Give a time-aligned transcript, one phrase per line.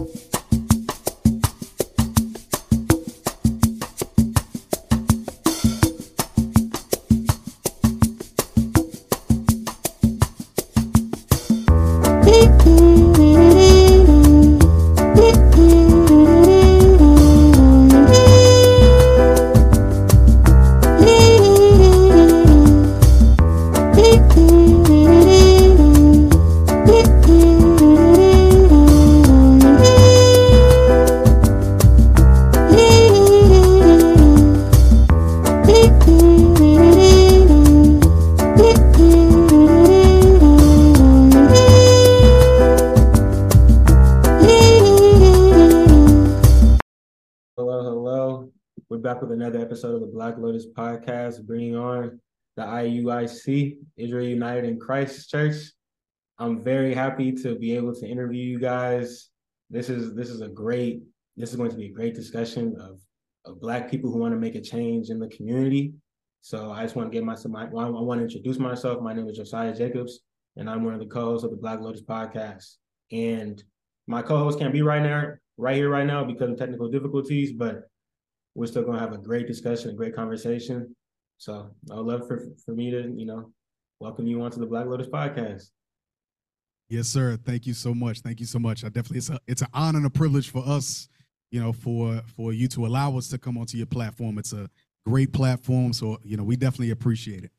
[0.00, 0.37] you
[49.78, 52.18] episode of the Black Lotus podcast, bringing on
[52.56, 55.54] the IUIC, Israel United in Christ Church.
[56.40, 59.28] I'm very happy to be able to interview you guys.
[59.70, 61.04] This is this is a great
[61.36, 62.98] this is going to be a great discussion of
[63.44, 65.92] of Black people who want to make a change in the community.
[66.40, 67.52] So I just want to get myself.
[67.52, 69.00] My, I want to introduce myself.
[69.00, 70.18] My name is Josiah Jacobs,
[70.56, 72.78] and I'm one of the co-hosts of the Black Lotus podcast.
[73.12, 73.62] And
[74.08, 77.52] my co-host can't be right now, right here, right now because of technical difficulties.
[77.52, 77.84] But
[78.54, 80.94] we're still gonna have a great discussion, a great conversation.
[81.38, 83.52] So I would love for for me to, you know,
[84.00, 85.70] welcome you onto the Black Lotus podcast.
[86.88, 87.36] Yes, sir.
[87.36, 88.20] Thank you so much.
[88.20, 88.82] Thank you so much.
[88.84, 91.08] I definitely it's a it's an honor and a privilege for us,
[91.50, 94.38] you know, for for you to allow us to come onto your platform.
[94.38, 94.68] It's a
[95.06, 95.92] great platform.
[95.92, 97.50] So, you know, we definitely appreciate it.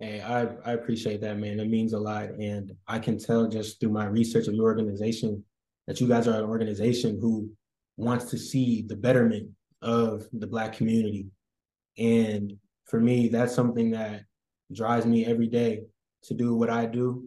[0.00, 1.58] Hey, I, I appreciate that, man.
[1.58, 2.30] It means a lot.
[2.30, 5.44] And I can tell just through my research of your organization
[5.86, 7.50] that you guys are an organization who
[7.96, 9.50] wants to see the betterment
[9.82, 11.26] of the Black community.
[11.98, 12.54] And
[12.86, 14.22] for me, that's something that
[14.72, 15.82] drives me every day
[16.24, 17.24] to do what I do.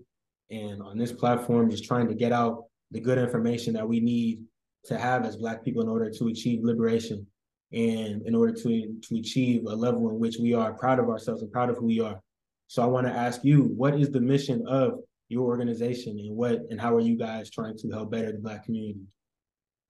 [0.50, 4.44] And on this platform, just trying to get out the good information that we need
[4.86, 7.26] to have as Black people in order to achieve liberation
[7.72, 11.42] and in order to, to achieve a level in which we are proud of ourselves
[11.42, 12.20] and proud of who we are.
[12.68, 15.00] So I want to ask you, what is the mission of
[15.30, 18.66] your organization and what and how are you guys trying to help better the Black
[18.66, 19.00] community?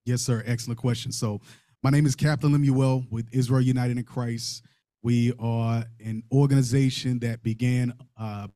[0.05, 0.43] Yes, sir.
[0.45, 1.11] Excellent question.
[1.11, 1.41] So
[1.83, 4.63] my name is Captain Lemuel with Israel United in Christ.
[5.01, 8.47] We are an organization that began uh,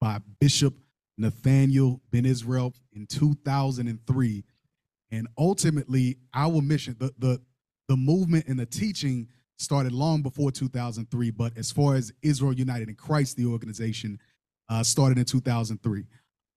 [0.00, 0.74] by Bishop
[1.16, 4.44] Nathaniel Ben Israel in 2003.
[5.10, 7.40] And ultimately, our mission, the, the,
[7.88, 11.32] the movement and the teaching started long before 2003.
[11.32, 14.20] But as far as Israel United in Christ, the organization
[14.68, 16.04] uh, started in 2003.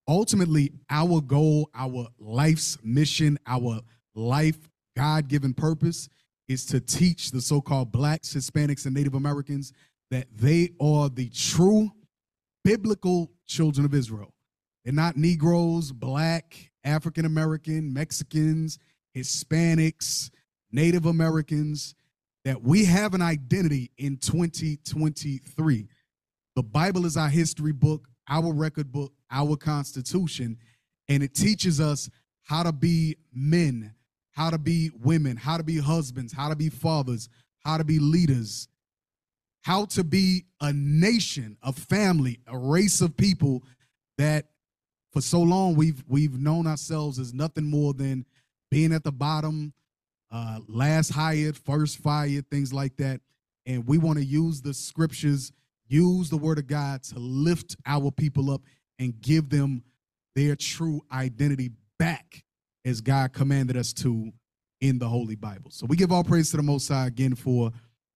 [0.07, 3.81] Ultimately, our goal, our life's mission, our
[4.13, 6.09] life God given purpose
[6.47, 9.73] is to teach the so called blacks, Hispanics, and Native Americans
[10.09, 11.89] that they are the true
[12.63, 14.33] biblical children of Israel.
[14.83, 18.79] They're not Negroes, black, African American, Mexicans,
[19.15, 20.29] Hispanics,
[20.71, 21.95] Native Americans,
[22.43, 25.87] that we have an identity in 2023.
[26.55, 30.57] The Bible is our history book, our record book, our constitution,
[31.07, 32.09] and it teaches us
[32.43, 33.93] how to be men
[34.31, 37.29] how to be women, how to be husbands, how to be fathers,
[37.63, 38.67] how to be leaders,
[39.61, 43.63] how to be a nation, a family, a race of people
[44.17, 44.45] that
[45.11, 48.25] for so long we've we've known ourselves as nothing more than
[48.69, 49.73] being at the bottom,
[50.31, 53.19] uh, last hired, first fired, things like that.
[53.65, 55.51] And we want to use the scriptures,
[55.87, 58.61] use the word of God to lift our people up
[58.97, 59.83] and give them
[60.35, 62.43] their true identity back
[62.85, 64.31] as God commanded us to
[64.81, 65.69] in the Holy Bible.
[65.71, 67.71] So we give all praise to the Most High again for,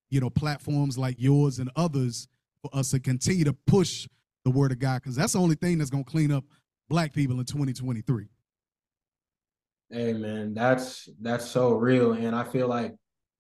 [0.10, 2.28] you know, platforms like yours and others
[2.62, 4.08] for us to continue to push
[4.44, 6.44] the word of God because that's the only thing that's going to clean up
[6.90, 8.28] black people in 2023.
[9.92, 12.96] Hey man, that's that's so real and I feel like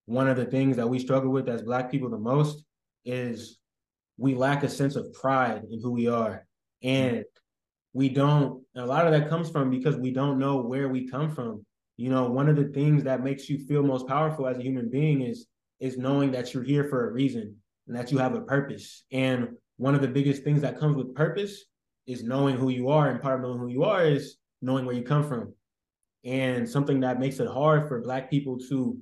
[0.05, 2.63] one of the things that we struggle with as black people the most
[3.03, 3.57] is
[4.17, 6.45] we lack a sense of pride in who we are.
[6.83, 7.25] And
[7.95, 11.31] we don't a lot of that comes from because we don't know where we come
[11.31, 11.65] from.
[11.95, 14.89] You know one of the things that makes you feel most powerful as a human
[14.91, 15.47] being is
[15.79, 17.55] is knowing that you're here for a reason
[17.87, 19.05] and that you have a purpose.
[19.13, 19.47] And
[19.77, 21.63] one of the biggest things that comes with purpose
[22.05, 23.09] is knowing who you are.
[23.09, 25.53] And part of knowing who you are is knowing where you come from.
[26.25, 28.97] And something that makes it hard for black people to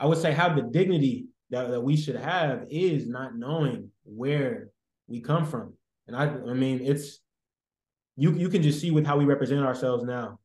[0.00, 4.70] i would say have the dignity that, that we should have is not knowing where
[5.08, 5.74] we come from.
[6.06, 7.20] And i i mean it's
[8.18, 10.40] you you can just see with how we represent ourselves now,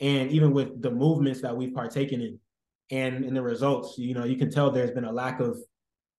[0.00, 2.38] and even with the movements that we've partaken in,
[2.90, 5.58] and in the results, you know, you can tell there's been a lack of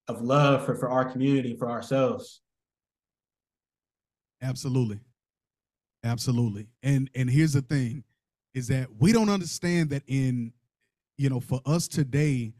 [0.10, 2.42] of love for for our community, for ourselves.
[4.42, 5.00] Absolutely,
[6.04, 8.04] absolutely, and and here's the thing,
[8.54, 10.52] is that we don't understand that in,
[11.18, 12.52] you know, for us today,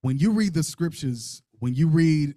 [0.00, 2.34] when you read the scriptures, when you read,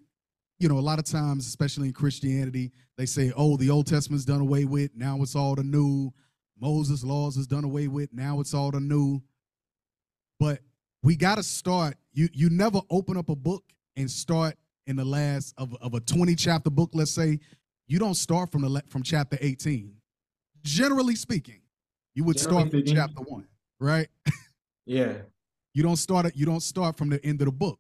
[0.60, 4.26] you know, a lot of times, especially in Christianity, they say, oh, the Old Testament's
[4.26, 6.12] done away with, now it's all the new.
[6.60, 9.22] Moses' laws is done away with, now it's all the new.
[10.40, 10.60] But
[11.04, 11.96] we got to start.
[12.14, 13.64] You you never open up a book
[13.98, 14.56] and start
[14.88, 17.40] in the last of, of a 20 chapter book, let's say,
[17.88, 19.94] you don't start from the from chapter 18.
[20.64, 21.62] Generally speaking,
[22.14, 23.48] you would Generally start from chapter one,
[23.80, 24.08] right?
[24.88, 25.14] Yeah.
[25.74, 27.80] you don't start it, you don't start from the end of the book.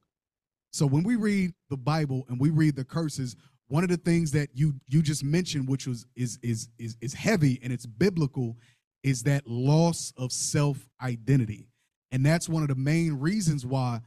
[0.75, 3.37] So when we read the Bible and we read the curses,
[3.69, 7.13] one of the things that you you just mentioned, which was is is is is
[7.13, 8.57] heavy and it's biblical,
[9.01, 11.69] is that loss of self identity,
[12.11, 14.01] and that's one of the main reasons why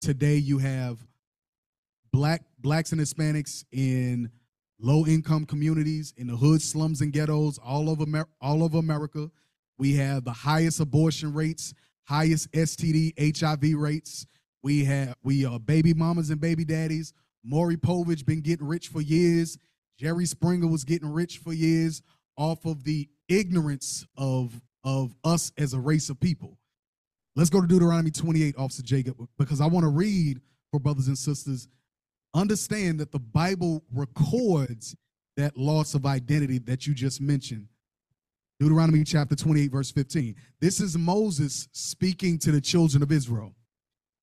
[0.00, 1.04] today you have
[2.12, 4.30] black blacks and Hispanics in
[4.78, 9.28] low income communities in the hood slums and ghettos all over Amer- all over America.
[9.76, 11.74] We have the highest abortion rates,
[12.04, 14.24] highest STD HIV rates.
[14.62, 17.12] We have we are baby mamas and baby daddies.
[17.44, 19.58] Maury Povich been getting rich for years.
[19.98, 22.02] Jerry Springer was getting rich for years
[22.36, 26.58] off of the ignorance of of us as a race of people.
[27.34, 31.18] Let's go to Deuteronomy 28, Officer Jacob, because I want to read for brothers and
[31.18, 31.68] sisters
[32.34, 34.94] understand that the Bible records
[35.36, 37.68] that loss of identity that you just mentioned.
[38.58, 40.34] Deuteronomy chapter 28, verse 15.
[40.60, 43.54] This is Moses speaking to the children of Israel.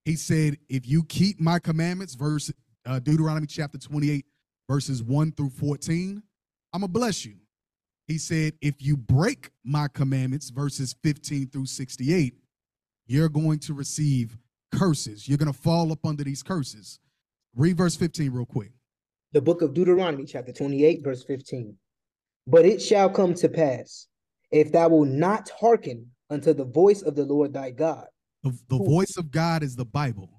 [0.05, 2.51] He said, If you keep my commandments, verse
[2.85, 4.25] uh, Deuteronomy chapter 28,
[4.69, 6.21] verses 1 through 14,
[6.73, 7.35] I'm going to bless you.
[8.07, 12.35] He said, If you break my commandments, verses 15 through 68,
[13.07, 14.37] you're going to receive
[14.73, 15.27] curses.
[15.27, 16.99] You're going to fall up under these curses.
[17.55, 18.71] Read verse 15 real quick.
[19.31, 21.75] The book of Deuteronomy, chapter 28, verse 15.
[22.45, 24.07] But it shall come to pass,
[24.51, 28.05] if thou wilt not hearken unto the voice of the Lord thy God.
[28.43, 30.29] The, the voice of God is the Bible.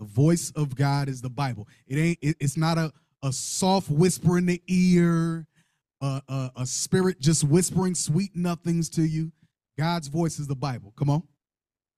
[0.00, 1.68] The voice of God is the Bible.
[1.86, 2.92] It ain't, it, it's not a,
[3.22, 5.46] a soft whisper in the ear,
[6.00, 9.32] a, a, a spirit just whispering sweet nothings to you.
[9.78, 10.92] God's voice is the Bible.
[10.96, 11.22] Come on.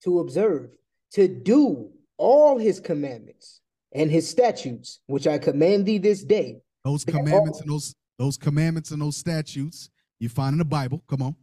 [0.05, 0.71] To observe,
[1.13, 3.61] to do all his commandments
[3.93, 6.63] and his statutes, which I command thee this day.
[6.85, 11.03] Those commandments all, and those those commandments and those statutes you find in the Bible.
[11.09, 11.37] Come on.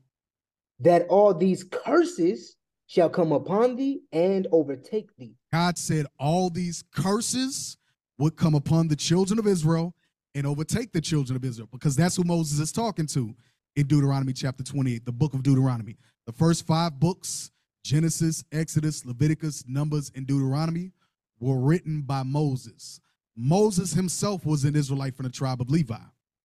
[0.80, 2.57] That all these curses
[2.88, 5.36] shall come upon thee and overtake thee.
[5.52, 7.78] God said all these curses
[8.18, 9.94] would come upon the children of Israel
[10.34, 13.36] and overtake the children of Israel because that's who Moses is talking to
[13.76, 15.98] in Deuteronomy chapter 28, the book of Deuteronomy.
[16.26, 17.52] The first five books
[17.84, 20.92] Genesis, Exodus, Leviticus, Numbers, and Deuteronomy
[21.40, 23.00] were written by Moses.
[23.36, 25.96] Moses himself was an Israelite from the tribe of Levi.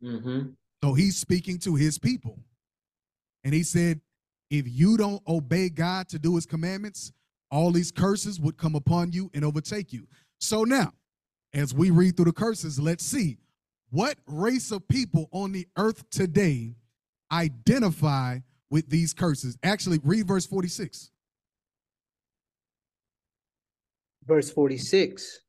[0.04, 0.50] Mm-hmm.
[0.84, 2.38] So he's speaking to his people.
[3.42, 4.00] And he said,
[4.52, 7.10] if you don't obey God to do his commandments,
[7.50, 10.06] all these curses would come upon you and overtake you.
[10.40, 10.92] So now,
[11.54, 13.38] as we read through the curses, let's see
[13.90, 16.74] what race of people on the earth today
[17.32, 19.56] identify with these curses.
[19.62, 21.10] Actually, read verse 46
[24.26, 25.40] verse 46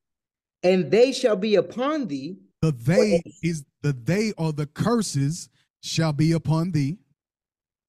[0.64, 5.48] and they shall be upon thee the they is the they or the curses
[5.80, 6.98] shall be upon thee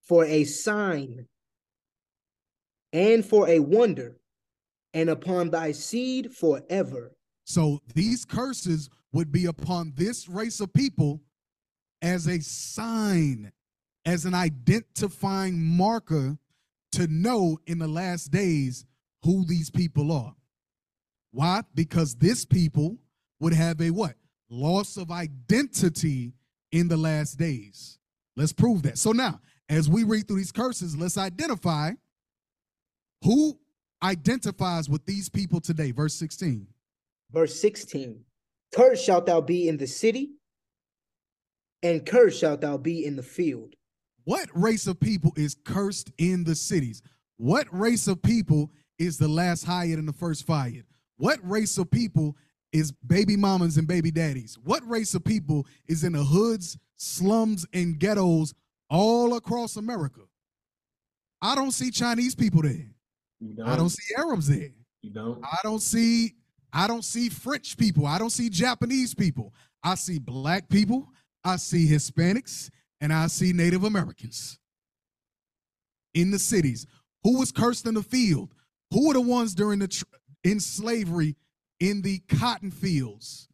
[0.06, 1.28] for a sign
[2.94, 4.18] and for a wonder
[4.94, 7.12] and upon thy seed forever
[7.44, 11.22] so these curses would be upon this race of people
[12.02, 13.52] as a sign
[14.06, 16.38] as an identifying marker
[16.92, 18.86] to know in the last days
[19.24, 20.36] who these people are
[21.36, 21.64] why?
[21.76, 22.96] Because this people
[23.42, 24.16] would have a what?
[24.50, 26.32] Loss of identity
[26.72, 28.00] in the last days.
[28.38, 28.98] Let's prove that.
[28.98, 31.92] So now, as we read through these curses, let's identify
[33.24, 33.58] who
[34.04, 35.92] identifies with these people today.
[35.92, 36.68] Verse 16.
[37.32, 38.24] Verse 16.
[38.76, 40.32] Cursed shalt thou be in the city,
[41.82, 43.76] and cursed shalt thou be in the field.
[44.26, 47.02] What race of people is cursed in the cities?
[47.38, 50.86] What race of people is the last hired and the first fired?
[51.18, 52.36] What race of people
[52.72, 54.58] is baby mamas and baby daddies?
[54.64, 58.54] What race of people is in the hoods, slums, and ghettos
[58.90, 60.22] all across America?
[61.42, 62.88] I don't see Chinese people there.
[63.56, 63.68] Don't.
[63.68, 64.72] I don't see Arabs there.
[65.02, 65.44] You don't.
[65.44, 66.36] I don't see
[66.74, 68.06] I don't see French people.
[68.06, 69.54] I don't see Japanese people.
[69.84, 71.08] I see black people.
[71.44, 74.60] I see Hispanics and I see Native Americans
[76.14, 76.88] in the cities.
[77.24, 78.50] Who was cursed in the field?
[78.92, 80.04] Who were the ones during the
[80.44, 81.36] in slavery
[81.80, 83.48] in the cotton fields,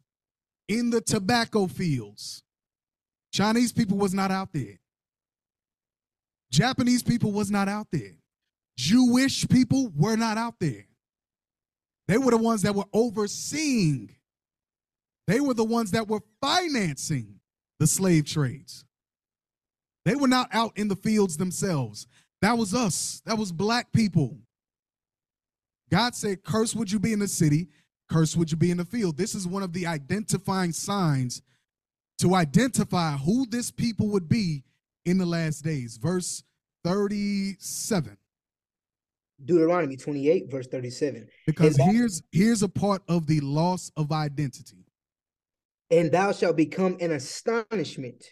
[0.68, 2.42] in the tobacco fields.
[3.32, 4.78] Chinese people was not out there.
[6.52, 8.18] Japanese people was not out there.
[8.76, 10.86] Jewish people were not out there.
[12.08, 14.14] They were the ones that were overseeing.
[15.26, 17.40] They were the ones that were financing
[17.78, 18.84] the slave trades.
[20.04, 22.06] They were not out in the fields themselves.
[22.42, 23.22] That was us.
[23.24, 24.36] That was black people.
[25.90, 27.68] God said, Curse would you be in the city,
[28.10, 29.16] curse would you be in the field.
[29.16, 31.40] This is one of the identifying signs
[32.18, 34.64] to identify who this people would be
[35.04, 35.96] in the last days.
[35.96, 36.42] Verse
[36.84, 38.16] 37.
[39.44, 41.28] Deuteronomy 28, verse 37.
[41.46, 44.86] Because here's here's a part of the loss of identity.
[45.90, 48.24] And thou shalt become an astonishment,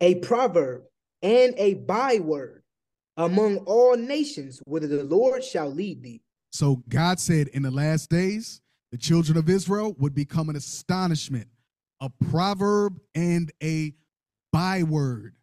[0.00, 0.82] a proverb,
[1.22, 2.62] and a byword
[3.16, 6.22] among all nations, whither the Lord shall lead thee.
[6.52, 8.60] So God said in the last days,
[8.92, 11.48] the children of Israel would become an astonishment,
[12.00, 13.94] a proverb, and a
[14.52, 15.34] byword.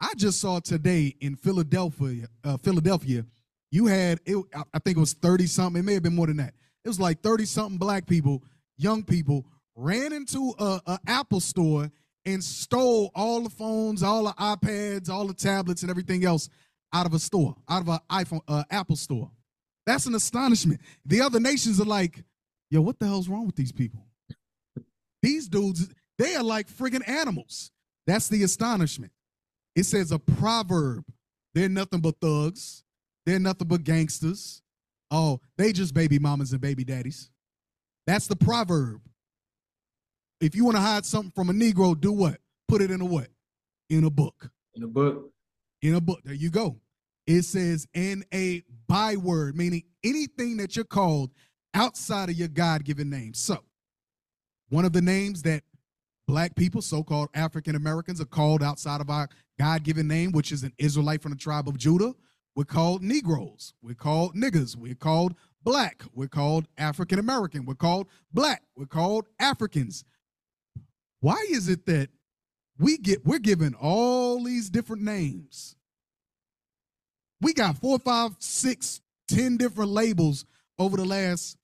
[0.00, 3.24] I just saw today in Philadelphia, uh, Philadelphia,
[3.70, 4.36] you had it,
[4.72, 6.54] I think it was 30 something, it may have been more than that.
[6.84, 8.42] It was like 30 something black people,
[8.78, 11.90] young people, ran into a, a Apple store
[12.24, 16.48] and stole all the phones, all the iPads, all the tablets, and everything else
[16.92, 19.30] out of a store, out of an iPhone, uh, Apple store.
[19.86, 20.80] That's an astonishment.
[21.04, 22.24] The other nations are like,
[22.70, 24.06] yo, what the hell's wrong with these people?
[25.22, 25.88] These dudes,
[26.18, 27.70] they are like friggin' animals.
[28.06, 29.12] That's the astonishment.
[29.80, 31.06] It says a proverb.
[31.54, 32.84] They're nothing but thugs.
[33.24, 34.60] They're nothing but gangsters.
[35.10, 37.30] Oh, they just baby mamas and baby daddies.
[38.06, 39.00] That's the proverb.
[40.38, 42.36] If you want to hide something from a Negro, do what?
[42.68, 43.28] Put it in a what?
[43.88, 44.50] In a book.
[44.74, 45.30] In a book.
[45.80, 46.20] In a book.
[46.26, 46.76] There you go.
[47.26, 51.30] It says in a byword, meaning anything that you're called
[51.72, 53.32] outside of your God given name.
[53.32, 53.64] So,
[54.68, 55.62] one of the names that
[56.30, 60.52] black people, so called African Americans, are called outside of our God given name, which
[60.52, 62.14] is an Israelite from the tribe of Judah,
[62.54, 63.74] we're called Negroes.
[63.82, 64.76] We're called niggers.
[64.76, 65.34] We're called
[65.64, 66.04] black.
[66.14, 67.66] We're called African American.
[67.66, 68.62] We're called black.
[68.76, 70.04] We're called Africans.
[71.18, 72.10] Why is it that
[72.78, 75.74] we get we're given all these different names?
[77.40, 80.44] We got four, five, six, ten different labels
[80.78, 81.56] over the last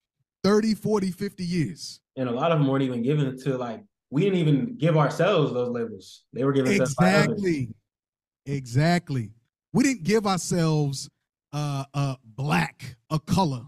[0.42, 2.00] 30, 40, 50 years.
[2.16, 3.82] And a lot of them weren't even given to like
[4.16, 6.22] we didn't even give ourselves those labels.
[6.32, 7.68] They were given exactly.
[8.46, 9.30] Exactly.
[9.74, 11.10] We didn't give ourselves
[11.52, 13.60] uh, a black, a color,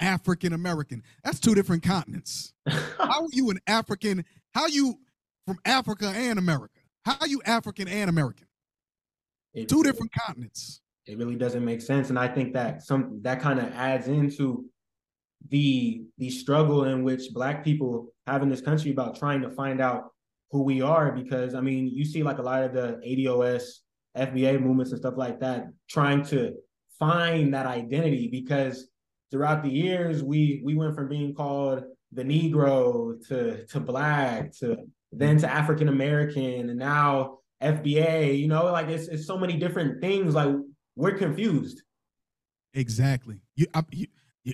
[0.00, 1.04] African American.
[1.22, 2.52] That's two different continents.
[2.66, 4.24] how are you an African?
[4.54, 4.98] How you
[5.46, 6.80] from Africa and America?
[7.04, 8.48] How are you African and American?
[9.54, 10.80] It, two different continents.
[11.06, 14.64] It really doesn't make sense, and I think that some that kind of adds into
[15.48, 19.80] the the struggle in which Black people have in this country about trying to find
[19.80, 20.12] out
[20.50, 21.12] who we are.
[21.12, 23.62] Because I mean, you see like a lot of the ADOS
[24.16, 26.54] FBA movements and stuff like that, trying to
[26.98, 28.88] find that identity because
[29.30, 34.76] throughout the years we we went from being called the Negro to to black to
[35.10, 40.00] then to African American and now FBA, you know, like it's it's so many different
[40.00, 40.34] things.
[40.34, 40.54] Like
[40.96, 41.82] we're confused.
[42.74, 43.40] Exactly.
[43.54, 44.06] You, I, you,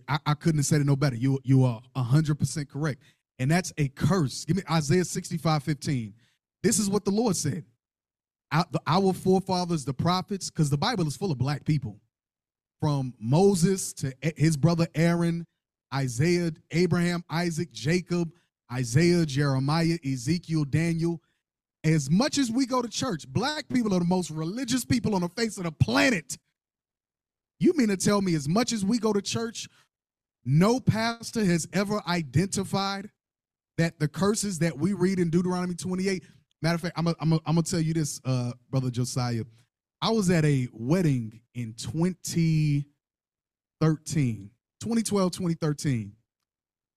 [0.08, 1.16] I, I couldn't have said it no better.
[1.16, 3.02] You you are hundred percent correct,
[3.38, 4.44] and that's a curse.
[4.44, 6.14] Give me Isaiah sixty five fifteen.
[6.62, 7.64] This is what the Lord said
[8.86, 12.00] our forefathers, the prophets, because the Bible is full of black people,
[12.80, 15.46] from Moses to his brother Aaron,
[15.94, 18.30] Isaiah, Abraham, Isaac, Jacob,
[18.72, 21.20] Isaiah, Jeremiah, Ezekiel, Daniel.
[21.84, 25.20] As much as we go to church, black people are the most religious people on
[25.20, 26.36] the face of the planet.
[27.60, 29.68] You mean to tell me, as much as we go to church,
[30.44, 33.10] no pastor has ever identified
[33.78, 36.22] that the curses that we read in Deuteronomy 28
[36.60, 39.44] Matter of fact, I'm gonna tell you this, uh, brother Josiah.
[40.02, 46.12] I was at a wedding in 2013, 2012, 2013,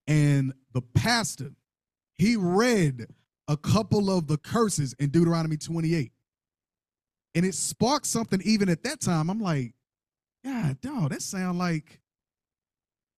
[0.07, 1.51] and the pastor
[2.15, 3.05] he read
[3.47, 6.11] a couple of the curses in Deuteronomy 28,
[7.35, 8.41] and it sparked something.
[8.43, 9.75] Even at that time, I'm like,
[10.43, 12.01] God, dog, that sound like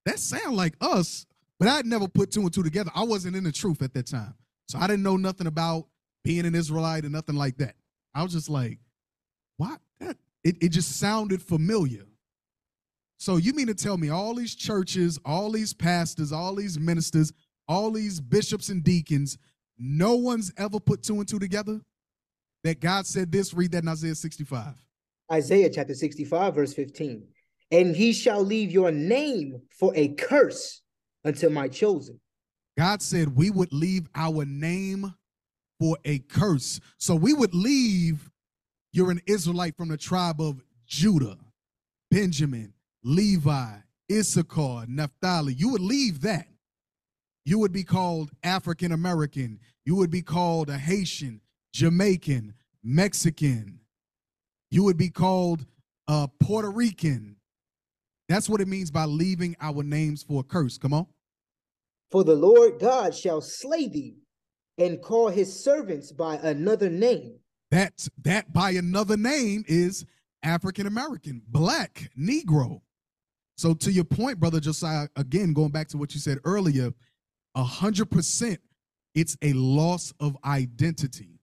[0.05, 1.25] that sound like us.
[1.60, 2.92] But I'd never put two and two together.
[2.96, 4.34] I wasn't in the truth at that time,
[4.68, 5.88] so I didn't know nothing about
[6.24, 7.76] being an Israelite and nothing like that.
[8.14, 8.80] I was just like,
[9.58, 9.80] what?
[10.00, 12.06] That it, it just sounded familiar.
[13.18, 17.32] So you mean to tell me all these churches, all these pastors, all these ministers,
[17.68, 19.38] all these bishops and deacons,
[19.78, 21.80] no one's ever put two and two together?
[22.64, 24.76] That God said this, read that in Isaiah 65.
[25.32, 27.28] Isaiah chapter 65, verse 15.
[27.72, 30.83] And he shall leave your name for a curse
[31.24, 32.20] until my chosen.
[32.77, 35.13] God said we would leave our name
[35.80, 36.80] for a curse.
[36.98, 38.30] So we would leave
[38.94, 41.38] you're an Israelite from the tribe of Judah,
[42.12, 43.77] Benjamin, Levi,
[44.12, 46.48] Issachar, Naphtali, you would leave that.
[47.46, 49.60] You would be called African American.
[49.86, 51.42] You would be called a Haitian,
[51.74, 52.53] Jamaican,
[52.84, 53.80] Mexican.
[54.72, 55.65] You would be called
[56.08, 57.36] a Puerto Rican.
[58.34, 60.80] That's what it means by leaving our names for a curse.
[60.80, 61.06] Come on.
[62.10, 64.16] For the Lord God shall slay thee
[64.80, 67.38] and call his servants by another name.
[67.70, 70.04] That that by another name is
[70.42, 72.82] African American, black, Negro.
[73.56, 76.92] So to your point, brother Josiah, again going back to what you said earlier,
[77.54, 78.60] a hundred percent,
[79.13, 81.40] it's a loss of identity,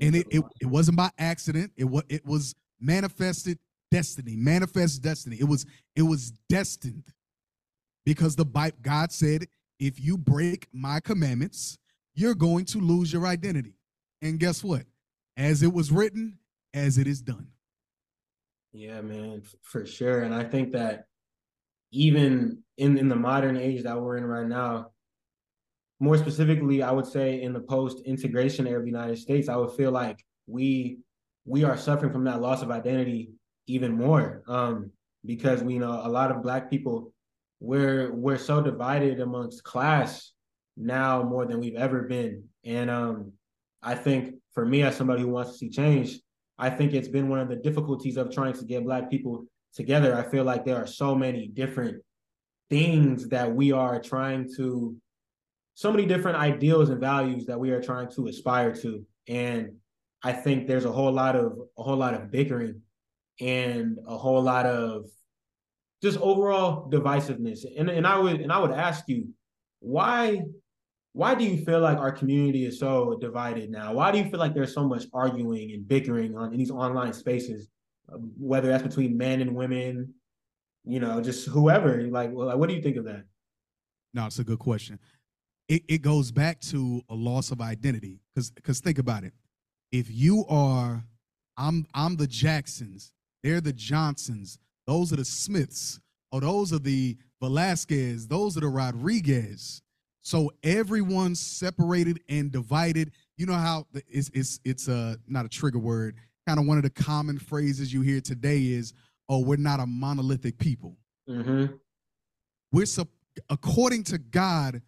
[0.00, 1.70] and it, it it wasn't by accident.
[1.76, 3.60] It was it was manifested
[3.94, 5.36] destiny, manifest destiny.
[5.38, 7.12] It was it was destined
[8.04, 9.46] because the Bible God said,
[9.78, 11.78] if you break my commandments,
[12.14, 13.76] you're going to lose your identity.
[14.20, 14.82] And guess what?
[15.36, 16.38] As it was written,
[16.72, 17.48] as it is done.
[18.72, 20.22] Yeah, man, for sure.
[20.22, 21.04] And I think that
[21.92, 24.90] even in, in the modern age that we're in right now,
[26.00, 29.72] more specifically, I would say in the post-integration era of the United States, I would
[29.72, 30.98] feel like we
[31.46, 33.30] we are suffering from that loss of identity
[33.66, 34.42] even more.
[34.46, 34.90] Um,
[35.24, 37.12] because we know a lot of black people,
[37.60, 40.32] we're we're so divided amongst class
[40.76, 42.44] now more than we've ever been.
[42.64, 43.32] And um,
[43.82, 46.20] I think for me, as somebody who wants to see change,
[46.58, 50.14] I think it's been one of the difficulties of trying to get Black people together.
[50.14, 52.02] I feel like there are so many different
[52.70, 54.96] things that we are trying to,
[55.74, 59.04] so many different ideals and values that we are trying to aspire to.
[59.28, 59.76] And
[60.22, 62.80] I think there's a whole lot of a whole lot of bickering
[63.40, 65.06] and a whole lot of
[66.02, 67.64] just overall divisiveness.
[67.78, 69.28] And and I would and I would ask you,
[69.80, 70.42] why
[71.14, 73.94] why do you feel like our community is so divided now?
[73.94, 77.12] Why do you feel like there's so much arguing and bickering on in these online
[77.12, 77.68] spaces,
[78.12, 80.12] um, whether that's between men and women,
[80.84, 82.02] you know, just whoever?
[82.08, 83.24] Like, well, what do you think of that?
[84.12, 84.98] No, it's a good question.
[85.68, 89.32] It, it goes back to a loss of identity because because think about it.
[89.92, 91.04] If you are,
[91.56, 93.13] I'm I'm the Jacksons,
[93.44, 96.00] they're the Johnsons, those are the Smiths,
[96.32, 99.82] or those are the Velasquez, those are the Rodriguez
[100.24, 103.12] so everyone's separated and divided.
[103.36, 106.16] You know how it's it's it's a not a trigger word.
[106.48, 108.94] Kind of one of the common phrases you hear today is,
[109.28, 110.96] "Oh, we're not a monolithic people."
[111.28, 111.74] Mm-hmm.
[112.72, 112.86] We're
[113.50, 114.80] according to God,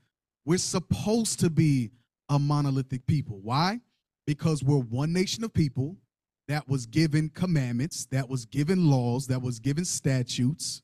[0.47, 1.91] we're supposed to be
[2.31, 3.39] a monolithic people.
[3.43, 3.81] Why?
[4.27, 5.99] Because we're one nation of people
[6.49, 10.83] that was given commandments, that was given laws, that was given statutes,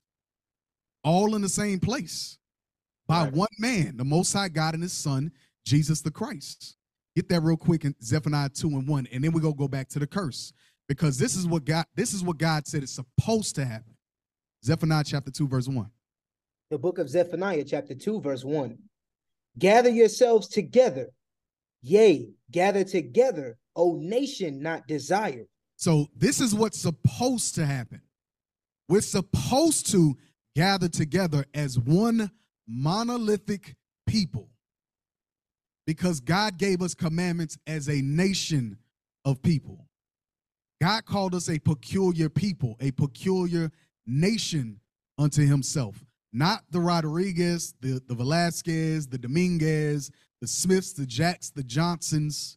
[1.05, 2.38] all in the same place
[3.07, 3.33] by right.
[3.33, 5.31] one man, the Most High God and His Son,
[5.64, 6.77] Jesus the Christ.
[7.14, 9.88] Get that real quick in Zephaniah 2 and 1, and then we go go back
[9.90, 10.53] to the curse.
[10.88, 13.94] Because this is what God, this is what God said is supposed to happen.
[14.64, 15.90] Zephaniah chapter 2, verse 1.
[16.70, 18.79] The book of Zephaniah, chapter 2, verse 1.
[19.59, 21.09] Gather yourselves together,
[21.83, 25.46] yea, gather together, O nation not desired.
[25.83, 28.03] So this is what's supposed to happen.
[28.88, 30.16] We're supposed to
[30.55, 32.31] gather together as one
[32.68, 33.75] monolithic
[34.07, 34.49] people
[35.85, 38.79] because God gave us commandments as a nation
[39.25, 39.88] of people.
[40.81, 43.73] God called us a peculiar people, a peculiar
[44.07, 44.79] nation
[45.18, 46.05] unto himself.
[46.33, 52.57] Not the Rodriguez, the, the Velasquez, the Dominguez, the Smiths, the Jacks, the Johnsons.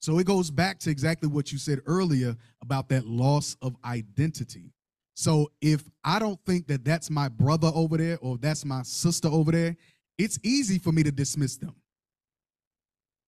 [0.00, 4.72] So it goes back to exactly what you said earlier about that loss of identity.
[5.14, 9.28] So if I don't think that that's my brother over there or that's my sister
[9.28, 9.76] over there,
[10.18, 11.74] it's easy for me to dismiss them.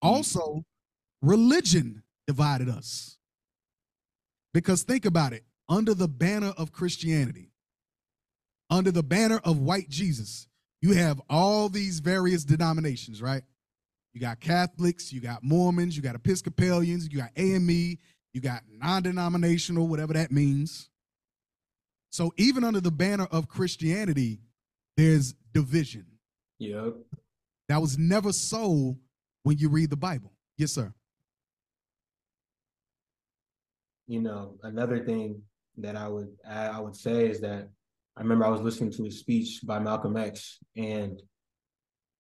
[0.05, 0.09] Mm.
[0.09, 0.65] Also,
[1.23, 3.17] religion divided us.
[4.55, 7.53] Because think about it under the banner of Christianity,
[8.71, 10.47] under the banner of white Jesus,
[10.81, 13.43] you have all these various denominations, right?
[14.13, 17.99] You got Catholics, you got Mormons, you got Episcopalians, you got AME,
[18.33, 20.91] you got non denominational, whatever that means.
[22.11, 24.41] So even under the banner of Christianity,
[24.97, 26.07] there's division.
[26.59, 26.95] Yep.
[27.69, 28.97] That was never so
[29.43, 30.33] when you read the Bible.
[30.57, 30.93] Yes, sir.
[34.07, 35.43] You know, another thing
[35.77, 37.69] that I would I would say is that
[38.17, 41.23] I remember I was listening to a speech by Malcolm X, and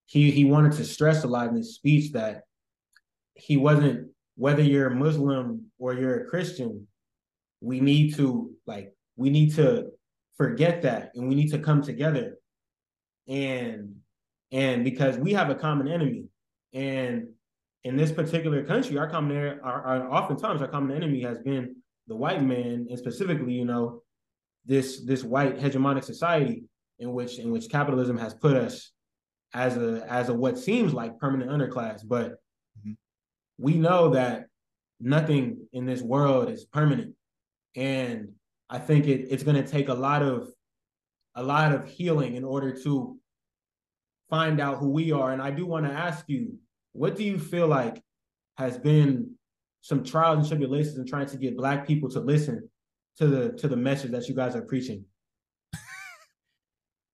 [0.08, 2.44] he he wanted to stress a lot in his speech that
[3.34, 6.86] he wasn't whether you're a Muslim or you're a Christian,
[7.60, 9.90] we need to like we need to
[10.36, 12.38] forget that and we need to come together.
[13.28, 13.96] And
[14.50, 16.24] and because we have a common enemy.
[16.72, 17.28] And
[17.84, 21.76] in this particular country our common er, our, our oftentimes our common enemy has been
[22.06, 24.02] the white man, and specifically, you know,
[24.64, 26.64] this this white hegemonic society
[26.98, 28.92] in which in which capitalism has put us
[29.54, 32.32] as a as a what seems like permanent underclass, but
[32.78, 32.92] mm-hmm.
[33.58, 34.46] we know that
[35.00, 37.14] nothing in this world is permanent,
[37.76, 38.32] and
[38.70, 40.48] I think it, it's going to take a lot of
[41.34, 43.16] a lot of healing in order to
[44.28, 45.32] find out who we are.
[45.32, 46.58] And I do want to ask you,
[46.92, 48.02] what do you feel like
[48.56, 49.34] has been
[49.80, 52.68] some trials and tribulations in trying to get black people to listen
[53.16, 55.04] to the to the message that you guys are preaching?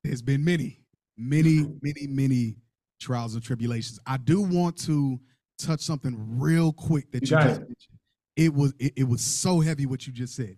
[0.04, 0.83] There's been many,
[1.16, 1.76] many, mm-hmm.
[1.82, 2.56] many, many
[3.00, 3.98] trials and tribulations.
[4.06, 5.20] I do want to
[5.58, 7.68] touch something real quick that you, you just it.
[7.68, 7.98] mentioned.
[8.36, 10.56] It was it, it was so heavy what you just said.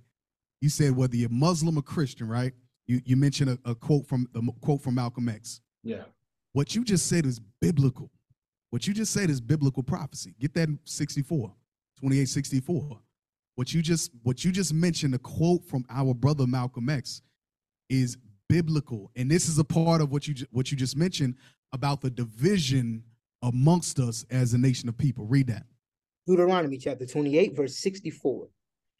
[0.60, 2.52] You said whether you're Muslim or Christian, right?
[2.86, 5.60] You you mentioned a, a quote from the quote from Malcolm X.
[5.82, 6.04] Yeah.
[6.52, 8.10] What you just said is biblical.
[8.70, 10.34] What you just said is biblical prophecy.
[10.40, 11.48] Get that 64,
[12.00, 12.98] 2864.
[13.56, 17.22] What you just what you just mentioned, a quote from our brother Malcolm X,
[17.88, 18.16] is
[18.48, 19.10] biblical.
[19.16, 21.36] And this is a part of what you what you just mentioned
[21.72, 23.02] about the division
[23.42, 25.26] amongst us as a nation of people.
[25.26, 25.66] Read that.
[26.26, 28.48] Deuteronomy chapter 28, verse 64.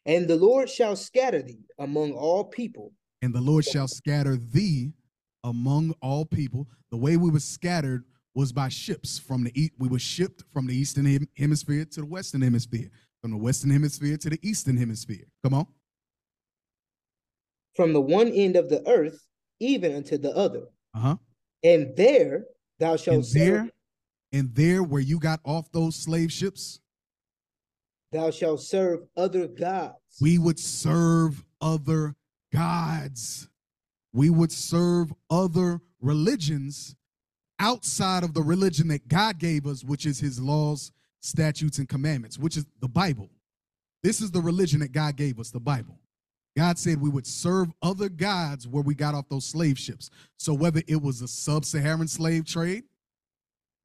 [0.05, 2.93] And the Lord shall scatter thee among all people.
[3.21, 4.93] And the Lord shall scatter thee
[5.43, 6.67] among all people.
[6.91, 9.73] The way we were scattered was by ships from the east.
[9.79, 12.89] We were shipped from the eastern hemisphere to the western hemisphere,
[13.21, 15.25] from the western hemisphere to the eastern hemisphere.
[15.43, 15.67] Come on.
[17.75, 19.26] From the one end of the earth
[19.59, 20.63] even unto the other.
[20.93, 21.15] Uh-huh.
[21.63, 22.45] And there
[22.79, 23.69] thou shalt and there,
[24.31, 26.79] and there where you got off those slave ships,
[28.11, 29.95] thou shalt serve other gods.
[30.21, 32.15] We would serve other
[32.53, 33.49] gods.
[34.13, 36.95] We would serve other religions
[37.59, 42.37] outside of the religion that God gave us, which is his laws, statutes, and commandments,
[42.37, 43.29] which is the Bible.
[44.03, 45.99] This is the religion that God gave us, the Bible.
[46.57, 50.09] God said we would serve other gods where we got off those slave ships.
[50.37, 52.85] So whether it was a sub-Saharan slave trade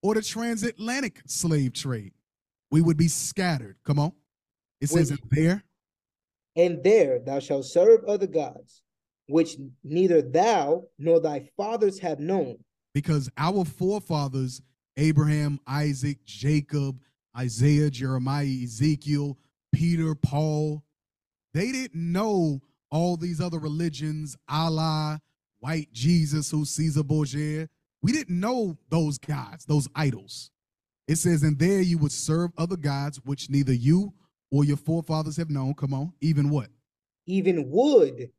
[0.02, 2.14] or the transatlantic slave trade,
[2.70, 3.76] we would be scattered.
[3.84, 4.12] Come on.
[4.80, 5.62] It says which, there.
[6.56, 8.80] And there thou shalt serve other gods,
[9.26, 12.56] which neither thou nor thy fathers have known.
[12.94, 14.62] Because our forefathers,
[14.96, 16.98] Abraham, Isaac, Jacob,
[17.36, 19.36] Isaiah, Jeremiah, Ezekiel,
[19.74, 20.82] Peter, Paul,
[21.54, 22.60] they didn't know
[22.90, 25.20] all these other religions, Allah,
[25.60, 27.68] white Jesus, who's Caesar Borgia.
[28.02, 30.50] We didn't know those gods, those idols.
[31.08, 34.12] It says, and there you would serve other gods, which neither you
[34.50, 35.74] or your forefathers have known.
[35.74, 36.68] Come on, even what?
[37.26, 38.30] Even wood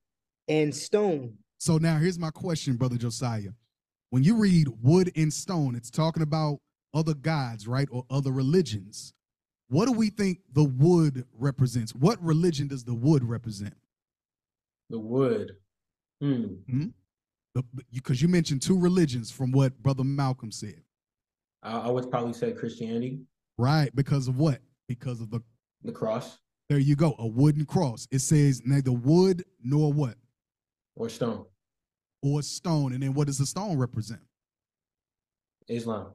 [0.48, 1.38] and stone.
[1.58, 3.52] So now here's my question, Brother Josiah.
[4.10, 6.60] When you read wood and stone, it's talking about
[6.94, 7.88] other gods, right?
[7.92, 9.14] Or other religions.
[9.74, 11.96] What do we think the wood represents?
[11.96, 13.74] What religion does the wood represent?
[14.92, 15.54] The wood.
[16.22, 16.44] Hmm.
[16.70, 16.86] hmm
[17.92, 20.84] Because you, mentioned two religions from what Brother Malcolm said.
[21.64, 23.22] I, I would probably say Christianity.
[23.58, 23.90] Right.
[23.96, 24.60] Because of what?
[24.88, 25.42] Because of the
[25.84, 26.38] the cross.
[26.70, 27.16] There you go.
[27.18, 28.08] A wooden cross.
[28.12, 30.18] It says neither wood nor what?
[30.96, 31.46] Or stone.
[32.22, 32.94] Or stone.
[32.94, 34.22] And then what does the stone represent?
[35.68, 36.14] Islam.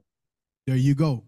[0.68, 1.24] There you go.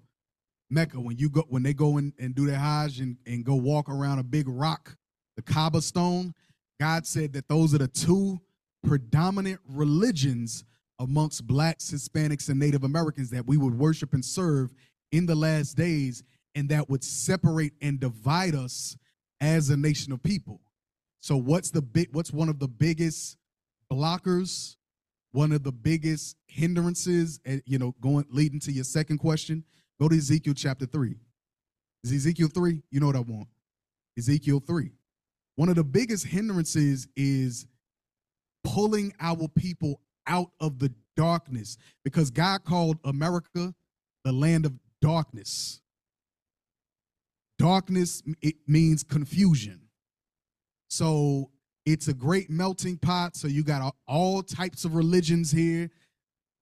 [0.71, 3.57] Mecca, when you go when they go in and do their Hajj and, and go
[3.57, 4.97] walk around a big rock,
[5.37, 6.33] the Kaaba stone,
[6.79, 8.41] God said that those are the two
[8.87, 10.65] predominant religions
[10.99, 14.73] amongst blacks, Hispanics, and Native Americans that we would worship and serve
[15.13, 16.23] in the last days,
[16.55, 18.97] and that would separate and divide us
[19.41, 20.61] as a nation of people.
[21.21, 23.37] So what's the big what's one of the biggest
[23.93, 24.77] blockers,
[25.33, 29.65] one of the biggest hindrances, eh, you know, going leading to your second question?
[30.01, 31.15] Go to Ezekiel chapter 3.
[32.05, 32.83] Is Ezekiel 3?
[32.91, 33.49] You know what I want.
[34.17, 34.91] Ezekiel 3.
[35.57, 37.67] One of the biggest hindrances is
[38.65, 43.75] pulling our people out of the darkness because God called America
[44.25, 45.83] the land of darkness.
[47.59, 49.83] Darkness it means confusion.
[50.89, 51.51] So
[51.85, 53.37] it's a great melting pot.
[53.37, 55.91] So you got all types of religions here.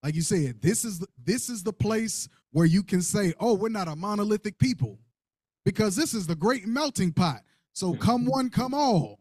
[0.02, 3.54] Like you said, this is the, this is the place where you can say, "Oh,
[3.54, 4.98] we're not a monolithic people,"
[5.64, 7.42] because this is the great melting pot.
[7.72, 9.20] So come one, come all.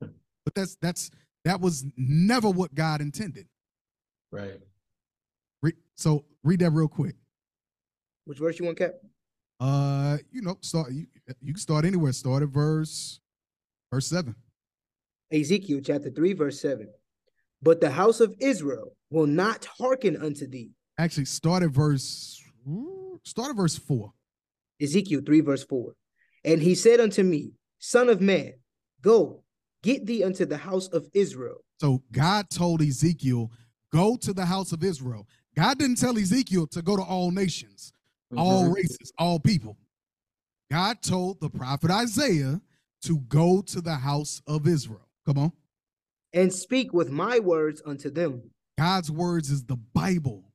[0.00, 1.10] But that's that's
[1.44, 3.46] that was never what God intended.
[4.30, 4.60] Right.
[5.62, 7.16] Re- so read that real quick.
[8.24, 8.94] Which verse you want, Cap?
[9.58, 11.06] Uh, you know, start you,
[11.42, 12.12] you can start anywhere.
[12.12, 13.20] Start at verse
[13.92, 14.34] verse seven.
[15.32, 16.88] Ezekiel chapter three, verse seven.
[17.62, 20.70] But the house of Israel will not hearken unto thee.
[20.98, 22.42] Actually, start at verse
[23.24, 24.12] start at verse four.
[24.80, 25.92] Ezekiel 3, verse 4.
[26.44, 28.54] And he said unto me, Son of man,
[29.02, 29.42] Go,
[29.82, 31.64] get thee unto the house of Israel.
[31.80, 33.50] So God told Ezekiel,
[33.92, 35.26] go to the house of Israel.
[35.56, 37.92] God didn't tell Ezekiel to go to all nations,
[38.36, 38.74] all Mhm.
[38.74, 39.76] races, all people.
[40.70, 42.60] God told the prophet Isaiah
[43.02, 45.08] to go to the house of Israel.
[45.26, 45.52] Come on.
[46.32, 48.52] and speak with my words unto them.
[48.78, 50.49] God's words is the Bible.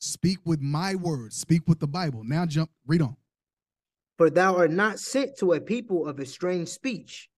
[0.00, 1.36] Speak with my words.
[1.36, 2.24] Speak with the Bible.
[2.24, 3.16] Now jump, read on.
[4.16, 7.28] For thou art not sent to a people of a strange speech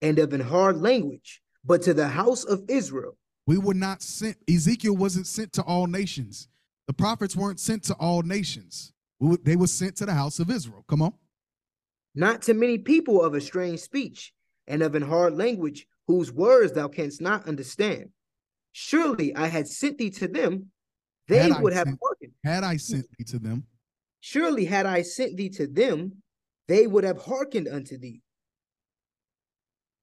[0.00, 3.16] and of an hard language, but to the house of Israel.
[3.46, 4.36] We were not sent.
[4.48, 6.48] Ezekiel wasn't sent to all nations.
[6.86, 8.92] The prophets weren't sent to all nations.
[9.18, 10.84] We They were sent to the house of Israel.
[10.88, 11.14] Come on.
[12.14, 14.32] not to many people of a strange speech
[14.66, 18.10] and of an hard language whose words thou canst not understand.
[18.72, 20.70] Surely I had sent thee to them,
[21.30, 22.32] they Had I would have sent- hearkened.
[22.44, 23.64] Had I sent thee to them,
[24.20, 26.22] Surely had I sent thee to them,
[26.68, 28.20] they would have hearkened unto thee.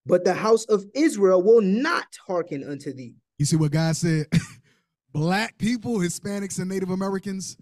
[0.05, 3.15] But the house of Israel will not hearken unto thee.
[3.37, 4.27] You see what God said?
[5.13, 7.57] Black people, Hispanics, and Native Americans,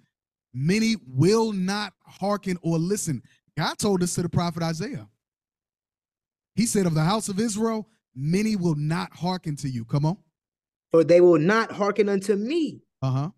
[0.54, 3.22] many will not hearken or listen.
[3.58, 5.08] God told this to the prophet Isaiah.
[6.56, 9.84] He said, Of the house of Israel, many will not hearken to you.
[9.86, 10.18] Come on.
[10.92, 12.82] For they will not hearken unto me.
[13.02, 13.30] Uh huh.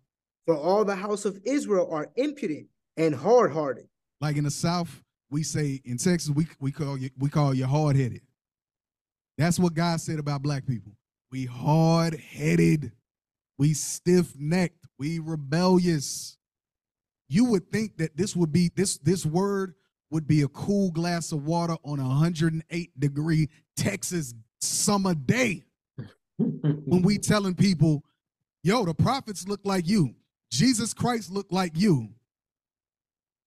[0.48, 3.86] For all the house of Israel are impudent and hard hearted.
[4.22, 7.66] Like in the South, we say in Texas, we, we call you we call you
[7.66, 8.22] hard headed.
[9.36, 10.92] That's what God said about black people.
[11.30, 12.92] We hard headed,
[13.58, 16.38] we stiff necked, we rebellious.
[17.28, 19.74] You would think that this would be this this word
[20.10, 24.32] would be a cool glass of water on a 108 degree Texas
[24.62, 25.66] summer day
[26.38, 28.02] when we telling people,
[28.62, 30.14] yo, the prophets look like you.
[30.50, 32.08] Jesus Christ looked like you.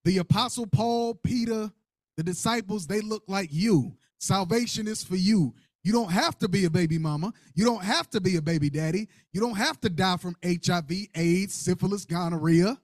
[0.03, 1.71] The apostle Paul, Peter,
[2.17, 3.95] the disciples, they look like you.
[4.19, 5.53] Salvation is for you.
[5.83, 7.33] You don't have to be a baby mama.
[7.55, 9.07] You don't have to be a baby daddy.
[9.33, 12.79] You don't have to die from HIV, AIDS, syphilis, gonorrhea.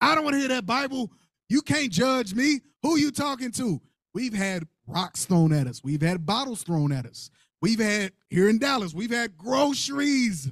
[0.00, 1.10] I don't want to hear that Bible.
[1.48, 2.60] You can't judge me.
[2.82, 3.80] Who you talking to?
[4.14, 5.82] We've had rocks thrown at us.
[5.82, 7.30] We've had bottles thrown at us.
[7.60, 10.50] We've had here in Dallas, we've had groceries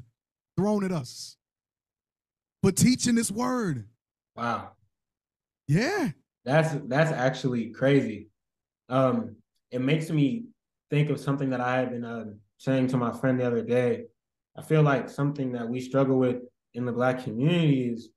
[0.57, 1.38] thrown at us
[2.69, 3.87] for teaching this word.
[4.37, 4.73] wow.
[5.69, 6.11] Yeah.
[6.45, 8.29] That's that's actually crazy.
[8.91, 9.37] Um,
[9.71, 10.45] it makes me
[10.91, 12.27] think of something that I had been uh,
[12.59, 14.05] saying to my friend the other day.
[14.57, 16.43] I feel like something that we struggle with
[16.75, 18.11] in the black community is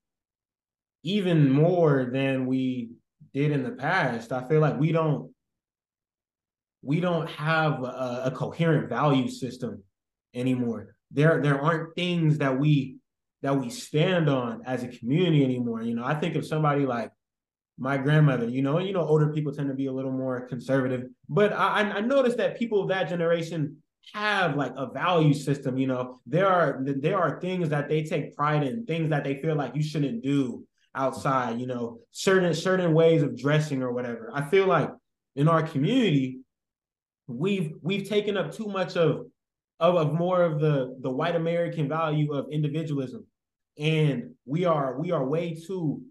[1.03, 2.91] even more than we
[3.33, 4.31] did in the past.
[4.31, 5.31] I feel like we don't
[6.81, 9.83] we don't have a, a coherent value system
[10.33, 10.95] anymore.
[11.09, 13.00] There there aren't things that we
[13.41, 15.81] that we stand on as a community anymore.
[15.81, 17.11] You know, I think of somebody like
[17.77, 20.47] my grandmother, you know, and you know, older people tend to be a little more
[20.47, 23.77] conservative, but I, I noticed that people of that generation
[24.13, 25.77] have like a value system.
[25.77, 29.41] You know, there are there are things that they take pride in, things that they
[29.41, 31.59] feel like you shouldn't do outside.
[31.59, 34.29] You know, certain certain ways of dressing or whatever.
[34.33, 34.91] I feel like
[35.35, 36.39] in our community,
[37.27, 39.27] we've we've taken up too much of
[39.79, 43.25] of, of more of the the white American value of individualism,
[43.77, 46.03] and we are we are way too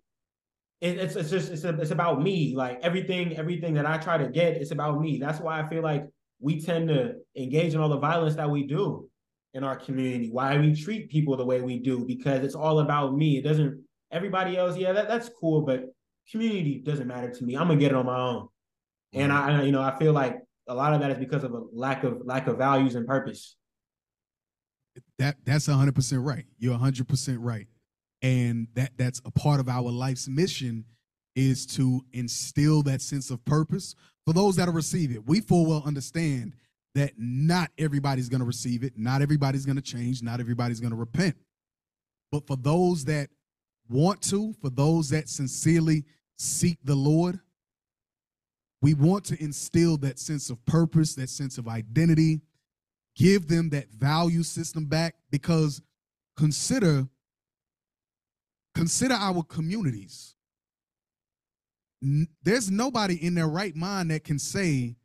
[0.81, 2.55] it, it's it's just it's, a, it's about me.
[2.57, 5.19] Like everything everything that I try to get, it's about me.
[5.19, 6.07] That's why I feel like
[6.41, 9.09] we tend to engage in all the violence that we do
[9.53, 10.31] in our community.
[10.31, 13.37] Why we treat people the way we do because it's all about me.
[13.37, 14.77] It doesn't everybody else.
[14.77, 15.85] Yeah, that, that's cool, but
[16.31, 17.57] community doesn't matter to me.
[17.57, 18.49] I'm gonna get it on my own.
[19.13, 19.61] And mm-hmm.
[19.61, 22.05] I, you know, I feel like a lot of that is because of a lack
[22.05, 23.57] of lack of values and purpose.
[25.19, 26.45] That that's hundred percent right.
[26.59, 27.67] You're hundred percent right,
[28.23, 30.85] and that that's a part of our life's mission
[31.37, 33.95] is to instill that sense of purpose
[34.27, 35.27] for those that will receive it.
[35.27, 36.55] We full well understand
[36.95, 40.91] that not everybody's going to receive it, not everybody's going to change, not everybody's going
[40.91, 41.37] to repent,
[42.33, 43.29] but for those that
[43.89, 46.05] want to, for those that sincerely
[46.37, 47.41] seek the Lord,
[48.83, 52.41] we want to instill that sense of purpose, that sense of identity,
[53.21, 55.83] give them that value system back because
[56.39, 57.07] consider
[58.75, 60.35] consider our communities.
[62.43, 64.97] There's nobody in their right mind that can say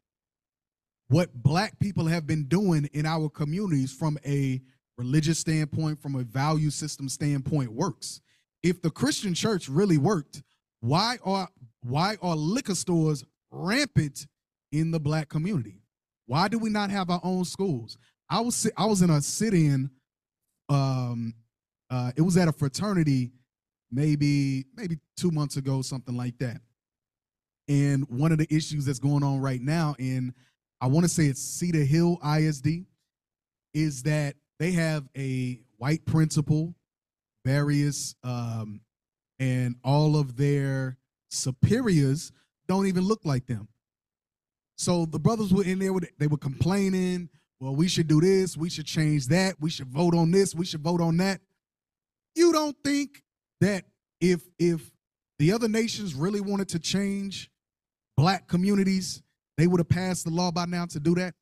[1.10, 4.62] what black people have been doing in our communities from a
[4.98, 8.22] religious standpoint from a value system standpoint works.
[8.64, 10.42] If the christian church really worked
[10.80, 11.50] why are
[11.84, 14.26] why are liquor stores rampant
[14.72, 15.82] in the black community
[16.26, 17.98] why do we not have our own schools?
[18.30, 19.92] I was I was in a sit-in.
[20.70, 21.34] Um,
[21.90, 23.32] uh, it was at a fraternity,
[23.92, 26.62] maybe maybe two months ago, something like that.
[27.68, 30.34] And one of the issues that's going on right now in
[30.82, 32.86] I want to say it's Cedar Hill ISD,
[33.74, 36.76] is that they have a white principal,
[37.44, 38.82] various, um,
[39.40, 40.98] and all of their
[41.30, 42.32] superiors
[42.68, 43.68] don't even look like them.
[44.78, 48.58] So the brothers were in there, with they were complaining, well, we should do this,
[48.58, 51.40] we should change that, we should vote on this, we should vote on that.
[52.36, 53.24] You don't think
[53.62, 53.86] that
[54.20, 54.92] if if
[55.40, 57.50] the other nations really wanted to change
[58.18, 59.22] black communities,
[59.58, 61.34] they would have passed the law by now to do that?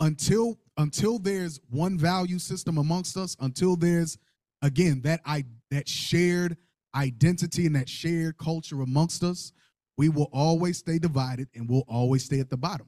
[0.00, 4.16] Until until there's one value system amongst us, until there's
[4.62, 6.56] again that I that shared
[6.94, 9.52] identity and that shared culture amongst us,
[10.00, 12.86] we will always stay divided and we'll always stay at the bottom.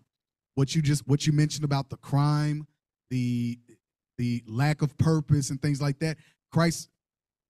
[0.55, 2.66] What you just what you mentioned about the crime,
[3.11, 3.59] the
[4.16, 6.16] the lack of purpose and things like that,
[6.51, 6.88] Christ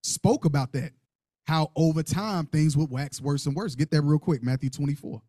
[0.02, 0.90] spoke about that.
[1.46, 3.76] How over time things would wax worse and worse.
[3.76, 5.22] Get that real quick, Matthew 24.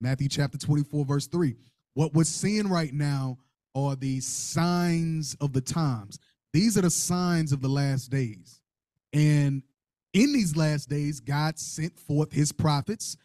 [0.00, 1.56] Matthew chapter 24, verse 3.
[1.92, 3.36] What we're seeing right now
[3.74, 6.18] are the signs of the times.
[6.54, 8.62] These are the signs of the last days.
[9.12, 9.62] And
[10.12, 13.16] in these last days, God sent forth his prophets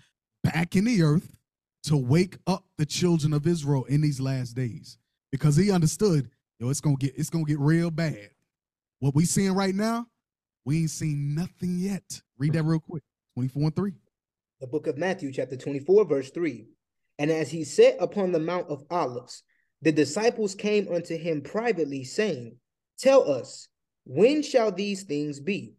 [0.43, 1.37] back in the earth
[1.83, 4.97] to wake up the children of Israel in these last days
[5.31, 8.29] because he understood, yo, it's gonna get it's gonna get real bad.
[8.99, 10.07] What we seeing right now,
[10.65, 12.21] we ain't seen nothing yet.
[12.37, 13.03] Read that real quick.
[13.35, 13.93] 24 and 3.
[14.61, 16.65] The book of Matthew, chapter 24, verse 3.
[17.19, 19.43] And as he sat upon the Mount of Olives,
[19.81, 22.57] the disciples came unto him privately, saying,
[22.97, 23.67] Tell us,
[24.05, 25.75] when shall these things be?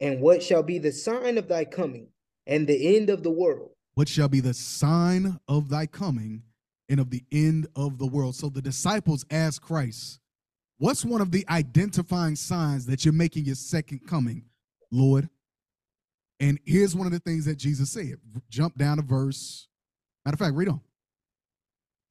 [0.00, 2.08] And what shall be the sign of thy coming
[2.46, 3.70] and the end of the world?
[3.94, 6.42] What shall be the sign of thy coming
[6.88, 8.34] and of the end of the world?
[8.36, 10.20] So the disciples asked Christ,
[10.78, 14.44] What's one of the identifying signs that you're making your second coming,
[14.90, 15.30] Lord?
[16.38, 18.16] And here's one of the things that Jesus said.
[18.50, 19.68] Jump down to verse.
[20.26, 20.82] Matter of fact, read on.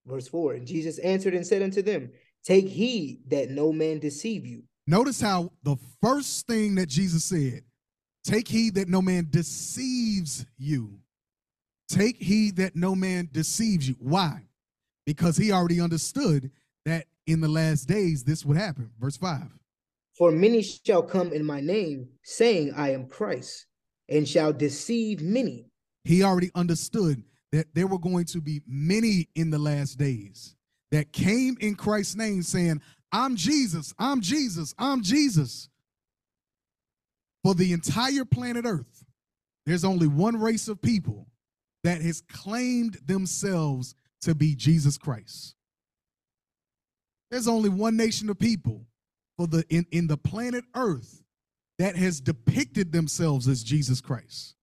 [0.08, 2.10] Verse 4 And Jesus answered and said unto them,
[2.44, 4.64] Take heed that no man deceive you.
[4.88, 7.64] Notice how the first thing that Jesus said
[8.26, 11.00] Take heed that no man deceives you.
[11.88, 13.96] Take heed that no man deceives you.
[14.00, 14.48] Why?
[15.06, 16.50] Because he already understood
[16.86, 18.90] that in the last days this would happen.
[19.00, 19.44] Verse 5.
[20.18, 23.68] For many shall come in my name, saying, I am Christ,
[24.10, 25.68] and shall deceive many.
[26.04, 30.56] He already understood that there were going to be many in the last days
[30.92, 35.70] that came in Christ's name saying, I'm Jesus, I'm Jesus, I'm Jesus.
[37.46, 39.06] For the entire planet Earth,
[39.68, 41.28] there's only one race of people
[41.84, 45.54] that has claimed themselves to be Jesus Christ.
[47.30, 48.88] There's only one nation of people
[49.38, 51.22] for the in, in the planet Earth
[51.78, 54.56] that has depicted themselves as Jesus Christ.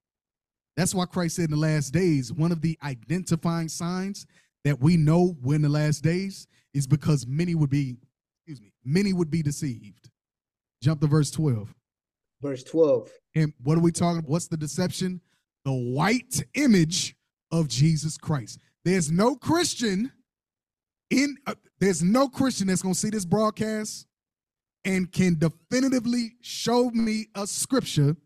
[0.76, 4.26] That's why Christ said in the last days, one of the identifying signs
[4.64, 7.96] that we know we're in the last days is because many would be,
[8.40, 10.10] excuse me, many would be deceived.
[10.82, 11.72] Jump to verse 12
[12.42, 13.08] verse 12.
[13.34, 14.30] And what are we talking about?
[14.30, 15.20] What's the deception?
[15.64, 17.16] The white image
[17.50, 18.58] of Jesus Christ.
[18.84, 20.12] There's no Christian
[21.10, 24.06] in uh, there's no Christian that's going to see this broadcast
[24.84, 28.16] and can definitively show me a scripture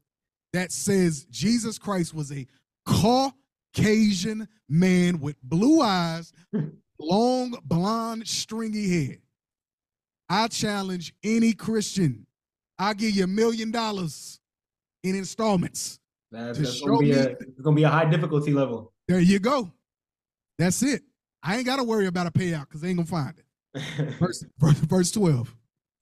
[0.53, 2.47] that says Jesus Christ was a
[2.87, 6.33] Caucasian man with blue eyes,
[6.99, 9.17] long blonde stringy hair.
[10.29, 12.27] I challenge any Christian
[12.79, 14.41] I'll give you a million dollars
[15.03, 15.99] in installments.
[16.31, 18.93] That's, that's gonna be a, it's gonna be a high difficulty level.
[19.09, 19.73] There you go.
[20.59, 21.03] That's it.
[21.43, 24.15] I ain't gotta worry about a payout because they ain't gonna find it.
[24.19, 25.55] verse, verse 12.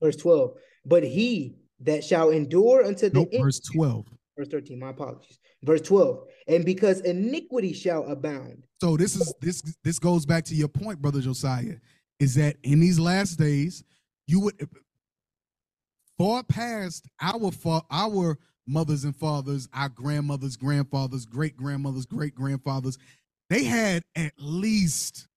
[0.03, 0.55] Verse 12.
[0.87, 3.45] But he that shall endure unto the nope, end.
[3.45, 4.07] Verse 12.
[4.37, 4.79] Verse 13.
[4.79, 5.39] My apologies.
[5.63, 6.25] Verse 12.
[6.49, 8.65] And because iniquity shall abound.
[8.81, 11.77] So this is this this goes back to your point, brother Josiah,
[12.19, 13.85] is that in these last days,
[14.27, 14.69] you would
[16.19, 17.51] far past our
[17.91, 22.99] our mothers and fathers, our grandmothers, grandfathers, great grandmothers, great grandfathers,
[23.51, 25.29] they had at least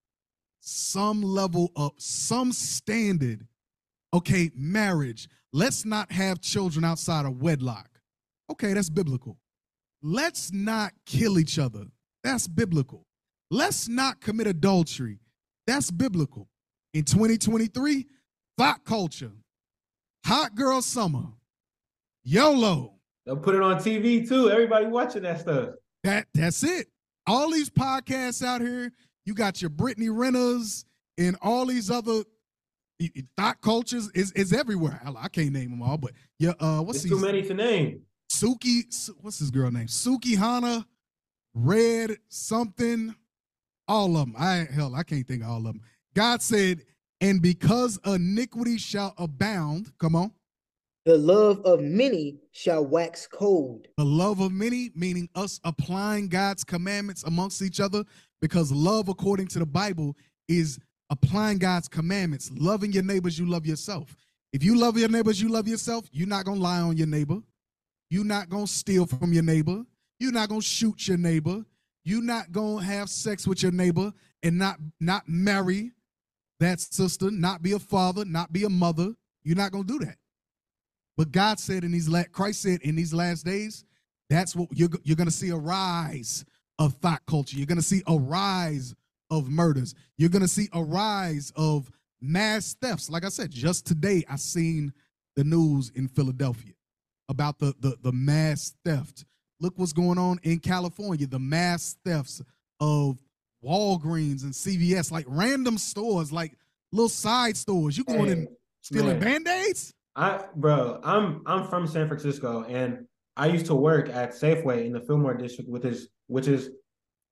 [0.59, 3.45] some level of some standard.
[4.13, 5.27] Okay, marriage.
[5.53, 7.89] Let's not have children outside of wedlock.
[8.51, 9.37] Okay, that's biblical.
[10.01, 11.85] Let's not kill each other.
[12.23, 13.05] That's biblical.
[13.51, 15.19] Let's not commit adultery.
[15.65, 16.49] That's biblical.
[16.93, 18.05] In 2023,
[18.57, 19.31] thought culture,
[20.25, 21.25] Hot Girl Summer,
[22.23, 22.93] YOLO.
[23.25, 24.49] They'll put it on TV too.
[24.49, 25.69] Everybody watching that stuff.
[26.03, 26.87] That that's it.
[27.25, 28.91] All these podcasts out here,
[29.25, 30.85] you got your Brittany Renners
[31.17, 32.23] and all these other
[33.35, 35.01] thought cultures is is everywhere.
[35.17, 38.01] I can't name them all, but yeah, uh, what's too many to name?
[38.31, 38.83] Suki,
[39.21, 39.87] what's his girl name?
[39.87, 40.85] Suki Hana,
[41.53, 43.13] Red something.
[43.87, 44.35] all of them.
[44.37, 45.81] I hell, I can't think of all of them.
[46.13, 46.83] God said,
[47.21, 50.31] and because iniquity shall abound, come on.
[51.05, 53.87] The love of many shall wax cold.
[53.97, 58.03] The love of many, meaning us applying God's commandments amongst each other,
[58.41, 60.17] because love, according to the Bible,
[60.49, 60.77] is
[61.09, 64.15] applying God's commandments, loving your neighbors, you love yourself.
[64.53, 67.39] If you love your neighbors, you love yourself, you're not gonna lie on your neighbor.
[68.09, 69.83] You're not gonna steal from your neighbor.
[70.19, 71.63] You're not gonna shoot your neighbor.
[72.03, 74.13] You're not gonna have sex with your neighbor
[74.43, 75.91] and not not marry
[76.59, 79.13] that sister, not be a father, not be a mother.
[79.43, 80.17] You're not gonna do that.
[81.15, 83.83] But God said in these last, Christ said in these last days,
[84.29, 86.45] that's what you're you're gonna see a rise
[86.79, 87.57] of thought culture.
[87.57, 88.93] You're gonna see a rise
[89.29, 89.95] of murders.
[90.17, 91.89] You're gonna see a rise of
[92.21, 93.09] mass thefts.
[93.09, 94.93] Like I said, just today I seen
[95.35, 96.73] the news in Philadelphia
[97.29, 99.25] about the the, the mass theft.
[99.59, 102.41] Look what's going on in California, the mass thefts
[102.79, 103.17] of
[103.63, 106.53] Walgreens and CVS, like random stores, like
[106.91, 107.97] little side stores.
[107.97, 108.47] You going Hey, in
[108.81, 109.43] stealing man.
[109.43, 109.93] band-aids?
[110.15, 113.05] I bro, I'm I'm from San Francisco and
[113.35, 116.71] I used to work at Safeway in the Fillmore district, which is which is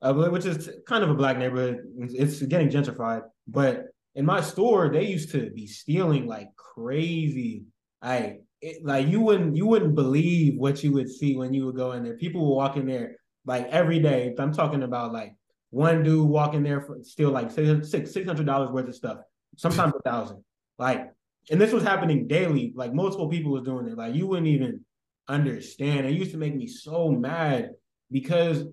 [0.02, 1.80] uh, which is kind of a black neighborhood.
[1.98, 7.64] It's, it's getting gentrified, but in my store they used to be stealing like crazy.
[8.04, 11.76] I it, like you wouldn't you wouldn't believe what you would see when you would
[11.76, 12.18] go in there.
[12.18, 13.16] People would walk in there
[13.48, 14.36] like every day.
[14.38, 15.34] I'm talking about like
[15.76, 19.18] one dude walking there for still like six six hundred dollars worth of stuff,
[19.58, 20.42] sometimes a thousand.
[20.80, 21.12] Like
[21.52, 22.72] and this was happening daily.
[22.74, 23.98] Like multiple people was doing it.
[23.98, 24.86] Like you wouldn't even
[25.28, 26.06] understand.
[26.06, 27.72] It used to make me so mad
[28.10, 28.64] because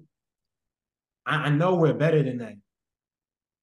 [1.26, 2.54] I, I know we're better than that.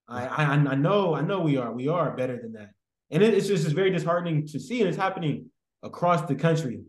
[0.10, 1.72] I, I I know I know we are.
[1.72, 2.72] We are better than that.
[3.10, 5.50] And it, it's just it's very disheartening to see, and it's happening
[5.82, 6.82] across the country.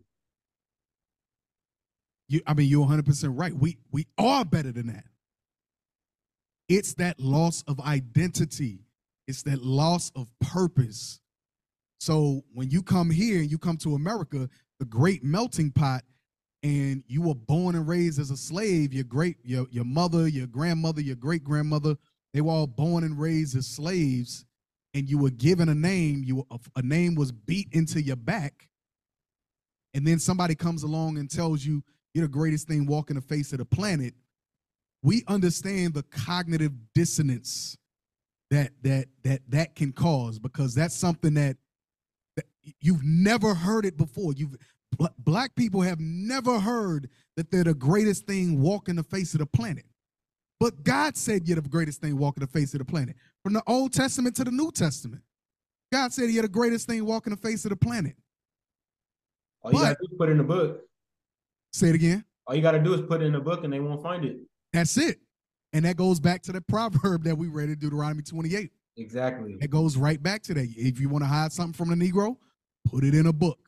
[2.27, 3.55] You, I mean, you're 100 percent right.
[3.55, 5.05] We we are better than that.
[6.71, 8.87] It's that loss of identity.
[9.27, 11.21] It's that loss of purpose.
[11.99, 14.49] So when you come here and you come to America,
[14.79, 16.05] the great melting pot,
[16.63, 20.47] and you were born and raised as a slave, your great your your mother, your
[20.47, 21.97] grandmother, your great grandmother,
[22.33, 24.47] they were all born and raised as slaves,
[24.95, 26.23] and you were given a name.
[26.25, 28.69] You were, a name was beat into your back,
[29.93, 31.83] and then somebody comes along and tells you
[32.15, 34.15] you're the greatest thing walking the face of the planet.
[35.03, 37.77] We understand the cognitive dissonance
[38.51, 41.57] that that that that can cause because that's something that,
[42.37, 42.45] that
[42.81, 44.33] you've never heard it before.
[44.35, 44.57] You've
[44.99, 49.41] bl- black people have never heard that they're the greatest thing walking the face of
[49.41, 49.85] the planet.
[50.59, 53.17] But God said you're the greatest thing walking the face of the planet.
[53.43, 55.23] From the Old Testament to the New Testament.
[55.91, 58.15] God said you're the greatest thing walking the face of the planet.
[59.63, 60.83] All you But- gotta do is put it in the book.
[61.73, 62.25] Say it again.
[62.47, 64.39] All you gotta do is put it in the book, and they won't find it.
[64.73, 65.19] That's it.
[65.73, 68.71] And that goes back to the proverb that we read in Deuteronomy 28.
[68.97, 69.57] Exactly.
[69.61, 70.69] It goes right back to that.
[70.77, 72.37] If you want to hide something from the Negro,
[72.91, 73.59] put it in a book.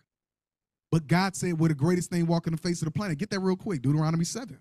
[0.90, 3.18] But God said we're the greatest thing walking the face of the planet.
[3.18, 3.80] Get that real quick.
[3.82, 4.58] Deuteronomy 7.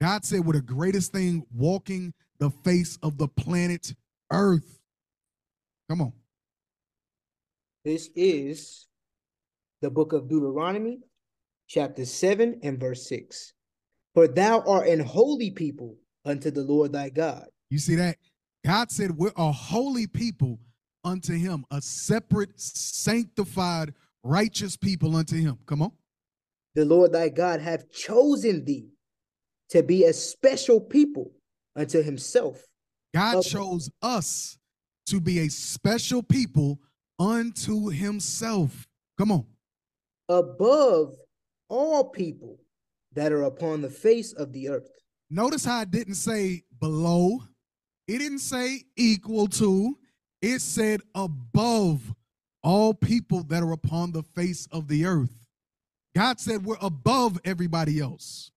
[0.00, 3.94] God said we're the greatest thing walking the face of the planet
[4.30, 4.80] Earth.
[5.88, 6.12] Come on.
[7.84, 8.86] This is
[9.80, 11.00] the book of Deuteronomy,
[11.66, 13.54] chapter 7 and verse 6.
[14.14, 17.46] For thou art an holy people unto the Lord thy God.
[17.70, 18.16] You see that?
[18.64, 20.58] God said we're a holy people
[21.04, 25.58] unto him, a separate, sanctified, righteous people unto him.
[25.66, 25.92] Come on.
[26.74, 28.88] The Lord thy God hath chosen thee
[29.70, 31.32] to be a special people
[31.76, 32.66] unto himself.
[33.14, 33.48] God Okay.
[33.48, 34.58] chose us
[35.06, 36.80] to be a special people
[37.18, 38.86] unto himself.
[39.18, 39.46] Come on.
[40.28, 41.16] above
[41.68, 42.58] all people
[43.14, 44.90] that are upon the face of the earth.
[45.30, 47.42] Notice how it didn't say below,
[48.08, 49.96] it didn't say equal to,
[50.42, 52.14] it said above
[52.62, 55.46] all people that are upon the face of the earth.
[56.14, 58.50] God said we're above everybody else.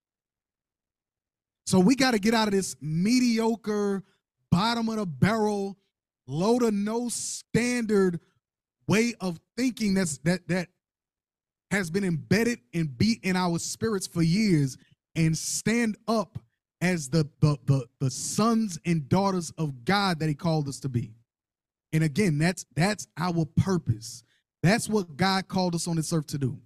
[1.66, 4.02] So we got to get out of this mediocre,
[4.50, 5.78] bottom of the barrel,
[6.26, 8.20] low to no standard
[8.86, 10.68] way of thinking that's that that
[11.74, 14.78] has been embedded and beat in our spirits for years
[15.16, 16.38] and stand up
[16.80, 20.88] as the, the the the sons and daughters of God that he called us to
[20.88, 21.12] be.
[21.92, 24.22] And again, that's that's our purpose.
[24.62, 26.58] That's what God called us on this earth to do.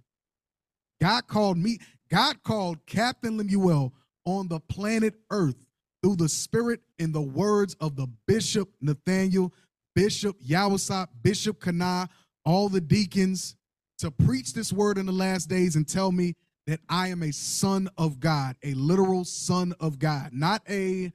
[1.01, 1.79] God called me,
[2.09, 3.93] God called Captain Lemuel
[4.25, 5.55] on the planet Earth
[6.03, 9.53] through the spirit and the words of the Bishop Nathaniel,
[9.95, 12.09] Bishop Yawasop, Bishop Kana,
[12.45, 13.55] all the deacons
[13.99, 16.35] to preach this word in the last days and tell me
[16.67, 21.11] that I am a son of God, a literal son of God, not a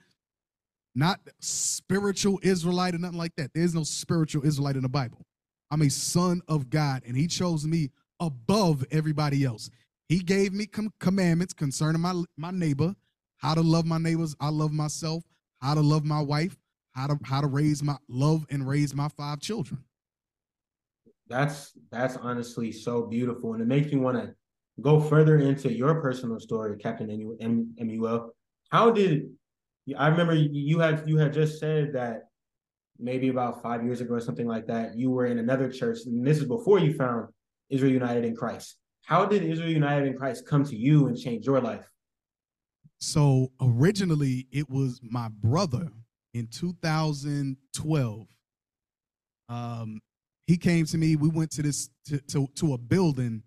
[0.95, 3.53] not spiritual Israelite or nothing like that.
[3.55, 5.27] There's no spiritual Israelite in the Bible.
[5.71, 9.71] I'm a son of God, and He chose me above everybody else.
[10.09, 12.95] He gave me com- commandments concerning my my neighbor,
[13.39, 15.25] how to love my neighbors, I love myself,
[15.61, 16.57] how to love my wife,
[16.93, 19.83] how to how to raise my love and raise my five children.
[21.29, 24.35] That's that's honestly so beautiful, and it makes me want to
[24.81, 27.09] go further into your personal story, Captain
[27.79, 28.35] Lemuel.
[28.71, 29.31] How did
[29.97, 32.25] I remember you had you had just said that
[32.99, 36.27] maybe about five years ago or something like that, you were in another church, and
[36.27, 37.29] this is before you found
[37.71, 38.77] Israel United in Christ.
[39.05, 41.87] How did Israel United in Christ come to you and change your life?
[42.99, 45.91] So originally, it was my brother
[46.33, 48.27] in 2012.
[49.51, 50.01] Um,
[50.47, 51.17] he came to me.
[51.17, 53.43] We went to this to, to, to a building,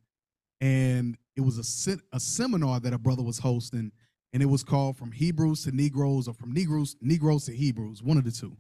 [0.62, 3.92] and it was a a seminar that a brother was hosting
[4.34, 8.18] and it was called From Hebrews to Negroes or From Negroes Negroes to Hebrews, one
[8.18, 8.56] of the two.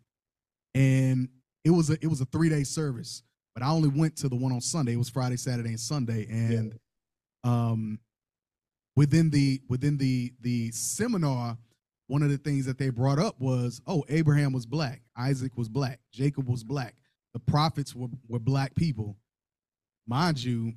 [0.74, 1.30] And
[1.64, 3.24] it was a it was a three day service,
[3.54, 4.94] but I only went to the one on Sunday.
[4.94, 6.26] It was Friday, Saturday, and Sunday.
[6.30, 6.80] And
[7.44, 7.52] yeah.
[7.52, 8.00] um,
[8.96, 11.58] within the within the the seminar,
[12.08, 15.68] one of the things that they brought up was, oh, Abraham was black, Isaac was
[15.68, 16.96] black, Jacob was black,
[17.38, 19.16] the prophets were were black people.
[20.08, 20.74] Mind you,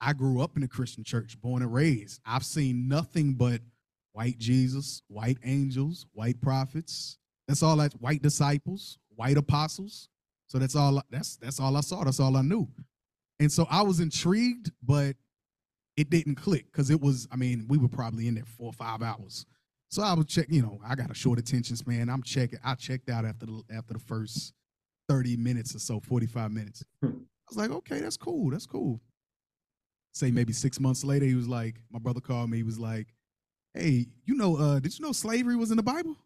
[0.00, 2.20] I grew up in a Christian church, born and raised.
[2.24, 3.60] I've seen nothing but
[4.12, 7.18] white Jesus, white angels, white prophets.
[7.48, 10.08] That's all that white disciples, white apostles.
[10.46, 12.04] So that's all that's that's all I saw.
[12.04, 12.68] That's all I knew.
[13.40, 15.16] And so I was intrigued, but
[15.96, 18.72] it didn't click because it was, I mean, we were probably in there four or
[18.72, 19.46] five hours.
[19.88, 22.08] So I was check, you know, I got a short attention span.
[22.08, 24.54] I'm checking, I checked out after the after the first
[25.08, 26.84] 30 minutes or so, 45 minutes.
[27.00, 27.08] Hmm.
[27.08, 28.50] I was like, okay, that's cool.
[28.50, 29.00] That's cool.
[30.12, 33.08] Say maybe six months later, he was like, my brother called me, he was like,
[33.74, 36.16] hey, you know, uh, did you know slavery was in the Bible?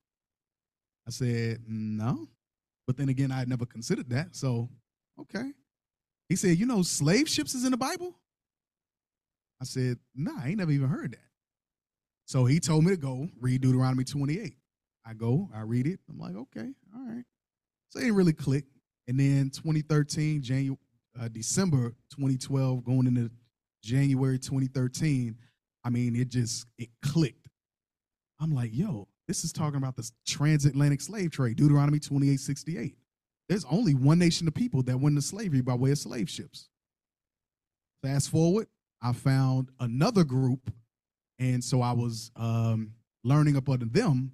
[1.07, 2.29] I said, no.
[2.87, 4.37] But then again, I had never considered that.
[4.37, 4.68] So,
[5.20, 5.53] okay.
[6.29, 8.14] He said, you know, slave ships is in the Bible?
[9.61, 11.29] I said, nah, I ain't never even heard that.
[12.26, 14.55] So he told me to go read Deuteronomy 28.
[15.07, 16.01] I go, I read it.
[16.11, 17.24] I'm like, okay, all right.
[17.91, 18.64] So it didn't really click.
[19.07, 20.78] And then 2013, January,
[21.18, 23.30] uh, December 2012, going into
[23.82, 25.36] January 2013,
[25.84, 27.49] I mean, it just it clicked.
[28.41, 32.95] I'm like, yo, this is talking about the transatlantic slave trade, Deuteronomy 28:68.
[33.49, 36.68] There's only one nation of people that went into slavery by way of slave ships.
[38.03, 38.68] Fast forward,
[39.03, 40.70] I found another group,
[41.39, 42.93] and so I was um,
[43.24, 44.32] learning under them,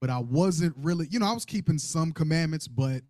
[0.00, 3.02] but I wasn't really, you know, I was keeping some commandments, but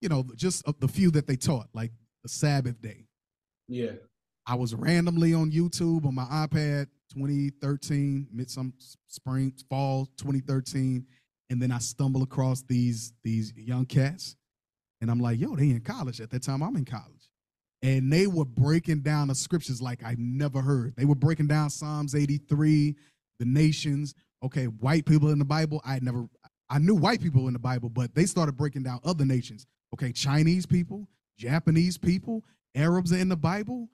[0.00, 1.92] you know, just uh, the few that they taught, like
[2.22, 3.06] the Sabbath day.
[3.68, 3.92] Yeah.
[4.46, 8.72] I was randomly on YouTube on my iPad 2013, midsummer
[9.06, 11.04] spring, fall 2013,
[11.50, 14.36] and then I stumble across these these young cats,
[15.00, 16.62] and I'm like, yo, they in college at that time.
[16.62, 17.28] I'm in college,
[17.82, 20.94] and they were breaking down the scriptures like I never heard.
[20.96, 22.96] They were breaking down Psalms 83,
[23.38, 24.14] the nations.
[24.44, 25.80] Okay, white people in the Bible.
[25.84, 26.28] I never,
[26.70, 29.66] I knew white people in the Bible, but they started breaking down other nations.
[29.94, 33.88] Okay, Chinese people, Japanese people, Arabs are in the Bible.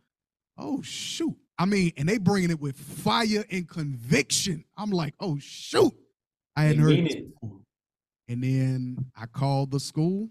[0.58, 1.36] Oh shoot!
[1.58, 4.64] I mean, and they bringing it with fire and conviction.
[4.76, 5.92] I'm like, oh shoot,
[6.56, 7.24] I hadn't heard it.
[8.28, 10.28] And then I called the school,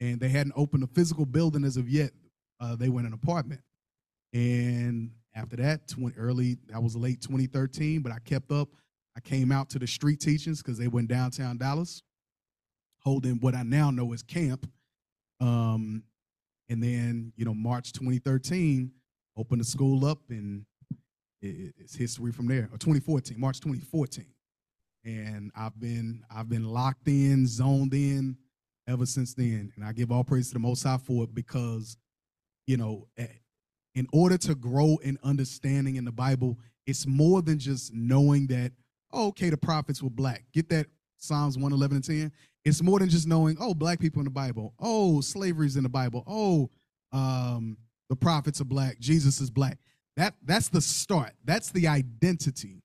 [0.00, 2.12] and they hadn't opened a physical building as of yet.
[2.60, 3.62] Uh, they went an apartment,
[4.32, 8.00] and after that, 20, early that was late 2013.
[8.02, 8.68] But I kept up.
[9.16, 12.02] I came out to the street teachings because they went downtown Dallas,
[13.00, 14.70] holding what I now know as camp.
[15.40, 16.04] Um,
[16.68, 18.92] and then you know March 2013
[19.36, 20.64] opened the school up and
[21.42, 22.68] it's history from there.
[22.72, 24.26] Or 2014, March 2014.
[25.04, 28.36] And I've been I've been locked in, zoned in
[28.86, 29.72] ever since then.
[29.76, 31.96] And I give all praise to the Most High for it because,
[32.66, 33.08] you know,
[33.94, 38.72] in order to grow in understanding in the Bible, it's more than just knowing that,
[39.12, 40.44] okay, the prophets were black.
[40.52, 40.86] Get that
[41.18, 42.32] Psalms 111 and 10.
[42.64, 44.74] It's more than just knowing, oh, black people in the Bible.
[44.78, 46.24] Oh, slavery's in the Bible.
[46.26, 46.70] Oh,
[47.12, 47.76] um,
[48.08, 49.78] the prophets are black, Jesus is black.
[50.16, 51.32] That that's the start.
[51.44, 52.82] That's the identity.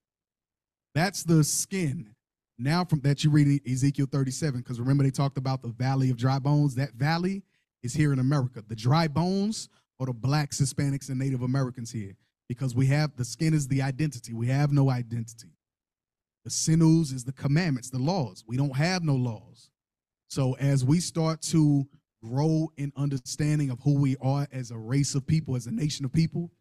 [0.93, 2.15] That's the skin.
[2.57, 6.17] Now from that you read Ezekiel 37 because remember they talked about the valley of
[6.17, 6.75] dry bones.
[6.75, 7.43] That valley
[7.83, 8.63] is here in America.
[8.65, 9.67] The dry bones
[9.99, 12.15] are the blacks, Hispanics, and Native Americans here
[12.47, 14.33] because we have the skin is the identity.
[14.33, 15.54] We have no identity.
[16.45, 18.43] The sinews is the commandments, the laws.
[18.47, 19.71] We don't have no laws.
[20.29, 21.87] So as we start to
[22.23, 26.05] grow in understanding of who we are as a race of people, as a nation
[26.05, 26.51] of people,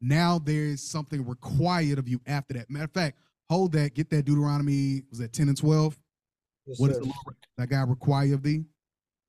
[0.00, 2.68] now there's something required of you after that.
[2.70, 3.18] Matter of fact,
[3.48, 5.98] hold that, get that Deuteronomy, was that 10 and 12?
[6.66, 6.92] Yes, what sir.
[6.94, 8.64] does the Lord that God require of thee?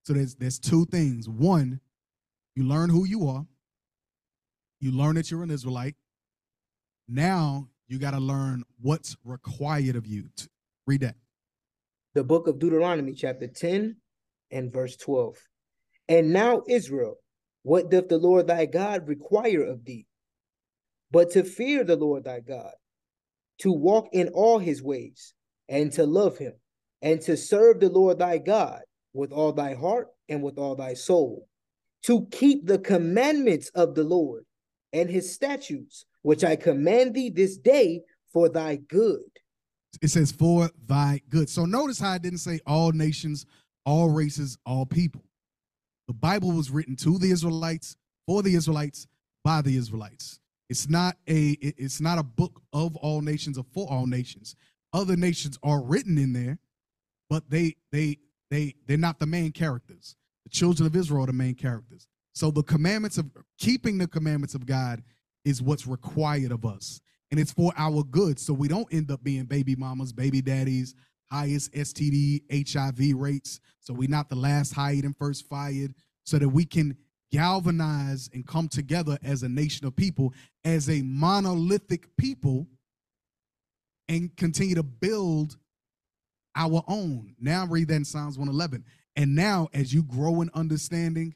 [0.04, 1.30] So there's there's two things.
[1.30, 1.80] One,
[2.56, 3.46] you learn who you are.
[4.80, 5.96] You learn that you're an Israelite.
[7.08, 10.30] Now you got to learn what's required of you.
[10.88, 11.16] Read that.
[12.14, 13.98] The book of Deuteronomy, chapter 10
[14.50, 15.36] and verse 12.
[16.08, 17.16] And now, Israel,
[17.64, 20.08] what doth the Lord thy God require of thee?
[21.12, 22.72] But to fear the Lord thy God,
[23.60, 25.34] to walk in all his ways,
[25.68, 26.54] and to love him,
[27.02, 28.82] and to serve the Lord thy God
[29.14, 31.48] with all thy heart and with all thy soul,
[32.04, 34.46] to keep the commandments of the Lord
[34.94, 38.02] and his statutes, which I command thee this day
[38.32, 39.22] for thy good.
[40.02, 41.50] It says for thy good.
[41.50, 43.46] So notice how I didn't say all nations,
[43.86, 45.24] all races, all people.
[46.08, 47.96] The Bible was written to the Israelites,
[48.26, 49.08] for the Israelites,
[49.44, 50.40] by the Israelites.
[50.70, 54.56] It's not a it's not a book of all nations or for all nations.
[54.94, 56.60] Other nations are written in there,
[57.30, 58.20] but they they
[58.50, 60.16] they they're not the main characters.
[60.46, 62.08] The children of Israel are the main characters.
[62.34, 65.04] So the commandments of keeping the commandments of God
[65.46, 67.02] is what's required of us.
[67.32, 68.40] And it's for our good.
[68.40, 70.96] So we don't end up being baby mamas, baby daddies,
[71.32, 73.60] highest STD, HIV rates.
[73.80, 76.98] So we're not the last hired and first fired, so that we can
[77.32, 80.34] galvanize and come together as a nation of people,
[80.66, 82.68] as a monolithic people,
[84.10, 85.58] and continue to build
[86.56, 87.34] our own.
[87.40, 88.84] Now read that in Psalms 111.
[89.16, 91.34] And now, as you grow in understanding,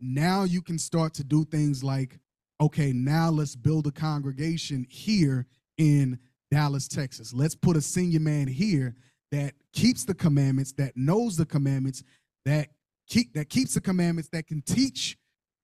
[0.00, 2.18] now you can start to do things like,
[2.60, 5.46] okay, now let's build a congregation here
[5.78, 6.18] in
[6.50, 7.32] Dallas, Texas.
[7.32, 8.94] Let's put a senior man here
[9.32, 12.02] that keeps the commandments, that knows the commandments,
[12.44, 12.68] that
[13.08, 15.18] keep that keeps the commandments, that can teach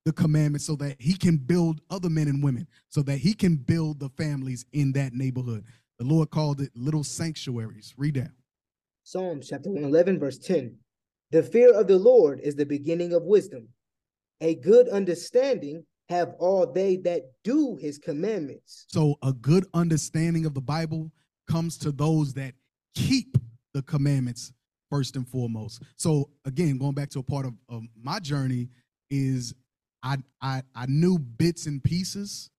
[0.05, 3.57] the commandments so that he can build other men and women, so that he can
[3.57, 5.65] build the families in that neighborhood.
[5.99, 7.95] The Lord called it little sanctuaries.
[7.97, 8.33] Read that.
[9.05, 10.77] Psalms chapter 111, verse 10.
[11.31, 13.69] The fear of the Lord is the beginning of wisdom.
[14.41, 18.87] A good understanding have all they that do his commandments.
[18.89, 21.11] So a good understanding of the Bible
[21.49, 22.55] comes to those that
[22.95, 23.37] keep
[23.75, 24.53] the commandments
[24.91, 25.83] first and foremost.
[25.97, 28.69] So again, going back to a part of, of my journey
[29.11, 29.55] is
[30.03, 32.51] I, I I knew bits and pieces,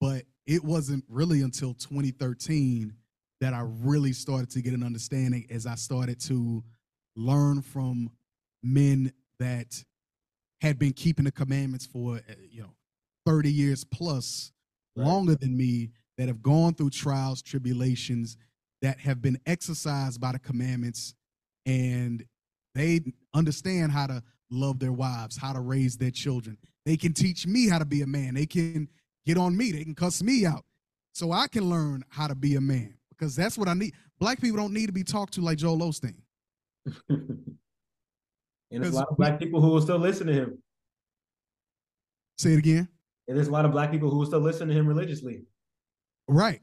[0.00, 2.94] but it wasn't really until 2013
[3.40, 6.62] that I really started to get an understanding as I started to
[7.16, 8.10] learn from
[8.62, 9.82] men that
[10.60, 12.70] had been keeping the commandments for eh, you know
[13.26, 14.52] 30 years plus
[14.96, 15.06] right.
[15.06, 18.36] longer than me that have gone through trials tribulations
[18.80, 21.14] that have been exercised by the commandments
[21.66, 22.24] and
[22.74, 23.00] they
[23.34, 27.68] understand how to love their wives how to raise their children they can teach me
[27.68, 28.88] how to be a man they can
[29.24, 30.64] get on me they can cuss me out
[31.14, 33.94] so i can learn how to be a man because that's what I need.
[34.18, 36.16] Black people don't need to be talked to like Joel Osteen.
[37.08, 37.56] and
[38.70, 40.58] there's a lot of black people who will still listen to him.
[42.36, 42.88] Say it again.
[43.28, 45.44] And there's a lot of black people who still listen to him religiously.
[46.28, 46.60] Right.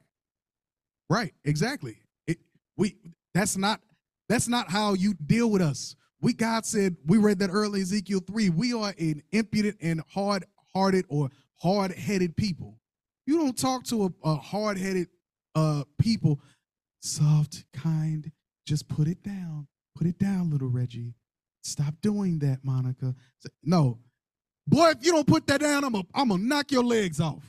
[1.10, 1.34] Right.
[1.44, 1.98] Exactly.
[2.28, 2.38] It
[2.78, 2.98] we
[3.34, 3.82] that's not
[4.28, 5.96] that's not how you deal with us.
[6.22, 8.50] We God said, we read that early Ezekiel 3.
[8.50, 11.30] We are an impudent and hard-hearted or
[11.62, 12.78] hard-headed people.
[13.26, 15.08] You don't talk to a, a hard-headed
[15.56, 16.40] uh people
[17.02, 18.32] soft kind
[18.68, 21.16] just put it down put it down little reggie
[21.64, 23.16] stop doing that monica
[23.64, 23.98] no
[24.70, 27.44] boy if you don't put that down i'm gonna I'm gonna knock your legs off.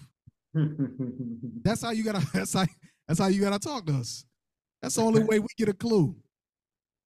[0.55, 2.67] That's how you gotta that's how
[3.07, 4.25] that's how you gotta talk to us.
[4.83, 6.17] That's the only way we get a clue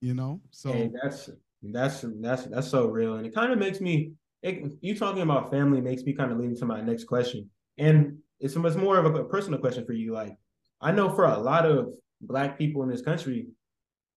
[0.04, 0.40] you know?
[0.50, 1.30] So hey, that's
[1.62, 4.12] that's that's that's so real and it kind of makes me
[4.42, 7.48] it, you talking about family makes me kind of lead into my next question
[7.78, 10.36] and it's, it's more of a personal question for you like
[10.82, 13.46] I know for a lot of black people in this country,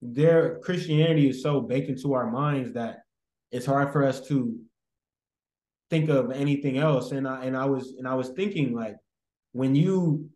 [0.01, 3.03] their Christianity is so baked into our minds that
[3.53, 4.59] it's hard for us to
[5.89, 7.11] think of anything else.
[7.11, 8.95] And I and I was and I was thinking like
[9.53, 10.29] when you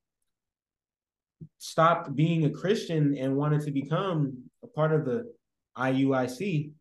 [1.57, 5.31] stopped being a Christian and wanted to become a part of the
[5.77, 6.71] IUIC,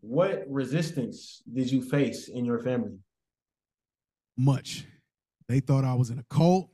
[0.00, 2.98] what resistance did you face in your family?
[4.36, 4.86] Much.
[5.48, 6.68] They thought I was in a cult.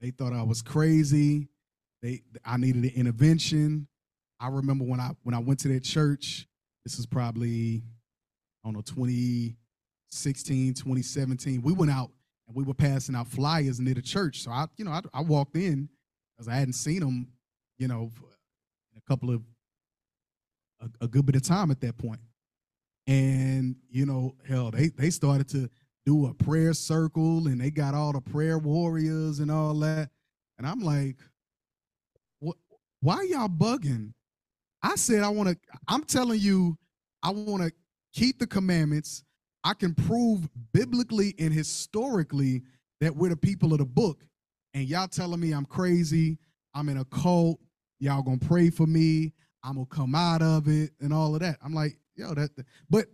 [0.00, 1.48] They thought I was crazy.
[2.02, 3.88] They I needed an intervention.
[4.40, 6.46] I remember when I when I went to that church,
[6.84, 7.82] this is probably
[8.64, 8.82] I don't know
[10.16, 11.62] 2016, 2017.
[11.62, 12.10] We went out
[12.46, 14.42] and we were passing out flyers near the church.
[14.42, 15.88] So I, you know, I, I walked in
[16.32, 17.28] because I hadn't seen them,
[17.78, 18.10] you know,
[18.96, 19.42] a couple of
[20.80, 22.20] a, a good bit of time at that point.
[23.06, 25.68] And you know, hell, they they started to
[26.04, 30.10] do a prayer circle and they got all the prayer warriors and all that.
[30.58, 31.16] And I'm like,
[32.40, 32.56] what
[33.00, 34.12] why y'all bugging?
[34.82, 35.56] I said I want to.
[35.88, 36.76] I'm telling you,
[37.22, 37.72] I want to
[38.12, 39.22] keep the commandments.
[39.66, 42.62] I can prove biblically and historically
[43.00, 44.24] that we're the people of the book,
[44.74, 46.38] and y'all telling me I'm crazy.
[46.72, 47.58] I'm in a cult.
[47.98, 49.32] Y'all gonna pray for me.
[49.64, 51.58] I'm gonna come out of it and all of that.
[51.64, 52.50] I'm like, yo, that.
[52.88, 53.06] But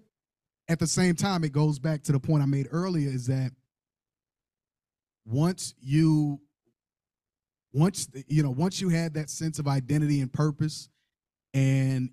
[0.69, 3.53] at the same time, it goes back to the point I made earlier: is that
[5.25, 6.39] once you
[7.73, 10.91] once you know once you had that sense of identity and purpose
[11.55, 12.11] and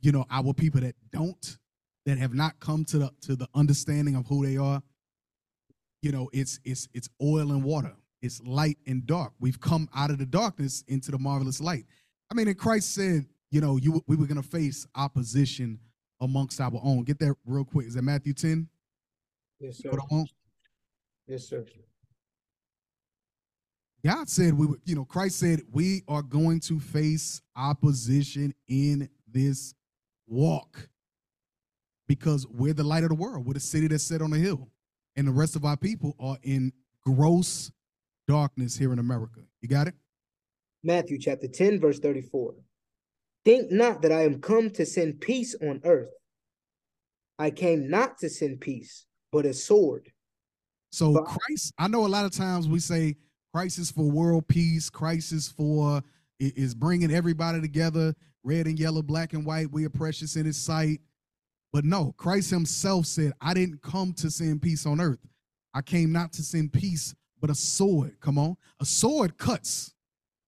[0.00, 1.58] you know our people that don't
[2.10, 4.82] that have not come to the to the understanding of who they are
[6.02, 7.94] you know it's it's it's oil and water.
[8.22, 9.32] It's light and dark.
[9.40, 11.86] We've come out of the darkness into the marvelous light.
[12.30, 15.78] I mean and christ said you know you we were going to face opposition
[16.20, 17.04] amongst our own.
[17.04, 17.86] Get that real quick.
[17.86, 18.68] Is that matthew 10
[19.60, 19.90] Yes, sir.
[21.26, 21.64] Yes, sir.
[24.04, 29.10] God said we would, you know, Christ said we are going to face opposition in
[29.30, 29.74] this
[30.26, 30.88] walk
[32.10, 33.46] because we're the light of the world.
[33.46, 34.68] We're the city that's set on a hill.
[35.14, 36.72] And the rest of our people are in
[37.06, 37.70] gross
[38.26, 39.42] darkness here in America.
[39.60, 39.94] You got it?
[40.82, 42.54] Matthew chapter 10, verse 34.
[43.44, 46.10] Think not that I am come to send peace on earth.
[47.38, 50.10] I came not to send peace, but a sword.
[50.90, 53.14] So But- Christ, I know a lot of times we say
[53.54, 56.02] crisis for world peace, crisis for
[56.40, 59.70] is bringing everybody together, red and yellow, black and white.
[59.70, 61.00] We are precious in His sight.
[61.72, 65.20] But no, Christ Himself said, "I didn't come to send peace on earth.
[65.72, 69.94] I came not to send peace, but a sword." Come on, a sword cuts,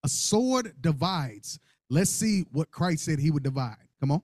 [0.03, 1.59] a sword divides.
[1.91, 3.77] Let's see what Christ said He would divide.
[4.01, 4.23] Come on.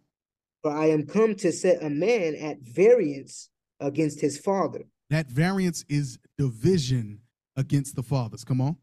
[0.62, 5.84] For I am come to set a man at variance against his father, That variance
[5.88, 7.20] is division
[7.54, 8.44] against the fathers.
[8.44, 8.76] Come on.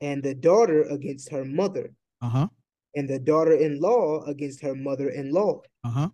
[0.00, 2.48] and the daughter against her mother, Uh huh.
[2.96, 5.60] and the daughter in law against her mother in law.
[5.84, 6.08] Uh huh.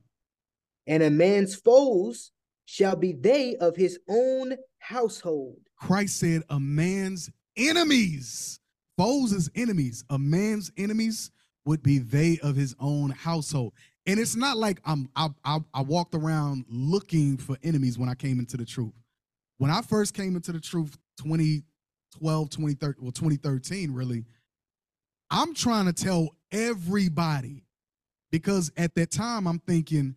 [0.87, 2.33] And a man's foes
[2.65, 5.59] shall be they of his own household.
[5.77, 8.61] Christ said, a man's enemies,
[8.97, 11.31] foes is enemies, a man's enemies
[11.65, 13.73] would be they of his own household.
[14.07, 18.15] And it's not like I'm I, I I walked around looking for enemies when I
[18.15, 18.95] came into the truth.
[19.59, 24.25] When I first came into the truth 2012, 2013, well 2013 really,
[25.31, 27.65] I'm trying to tell everybody
[28.31, 30.15] because at that time I'm thinking,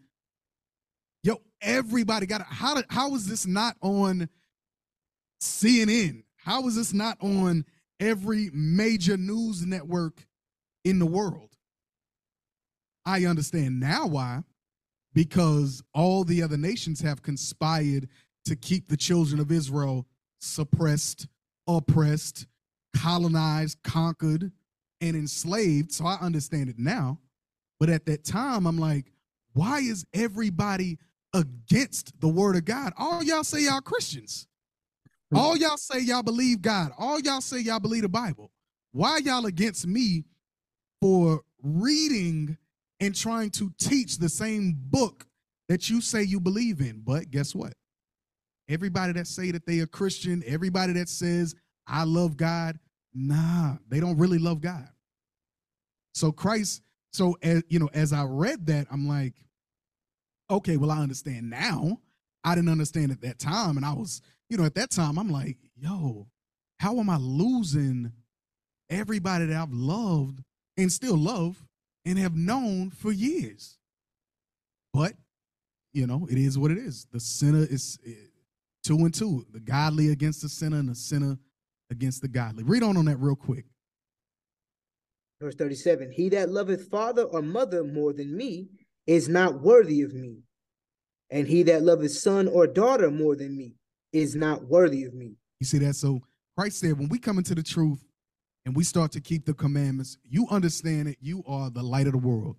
[1.61, 2.47] everybody got it.
[2.49, 4.29] How did, how is this not on
[5.41, 6.23] CNN?
[6.37, 7.65] How is this not on
[7.99, 10.25] every major news network
[10.83, 11.49] in the world?
[13.05, 14.43] I understand now why,
[15.13, 18.07] because all the other nations have conspired
[18.45, 20.05] to keep the children of Israel
[20.39, 21.27] suppressed,
[21.67, 22.45] oppressed,
[22.95, 24.51] colonized, conquered,
[25.01, 25.91] and enslaved.
[25.91, 27.19] So I understand it now.
[27.79, 29.11] But at that time, I'm like,
[29.53, 30.97] why is everybody
[31.33, 32.93] against the word of God?
[32.97, 34.47] All y'all say y'all Christians.
[35.31, 35.37] Hmm.
[35.37, 36.91] All y'all say y'all believe God.
[36.97, 38.51] All y'all say y'all believe the Bible.
[38.91, 40.25] Why y'all against me
[41.01, 42.57] for reading
[42.99, 45.27] and trying to teach the same book
[45.67, 47.01] that you say you believe in?
[47.05, 47.73] But guess what?
[48.67, 51.55] Everybody that say that they a Christian, everybody that says
[51.87, 52.79] I love God,
[53.13, 54.87] nah, they don't really love God.
[56.13, 59.33] So Christ, so as you know, as I read that, I'm like,
[60.49, 61.99] okay, well, I understand now.
[62.43, 63.77] I didn't understand at that time.
[63.77, 66.27] And I was, you know, at that time, I'm like, yo,
[66.79, 68.11] how am I losing
[68.89, 70.41] everybody that I've loved
[70.77, 71.65] and still love
[72.05, 73.77] and have known for years?
[74.93, 75.13] But,
[75.93, 77.05] you know, it is what it is.
[77.11, 78.13] The sinner is eh,
[78.83, 81.37] two and two the godly against the sinner and the sinner
[81.91, 82.63] against the godly.
[82.63, 83.65] Read on on that real quick.
[85.41, 88.69] Verse 37 He that loveth father or mother more than me
[89.09, 90.43] is not worthy of me.
[91.31, 93.73] And he that loveth son or daughter more than me
[94.13, 95.33] is not worthy of me.
[95.59, 95.95] You see that?
[95.95, 96.19] So
[96.55, 98.05] Christ said, when we come into the truth
[98.65, 101.17] and we start to keep the commandments, you understand it.
[101.19, 102.57] You are the light of the world.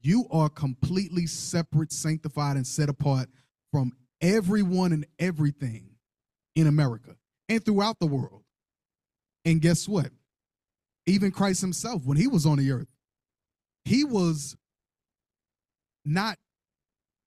[0.00, 3.28] You are completely separate, sanctified, and set apart
[3.70, 3.92] from
[4.22, 5.90] everyone and everything
[6.56, 7.14] in America
[7.50, 8.42] and throughout the world.
[9.44, 10.08] And guess what?
[11.04, 12.88] Even Christ himself, when he was on the earth,
[13.84, 14.56] he was
[16.04, 16.38] not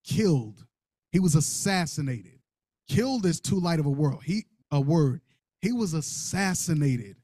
[0.04, 0.66] killed,
[1.12, 2.40] he was assassinated.
[2.88, 4.18] Killed is too light of a word.
[4.24, 5.22] He a word.
[5.62, 7.16] He was assassinated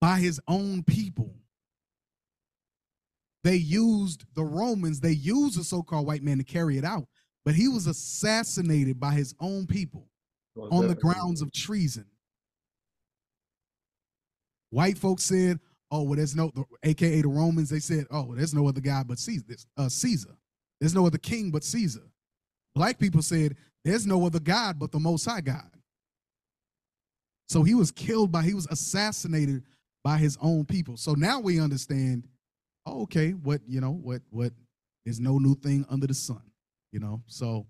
[0.00, 1.34] by his own people.
[3.44, 7.08] They used the Romans, they used the so-called white man to carry it out,
[7.44, 10.08] but he was assassinated by his own people
[10.56, 12.06] on the grounds of treason.
[14.70, 15.60] White folks said,
[15.92, 18.80] oh, well, there's no, the, AKA the Romans, they said, oh, well, there's no other
[18.80, 19.44] God but Caesar.
[19.76, 20.34] Uh, Caesar.
[20.80, 22.02] There's no other king but Caesar.
[22.74, 25.70] Black people said, there's no other God but the Most High God.
[27.48, 29.62] So he was killed by, he was assassinated
[30.02, 30.96] by his own people.
[30.96, 32.26] So now we understand,
[32.86, 34.52] oh, okay, what, you know, what, what,
[35.04, 36.42] there's no new thing under the sun,
[36.90, 37.22] you know?
[37.26, 37.66] So,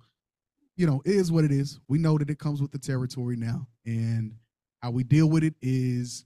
[0.77, 1.81] you know, it is what it is.
[1.89, 3.67] We know that it comes with the territory now.
[3.85, 4.37] And
[4.81, 6.25] how we deal with it is,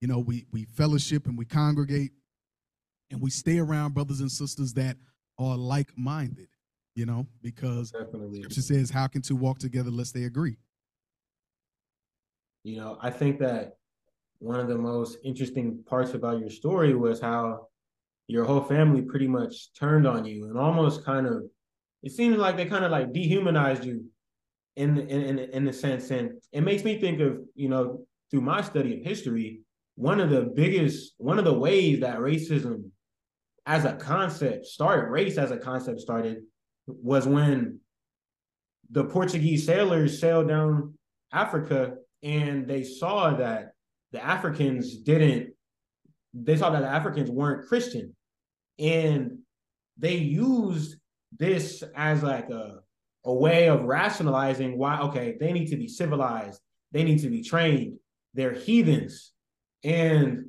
[0.00, 2.12] you know, we we fellowship and we congregate
[3.10, 4.96] and we stay around brothers and sisters that
[5.38, 6.48] are like-minded,
[6.94, 8.38] you know, because Definitely.
[8.38, 10.56] scripture says, How can two walk together lest they agree?
[12.64, 13.74] You know, I think that
[14.38, 17.68] one of the most interesting parts about your story was how
[18.26, 21.42] your whole family pretty much turned on you and almost kind of
[22.02, 24.04] it seems like they kind of like dehumanized you
[24.76, 28.40] in in in, in the sense and it makes me think of you know through
[28.40, 29.60] my study of history
[30.00, 32.90] one of the biggest one of the ways that racism
[33.66, 36.38] as a concept started race as a concept started
[36.86, 37.78] was when
[38.90, 40.94] the portuguese sailors sailed down
[41.32, 43.72] africa and they saw that
[44.12, 45.52] the africans didn't
[46.34, 48.14] they saw that the africans weren't christian.
[48.78, 49.38] And
[49.98, 50.96] they used
[51.36, 52.80] this as like a
[53.24, 56.60] a way of rationalizing why okay they need to be civilized.
[56.92, 57.98] They need to be trained.
[58.34, 59.32] They're heathens
[59.84, 60.46] and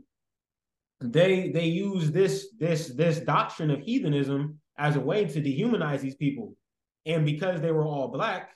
[1.00, 6.16] they they use this this this doctrine of heathenism as a way to dehumanize these
[6.16, 6.56] people.
[7.06, 8.52] And because they were all black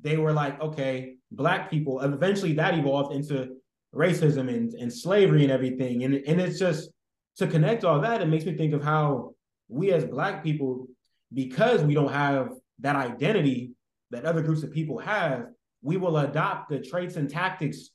[0.00, 3.56] they were like okay black people eventually that evolved into
[3.94, 6.04] racism and, and slavery and everything.
[6.04, 6.90] And, and it's just
[7.36, 9.34] to connect all that it makes me think of how
[9.68, 10.86] we as black people
[11.32, 12.50] because we don't have
[12.80, 13.72] that identity
[14.10, 15.46] that other groups of people have,
[15.82, 17.90] we will adopt the traits and tactics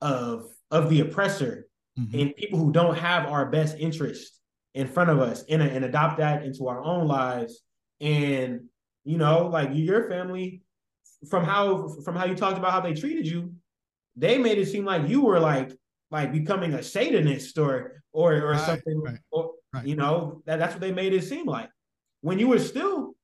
[0.00, 1.66] of of the oppressor
[1.98, 2.18] mm-hmm.
[2.18, 4.40] and people who don't have our best interest
[4.74, 7.62] in front of us and, and adopt that into our own lives
[8.00, 8.60] and
[9.04, 10.62] you know like your family
[11.30, 13.52] from how from how you talked about how they treated you
[14.16, 15.72] they made it seem like you were like
[16.10, 19.86] like becoming a satanist or or or right, something right, or right.
[19.86, 21.68] you know that, that's what they made it seem like
[22.20, 23.14] when you were still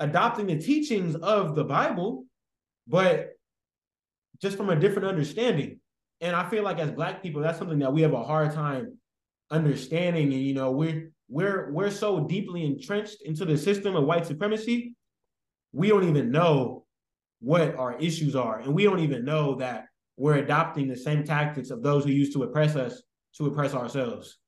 [0.00, 2.24] adopting the teachings of the Bible,
[2.88, 3.34] but
[4.40, 5.79] just from a different understanding.
[6.20, 8.98] And I feel like as black people, that's something that we have a hard time
[9.50, 10.32] understanding.
[10.32, 14.94] And you know, we're we're we're so deeply entrenched into the system of white supremacy,
[15.72, 16.84] we don't even know
[17.40, 18.58] what our issues are.
[18.58, 22.32] And we don't even know that we're adopting the same tactics of those who used
[22.34, 23.02] to oppress us
[23.36, 24.38] to oppress ourselves.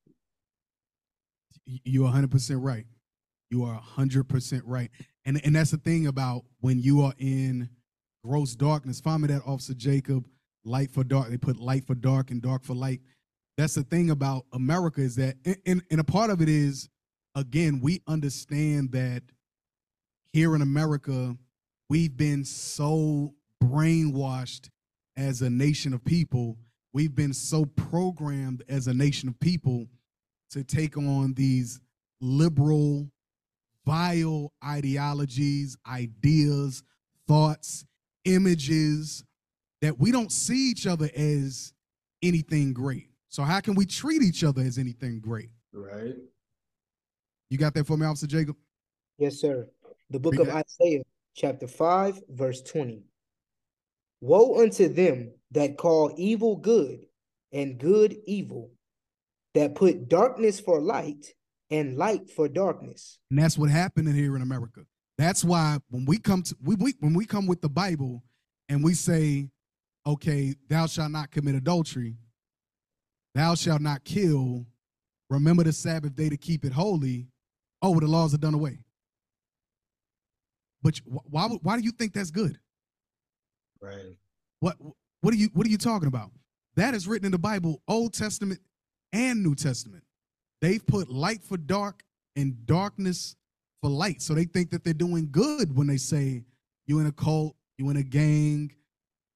[1.65, 2.85] You're 100% right.
[3.51, 4.91] You are 100% right.
[5.25, 7.69] And, and that's the thing about when you are in
[8.25, 9.01] gross darkness.
[9.01, 10.27] Find me that, Officer Jacob,
[10.65, 11.31] light for dark.
[11.31, 13.01] They put light for dark and dark for light.
[13.57, 15.37] That's the thing about America is that,
[15.67, 16.89] and, and a part of it is,
[17.35, 19.23] again, we understand that
[20.33, 21.37] here in America,
[21.89, 24.71] we've been so brainwashed
[25.17, 26.57] as a nation of people.
[26.93, 29.87] We've been so programmed as a nation of people
[30.51, 31.81] to take on these
[32.21, 33.11] liberal
[33.85, 36.83] vile ideologies, ideas,
[37.27, 37.85] thoughts,
[38.25, 39.25] images
[39.83, 41.75] that we don't see each other as
[42.23, 43.11] anything great.
[43.29, 45.51] So how can we treat each other as anything great?
[45.73, 46.15] Right.
[47.51, 48.57] You got that for me, Officer Jacob?
[49.19, 49.69] Yes, sir.
[50.09, 50.67] The book Read of that.
[50.81, 51.03] Isaiah,
[51.35, 53.03] chapter 5, verse 20.
[54.21, 57.07] Woe unto them that call evil good
[57.53, 58.71] and good evil,
[59.55, 61.35] that put darkness for light
[61.71, 63.19] and light for darkness.
[63.31, 64.83] And that's what happened here in America.
[65.19, 68.23] That's why when we come to we, we when we come with the Bible
[68.69, 69.51] and we say,
[70.07, 72.17] okay, thou shalt not commit adultery,
[73.35, 74.67] thou shalt not kill,
[75.31, 77.29] remember the Sabbath day to keep it holy.
[77.81, 78.79] Oh, the laws are done away.
[80.83, 82.59] But why why do you think that's good?
[83.81, 84.17] Right.
[84.61, 84.77] What
[85.21, 86.31] what are you what are you talking about?
[86.77, 88.61] That is written in the Bible, Old Testament
[89.13, 90.05] and New Testament.
[90.61, 92.03] They've put light for dark
[92.37, 93.37] and darkness
[93.81, 94.23] for light.
[94.23, 96.45] So they think that they're doing good when they say
[96.87, 98.73] you in a cult, you in a gang,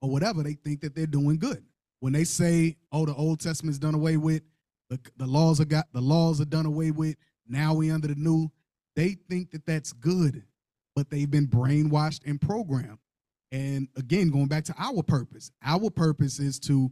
[0.06, 0.42] or whatever.
[0.42, 1.64] They think that they're doing good.
[2.00, 4.42] When they say, "Oh, the Old Testament's done away with,
[4.88, 7.16] the, the laws are got the laws are done away with.
[7.48, 8.50] Now we under the new,"
[8.94, 10.44] they think that that's good,
[10.94, 12.98] but they've been brainwashed and programmed.
[13.52, 16.90] And again, going back to our purpose, our purpose is to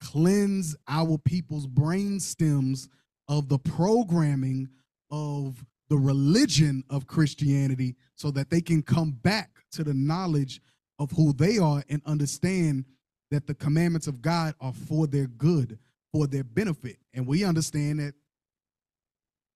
[0.00, 2.88] cleanse our people's brain stems
[3.28, 4.68] of the programming
[5.10, 10.60] of the religion of Christianity so that they can come back to the knowledge
[10.98, 12.84] of who they are and understand
[13.30, 15.78] that the commandments of God are for their good,
[16.12, 16.98] for their benefit.
[17.12, 18.14] And we understand that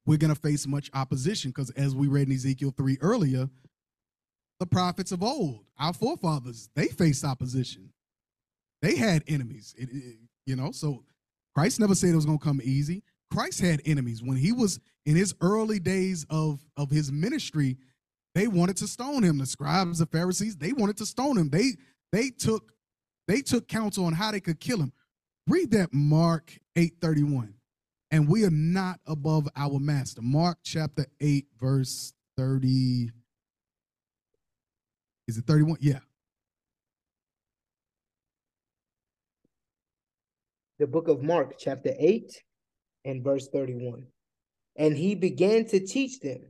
[0.07, 3.49] we're going to face much opposition because, as we read in Ezekiel 3 earlier,
[4.59, 7.93] the prophets of old, our forefathers, they faced opposition.
[8.82, 10.16] They had enemies, it, it,
[10.47, 10.72] you know.
[10.72, 11.05] So
[11.55, 13.03] Christ never said it was going to come easy.
[13.30, 17.76] Christ had enemies when he was in his early days of of his ministry.
[18.41, 19.36] They wanted to stone him.
[19.36, 21.51] The scribes, the Pharisees, they wanted to stone him.
[21.51, 21.72] They
[22.11, 22.72] they took
[23.28, 24.95] they took counsel on how they could kill him.
[25.47, 27.53] Read that Mark 8:31.
[28.11, 30.22] And we are not above our master.
[30.22, 33.11] Mark chapter 8, verse 30.
[35.28, 35.76] Is it 31?
[35.82, 35.99] Yeah.
[40.78, 42.43] The book of Mark, chapter 8
[43.05, 44.07] and verse 31.
[44.76, 46.41] And he began to teach them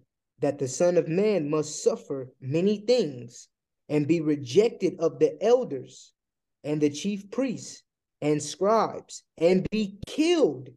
[0.41, 3.49] that the Son of Man must suffer many things
[3.88, 6.12] and be rejected of the elders
[6.64, 7.82] and the chief priests
[8.22, 10.68] and scribes and be killed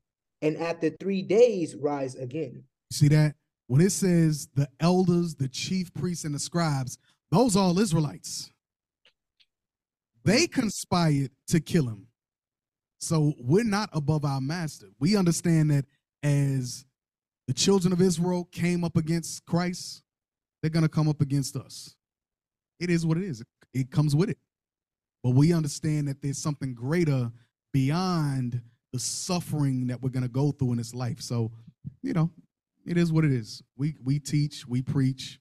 [0.41, 2.63] and after three days rise again.
[2.91, 3.35] See that?
[3.67, 6.97] When it says the elders, the chief priests, and the scribes,
[7.31, 8.51] those all Israelites.
[10.25, 12.07] They conspired to kill him.
[12.99, 14.87] So we're not above our master.
[14.99, 15.85] We understand that
[16.21, 16.85] as
[17.47, 20.03] the children of Israel came up against Christ,
[20.61, 21.95] they're going to come up against us.
[22.79, 24.37] It is what it is, it comes with it.
[25.23, 27.31] But we understand that there's something greater
[27.71, 31.21] beyond the suffering that we're going to go through in this life.
[31.21, 31.51] So,
[32.01, 32.29] you know,
[32.85, 33.61] it is what it is.
[33.77, 35.39] We we teach, we preach,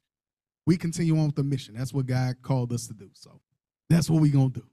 [0.66, 1.74] we continue on with the mission.
[1.76, 3.10] That's what God called us to do.
[3.12, 3.40] So
[3.90, 4.64] that's what we're gonna do.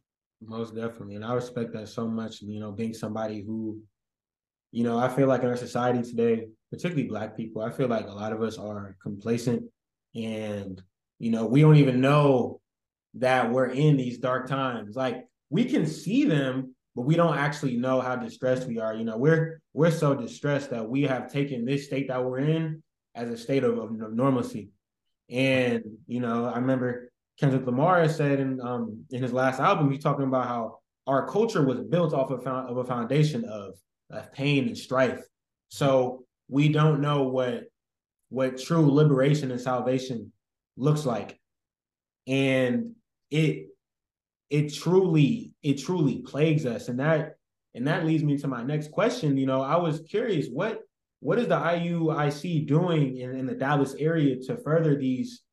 [0.42, 1.16] Most definitely.
[1.16, 3.82] And I respect that so much, you know, being somebody who,
[4.72, 8.08] you know, I feel like in our society today, particularly black people, I feel like
[8.08, 9.64] a lot of us are complacent
[10.16, 10.82] and,
[11.18, 12.62] you know, we don't even know
[13.16, 14.96] that we're in these dark times.
[14.96, 18.94] Like we can see them, but we don't actually know how distressed we are.
[18.94, 22.84] You know, we're we're so distressed that we have taken this state that we're in
[23.16, 24.70] as a state of, of normalcy.
[25.30, 30.04] And you know, I remember Kendrick Lamar said in um in his last album, he's
[30.04, 33.74] talking about how our culture was built off of, of a foundation of,
[34.10, 35.24] of pain and strife.
[35.70, 37.66] So we don't know what
[38.30, 40.32] what true liberation and salvation
[40.78, 41.40] looks like.
[42.28, 42.96] And
[43.32, 43.70] it
[44.50, 47.36] it truly it truly plagues us and that
[47.76, 50.82] and that leads me to my next question you know i was curious what
[51.20, 55.44] what is the iuic doing in, in the dallas area to further these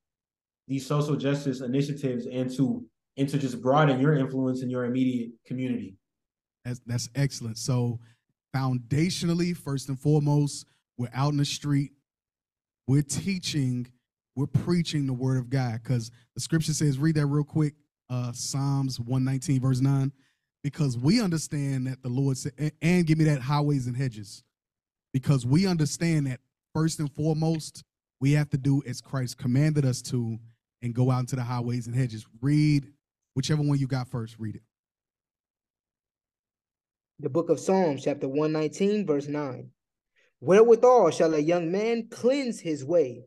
[0.69, 2.85] these social justice initiatives and to
[3.19, 5.95] and to just broaden your influence in your immediate community
[6.65, 8.01] that's that's excellent so
[8.57, 11.93] foundationally first and foremost we're out in the street
[12.87, 13.87] we're teaching
[14.35, 17.75] we're preaching the word of god because the scripture says read that real quick
[18.11, 20.13] uh, Psalms 119, verse 9,
[20.63, 22.53] because we understand that the Lord said,
[22.83, 24.43] and give me that highways and hedges,
[25.13, 26.41] because we understand that
[26.75, 27.85] first and foremost,
[28.21, 30.39] we have to do as Christ commanded us to
[30.83, 32.27] and go out into the highways and hedges.
[32.41, 32.87] Read
[33.35, 34.63] whichever one you got first, read it.
[37.21, 39.71] The book of Psalms, chapter 119, verse 9.
[40.41, 43.25] Wherewithal shall a young man cleanse his way?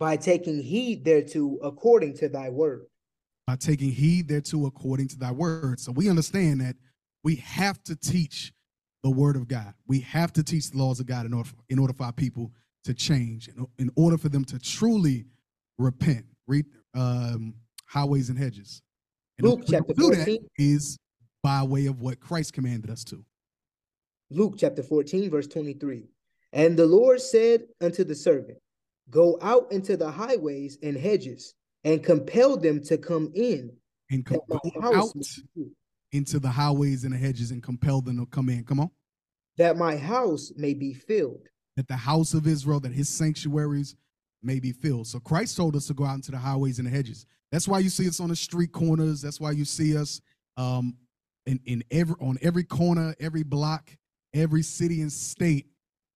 [0.00, 2.86] By taking heed thereto according to thy word
[3.46, 5.80] by taking heed thereto according to thy word.
[5.80, 6.76] So we understand that
[7.22, 8.52] we have to teach
[9.02, 9.74] the word of God.
[9.86, 12.12] We have to teach the laws of God in order for, in order for our
[12.12, 12.52] people
[12.84, 15.26] to change, in, in order for them to truly
[15.78, 16.24] repent.
[16.46, 17.54] Read um,
[17.86, 18.82] highways and hedges.
[19.38, 20.98] And Luke chapter 14 is
[21.44, 23.22] by way of what Christ commanded us to.
[24.30, 26.04] Luke chapter 14, verse 23.
[26.54, 28.56] And the Lord said unto the servant,
[29.10, 31.52] Go out into the highways and hedges
[31.84, 33.70] and compel them to come in
[34.10, 34.40] and come
[34.82, 35.12] out
[36.12, 38.64] into the highways and the hedges and compel them to come in.
[38.64, 38.90] Come on.
[39.58, 41.46] That my house may be filled.
[41.76, 43.96] That the house of Israel, that his sanctuaries
[44.42, 45.08] may be filled.
[45.08, 47.26] So Christ told us to go out into the highways and the hedges.
[47.52, 49.20] That's why you see us on the street corners.
[49.20, 50.22] That's why you see us
[50.56, 50.96] um,
[51.46, 53.90] in, in every on every corner, every block,
[54.32, 55.66] every city and state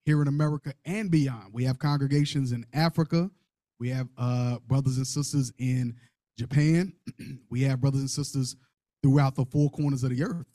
[0.05, 1.53] here in America and beyond.
[1.53, 3.31] We have congregations in Africa.
[3.79, 5.95] We have uh, brothers and sisters in
[6.39, 6.93] Japan.
[7.51, 8.57] we have brothers and sisters
[9.03, 10.47] throughout the four corners of the earth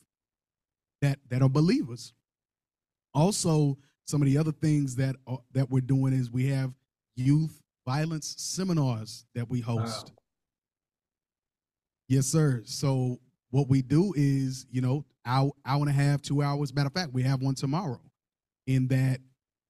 [1.01, 2.13] that that are believers.
[3.13, 6.73] Also, some of the other things that are, that we're doing is we have
[7.15, 10.07] youth violence seminars that we host.
[10.07, 10.15] Wow.
[12.07, 12.61] Yes, sir.
[12.65, 13.19] So
[13.53, 16.73] what we do is, you know, hour, hour and a half, two hours.
[16.73, 18.01] Matter of fact, we have one tomorrow.
[18.65, 19.19] In that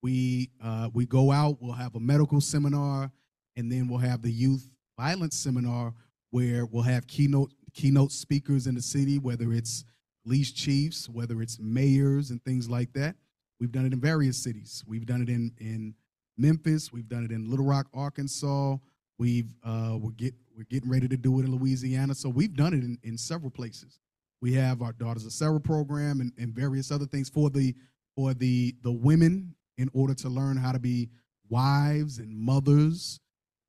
[0.01, 3.11] we uh, we go out, we'll have a medical seminar,
[3.57, 5.93] and then we'll have the youth violence seminar
[6.29, 9.83] where we'll have keynote keynote speakers in the city, whether it's
[10.23, 13.17] police chiefs, whether it's mayors and things like that.
[13.59, 14.81] We've done it in various cities.
[14.87, 15.93] We've done it in in
[16.37, 16.93] Memphis.
[16.93, 18.77] We've done it in Little Rock, Arkansas.
[19.17, 22.15] We've uh, we're get we're getting ready to do it in Louisiana.
[22.15, 23.99] So we've done it in, in several places.
[24.41, 27.75] We have our Daughters of Sarah program and, and various other things for the
[28.15, 31.09] for the the women in order to learn how to be
[31.49, 33.19] wives and mothers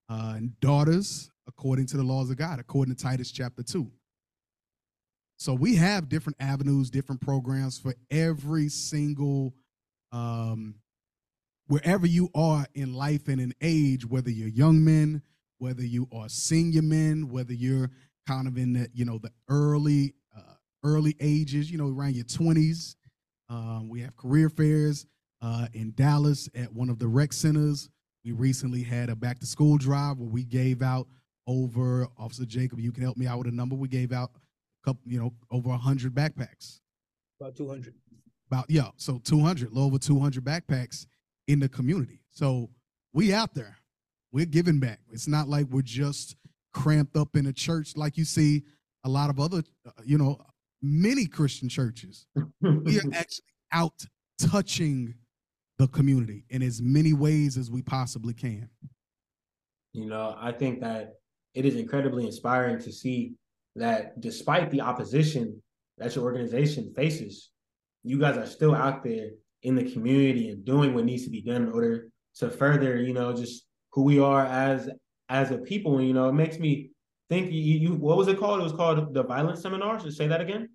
[0.09, 3.91] uh, and daughters according to the laws of God, according to Titus chapter 2.
[5.37, 9.55] So we have different avenues, different programs for every single,
[10.13, 10.77] um,
[11.67, 15.23] wherever you are in life and in age, whether you're young men,
[15.65, 17.91] whether you are senior men, whether you're
[18.29, 20.53] kind of in the, you know, the early, uh,
[20.83, 22.97] early ages, you know, around your 20s.
[23.49, 25.07] Um, we have career fairs
[25.41, 27.89] uh, in Dallas at one of the rec centers.
[28.27, 31.09] We recently had a back to school drive where we gave out
[31.47, 32.79] over Officer Jacob.
[32.79, 33.75] You can help me out with a number.
[33.75, 36.81] We gave out a couple, you know, over hundred backpacks.
[37.41, 37.95] About two hundred.
[38.51, 41.07] About yeah, so two hundred, little over two hundred backpacks
[41.49, 42.21] in the community.
[42.31, 42.69] So
[43.15, 43.79] we out there,
[44.35, 44.99] we're giving back.
[45.13, 46.35] It's not like we're just
[46.73, 48.65] cramped up in a church like you see
[49.05, 50.41] a lot of other, uh, you know,
[50.83, 52.27] many Christian churches.
[52.61, 54.05] we are actually out
[54.41, 55.15] touching
[55.79, 58.69] the community in as many ways as we possibly can.
[59.93, 61.13] You know, I think that
[61.55, 63.35] it is incredibly inspiring to see
[63.77, 65.63] that despite the opposition
[65.99, 67.51] that your organization faces,
[68.03, 69.29] you guys are still out there
[69.63, 72.09] in the community and doing what needs to be done in order
[72.39, 73.65] to further, you know, just
[73.95, 74.91] who we are as
[75.29, 75.99] as a people.
[75.99, 76.91] And, you know, it makes me
[77.31, 78.61] think you, you what was it called?
[78.61, 80.01] It was called the violence seminar.
[80.01, 80.69] Should say that again?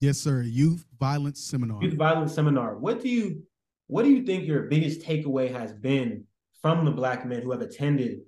[0.00, 0.42] Yes, sir.
[0.42, 1.82] Youth violence seminar.
[1.82, 2.76] Youth violence seminar.
[2.76, 3.42] What do you
[3.86, 6.24] what do you think your biggest takeaway has been
[6.60, 8.20] from the black men who have attended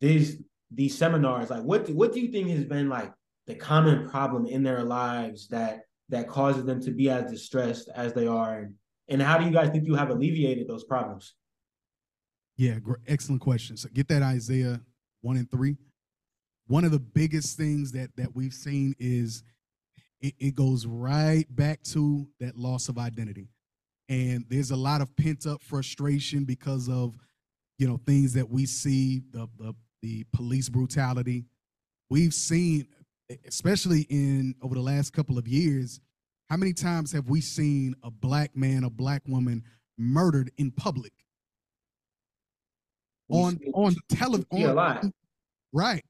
[0.00, 1.48] these these seminars?
[1.48, 3.12] Like, what do, what do you think has been like
[3.46, 8.12] the common problem in their lives that that causes them to be as distressed as
[8.12, 8.74] they are, and,
[9.08, 11.34] and how do you guys think you have alleviated those problems?
[12.56, 13.76] Yeah, excellent question.
[13.76, 14.80] So get that Isaiah
[15.20, 15.76] one and three.
[16.68, 19.42] One of the biggest things that that we've seen is
[20.20, 23.48] it, it goes right back to that loss of identity
[24.08, 27.16] and there's a lot of pent up frustration because of
[27.78, 31.44] you know things that we see the the, the police brutality
[32.10, 32.86] we've seen
[33.46, 36.00] especially in over the last couple of years
[36.48, 39.62] how many times have we seen a black man a black woman
[39.98, 41.12] murdered in public
[43.28, 45.12] on on television
[45.72, 46.04] right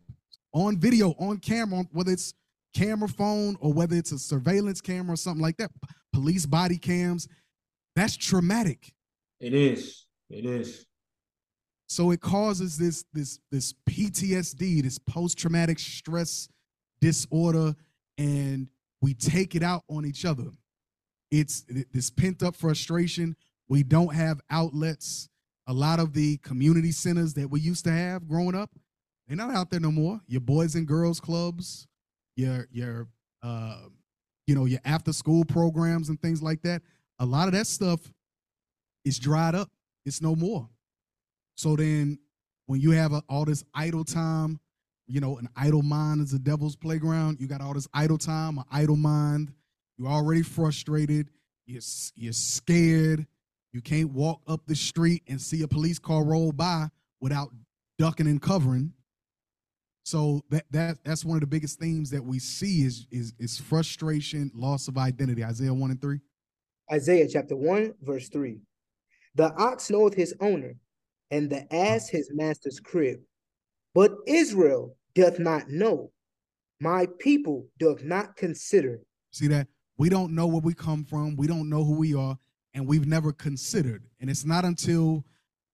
[0.52, 2.34] on video on camera whether it's
[2.74, 5.70] camera phone or whether it's a surveillance camera or something like that
[6.12, 7.28] police body cams
[7.96, 8.92] that's traumatic.
[9.40, 10.04] It is.
[10.28, 10.86] It is.
[11.88, 16.48] So it causes this this this PTSD, this post-traumatic stress
[17.00, 17.74] disorder,
[18.18, 18.68] and
[19.00, 20.50] we take it out on each other.
[21.30, 23.34] It's this pent-up frustration.
[23.68, 25.28] We don't have outlets.
[25.66, 28.70] A lot of the community centers that we used to have growing up,
[29.26, 30.20] they're not out there no more.
[30.28, 31.86] Your boys and girls clubs,
[32.36, 33.08] your your
[33.42, 33.80] uh,
[34.46, 36.82] you know your after school programs and things like that
[37.18, 38.00] a lot of that stuff
[39.04, 39.70] is dried up.
[40.04, 40.68] It's no more.
[41.56, 42.18] So then
[42.66, 44.60] when you have a, all this idle time,
[45.06, 47.38] you know, an idle mind is a devil's playground.
[47.40, 49.52] You got all this idle time, an idle mind.
[49.97, 51.30] You're already frustrated.
[51.64, 51.82] You're,
[52.14, 53.26] you're scared.
[53.77, 56.89] You can't walk up the street and see a police car roll by
[57.20, 57.51] without
[57.98, 58.94] ducking and covering.
[60.03, 63.59] So that that that's one of the biggest themes that we see is is is
[63.59, 65.44] frustration, loss of identity.
[65.44, 66.20] Isaiah one and three.
[66.90, 68.61] Isaiah chapter 1, verse 3.
[69.35, 70.77] The ox knoweth his owner,
[71.31, 73.19] and the ass his master's crib.
[73.94, 76.12] But Israel doth not know.
[76.81, 79.01] My people doth not consider.
[79.32, 79.66] See that?
[79.98, 81.36] We don't know where we come from.
[81.36, 82.39] We don't know who we are,
[82.77, 84.05] and we've never considered.
[84.20, 85.24] And it's not until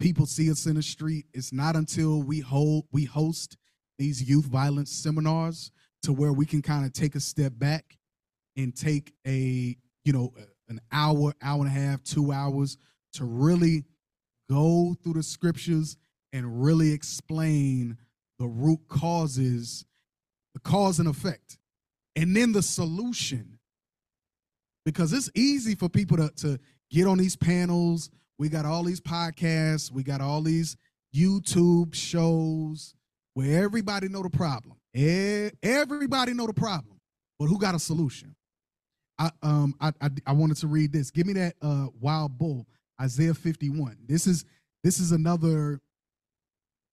[0.01, 3.59] people see us in the street, it's not until we hold we host
[3.99, 5.71] these youth violence seminars
[6.03, 7.99] to where we can kind of take a step back
[8.57, 10.33] and take a, you know,
[10.69, 12.79] an hour, hour and a half, two hours
[13.15, 13.85] to really
[14.49, 15.97] go through the scriptures
[16.33, 17.97] and really explain
[18.39, 19.85] the root causes,
[20.55, 21.59] the cause and effect,
[22.17, 23.59] and then the solution.
[24.85, 26.59] Because it's easy for people to, to
[26.93, 28.11] get on these panels.
[28.39, 30.77] We got all these podcasts, we got all these
[31.15, 32.95] YouTube shows
[33.35, 34.77] where everybody know the problem.
[34.95, 37.01] Everybody know the problem,
[37.39, 38.35] but who got a solution?
[39.19, 41.11] I um I, I, I wanted to read this.
[41.11, 42.67] Give me that uh wild bull,
[43.01, 43.97] Isaiah 51.
[44.07, 44.45] This is
[44.83, 45.81] this is another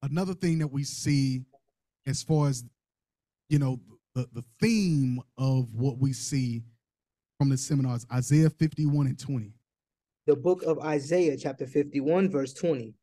[0.04, 1.42] another thing that we see
[2.06, 2.64] as far as
[3.50, 3.80] you know
[4.16, 6.62] the, the theme of what we see
[7.38, 9.54] from the seminars, Isaiah 51 and 20.
[10.30, 12.94] The book of Isaiah, chapter 51, verse 20.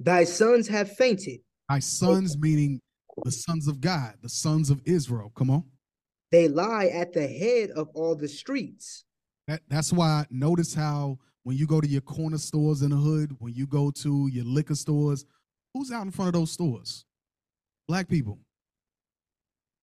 [0.00, 1.40] Thy sons have fainted.
[1.66, 2.78] Thy sons, meaning
[3.24, 5.32] the sons of God, the sons of Israel.
[5.34, 5.64] Come on.
[6.30, 9.06] They lie at the head of all the streets.
[9.48, 13.34] That, that's why notice how when you go to your corner stores in the hood,
[13.38, 15.24] when you go to your liquor stores,
[15.72, 17.06] who's out in front of those stores?
[17.88, 18.40] Black people.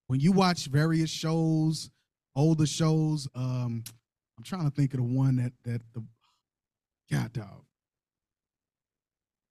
[0.06, 1.90] When you watch various shows,
[2.36, 3.84] older shows, um,
[4.38, 6.04] I'm trying to think of the one that that the
[7.12, 7.66] God dog.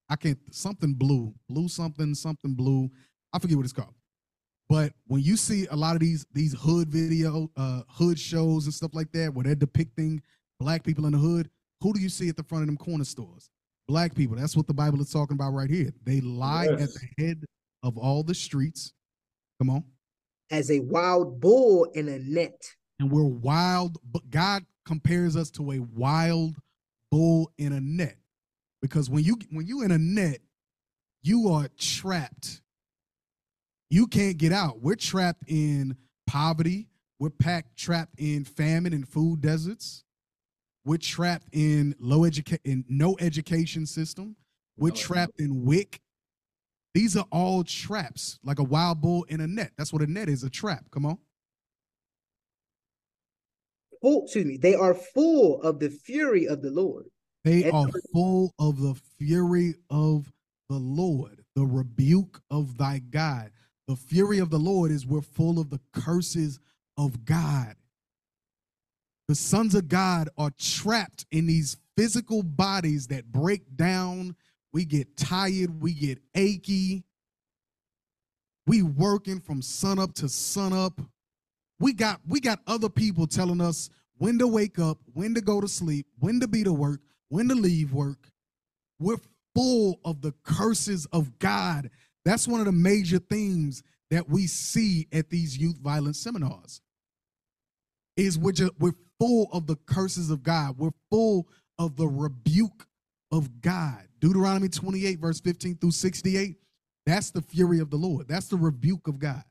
[0.09, 2.91] I can't something blue, blue something, something blue.
[3.33, 3.95] I forget what it's called.
[4.69, 8.75] But when you see a lot of these these hood video, uh, hood shows and
[8.75, 10.23] stuff like that, where they're depicting
[10.59, 11.51] black people in the hood,
[11.81, 13.51] who do you see at the front of them corner stores?
[13.89, 14.37] Black people.
[14.37, 15.93] That's what the Bible is talking about right here.
[16.05, 16.83] They lie yes.
[16.83, 17.45] at the head
[17.83, 18.93] of all the streets.
[19.59, 19.85] Come on.
[20.51, 22.63] As a wild bull in a net.
[22.99, 26.57] And we're wild, but God compares us to a wild
[27.11, 28.17] bull in a net.
[28.83, 30.41] Because when you when you in a net,
[31.23, 32.63] you are trapped
[33.91, 34.81] you can't get out.
[34.81, 35.97] We're trapped in
[36.27, 36.87] poverty.
[37.19, 40.05] We're packed, trapped in famine and food deserts.
[40.85, 44.37] We're trapped in low education, in no education system.
[44.79, 46.01] We're trapped in WIC.
[46.95, 49.73] These are all traps, like a wild bull in a net.
[49.77, 50.85] That's what a net is, a trap.
[50.91, 51.19] Come on.
[54.03, 54.57] Oh, excuse me.
[54.57, 57.07] They are full of the fury of the Lord.
[57.45, 60.31] They and are full of the fury of
[60.69, 63.51] the Lord, the rebuke of thy God.
[63.89, 66.61] The fury of the Lord is we're full of the curses
[66.97, 67.75] of God.
[69.29, 74.37] The sons of God are trapped in these physical bodies that break down.
[74.73, 77.05] We get tired, we get achy.
[78.67, 81.01] We working from sun up to sun up.
[81.81, 85.61] We got we got other people telling us when to wake up, when to go
[85.61, 88.31] to sleep, when to be to work, when to leave work.
[89.01, 89.17] We're
[89.55, 91.91] full of the curses of God
[92.25, 96.81] that's one of the major themes that we see at these youth violence seminars.
[98.17, 100.77] Is we're just, we're full of the curses of God.
[100.79, 101.49] We're full
[101.79, 102.87] of the rebuke
[103.33, 104.07] of God.
[104.19, 106.57] Deuteronomy 28, verse 15 through 68.
[107.07, 108.29] That's the fury of the Lord.
[108.29, 109.43] That's the rebuke of God.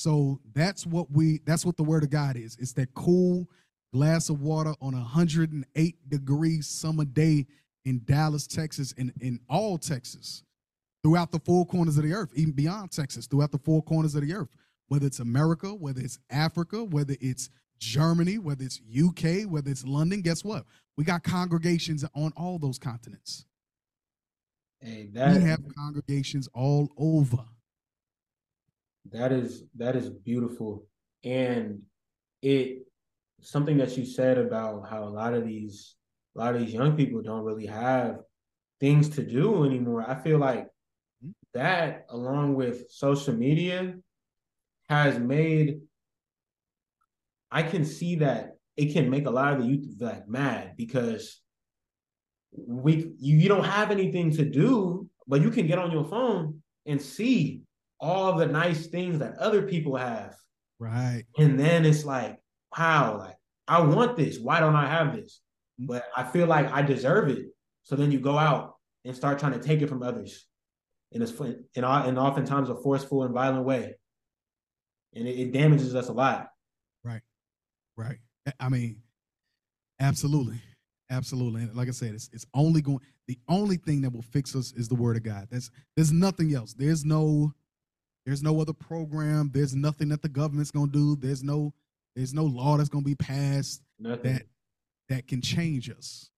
[0.00, 2.56] So that's what we that's what the word of God is.
[2.58, 3.46] It's that cool
[3.92, 7.46] glass of water on a 108 degree summer day
[7.84, 10.42] in Dallas, Texas, and in all Texas
[11.02, 14.22] throughout the four corners of the earth, even beyond Texas, throughout the four corners of
[14.22, 14.48] the earth,
[14.88, 20.22] whether it's America, whether it's Africa, whether it's Germany, whether it's UK, whether it's London,
[20.22, 20.64] guess what?
[20.96, 23.44] We got congregations on all those continents.
[24.80, 27.44] Hey, that, we have congregations all over.
[29.10, 30.86] That is that is beautiful.
[31.24, 31.82] And
[32.42, 32.86] it
[33.40, 35.96] something that you said about how a lot of these
[36.36, 38.20] a lot of these young people don't really have
[38.78, 40.04] things to do anymore.
[40.06, 40.68] I feel like
[41.22, 41.30] hmm?
[41.54, 43.94] that along with social media
[44.88, 45.80] has made
[47.50, 51.40] I can see that it can make a lot of the youth like mad because
[52.52, 56.62] we you, you don't have anything to do, but you can get on your phone
[56.86, 57.59] and see
[58.00, 60.34] all the nice things that other people have.
[60.78, 61.24] Right.
[61.38, 62.38] And then it's like,
[62.76, 63.36] wow, like
[63.68, 64.38] I want this.
[64.38, 65.40] Why don't I have this?
[65.80, 65.92] Mm-hmm.
[65.92, 67.46] But I feel like I deserve it.
[67.82, 70.46] So then you go out and start trying to take it from others
[71.12, 73.94] in a in, all in oftentimes a forceful and violent way,
[75.14, 76.50] and it, it damages us a lot.
[77.02, 77.22] Right,
[77.96, 78.18] right.
[78.58, 78.98] I mean,
[79.98, 80.60] absolutely,
[81.10, 81.62] absolutely.
[81.62, 83.00] And like I said, it's it's only going.
[83.26, 85.48] The only thing that will fix us is the word of God.
[85.50, 86.74] That's there's nothing else.
[86.74, 87.52] There's no
[88.26, 89.50] there's no other program.
[89.52, 91.16] There's nothing that the government's gonna do.
[91.16, 91.72] There's no
[92.14, 94.34] there's no law that's gonna be passed nothing.
[94.34, 94.42] that
[95.08, 96.30] that can change us.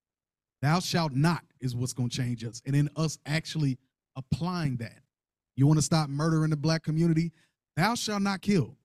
[0.61, 3.79] Thou shalt not is what's gonna change us, and in us actually
[4.17, 5.01] applying that.
[5.57, 7.33] You want to stop murder in the black community?
[7.77, 8.77] Thou shalt not kill.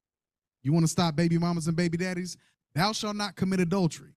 [0.63, 2.37] You want to stop baby mamas and baby daddies?
[2.75, 4.15] Thou shalt not commit adultery.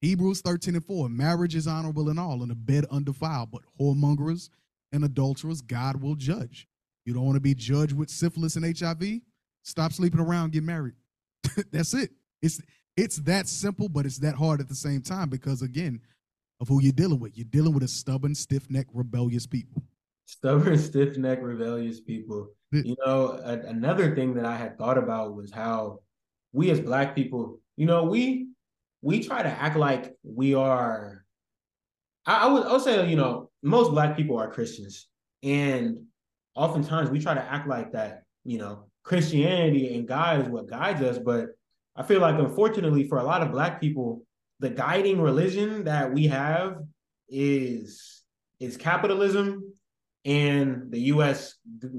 [0.00, 4.50] Hebrews 13 and 4 marriage is honorable in all, and the bed undefiled, but whoremongers
[4.92, 6.68] and adulterers God will judge.
[7.04, 9.20] You don't want to be judged with syphilis and HIV?
[9.62, 10.94] Stop sleeping around, get married.
[11.72, 12.10] That's it.
[12.42, 12.60] It's
[12.96, 16.00] it's that simple, but it's that hard at the same time because again,
[16.60, 17.36] of who you're dealing with.
[17.36, 19.82] You're dealing with a stubborn, stiff-necked, rebellious people.
[20.26, 22.48] Stubborn, stiff necked, rebellious people.
[22.72, 26.00] You know, a, another thing that I had thought about was how
[26.52, 28.48] we as black people, you know, we
[29.02, 31.24] we try to act like we are.
[32.26, 35.08] I, I would I would say, you know, most black people are Christians,
[35.42, 36.06] and
[36.54, 38.22] oftentimes we try to act like that.
[38.44, 41.48] You know, Christianity and God is what guides us, but
[41.96, 44.22] I feel like unfortunately for a lot of black people,
[44.60, 46.78] the guiding religion that we have
[47.28, 48.22] is
[48.60, 49.72] is capitalism
[50.24, 51.54] and the US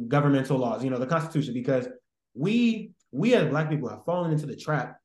[0.08, 1.88] governmental laws, you know, the constitution because
[2.34, 4.98] we we as black people have fallen into the trap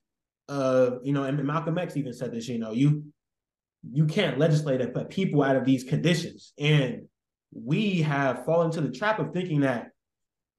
[0.49, 3.05] of, you know, and Malcolm X even said this, you know, you
[3.93, 6.53] you can't legislate put people out of these conditions.
[6.59, 7.09] And
[7.53, 9.91] we have fallen into the trap of thinking that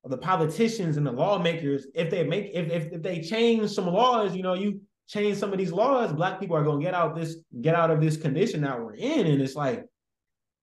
[0.03, 4.35] the politicians and the lawmakers, if they make if, if if they change some laws,
[4.35, 7.37] you know, you change some of these laws, black people are gonna get out this
[7.61, 9.27] get out of this condition that we're in.
[9.27, 9.85] And it's like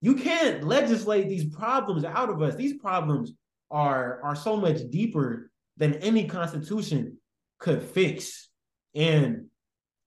[0.01, 2.57] you can't legislate these problems out of us.
[2.57, 3.33] These problems
[3.71, 7.19] are are so much deeper than any constitution
[7.59, 8.49] could fix.
[8.95, 9.47] And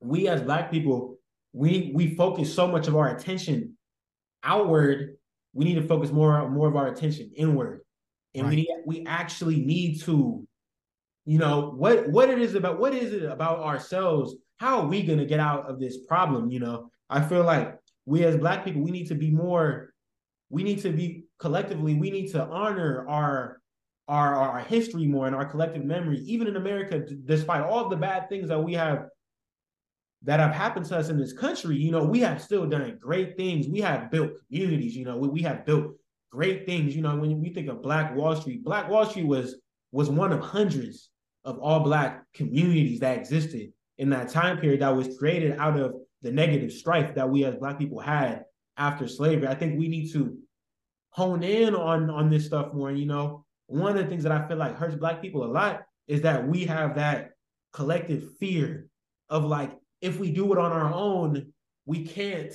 [0.01, 1.17] we as black people,
[1.53, 3.77] we we focus so much of our attention
[4.43, 5.17] outward.
[5.53, 7.81] We need to focus more more of our attention inward.
[8.35, 8.55] And right.
[8.55, 10.47] we we actually need to
[11.25, 14.35] you know what what it is about what is it about ourselves?
[14.57, 16.89] How are we going to get out of this problem you know?
[17.09, 19.93] I feel like we as black people we need to be more
[20.49, 23.61] we need to be collectively we need to honor our
[24.07, 28.27] our our history more and our collective memory even in america despite all the bad
[28.27, 29.05] things that we have
[30.23, 33.35] that have happened to us in this country you know we have still done great
[33.37, 35.95] things we have built communities you know we, we have built
[36.31, 36.95] great things.
[36.95, 39.57] You know, when we think of Black Wall Street, Black Wall Street was
[39.91, 41.09] was one of hundreds
[41.43, 45.93] of all Black communities that existed in that time period that was created out of
[46.21, 48.45] the negative strife that we as Black people had
[48.77, 49.47] after slavery.
[49.47, 50.37] I think we need to
[51.09, 52.91] hone in on on this stuff more.
[52.91, 55.81] You know, one of the things that I feel like hurts Black people a lot
[56.07, 57.31] is that we have that
[57.73, 58.87] collective fear
[59.29, 61.53] of like if we do it on our own,
[61.85, 62.53] we can't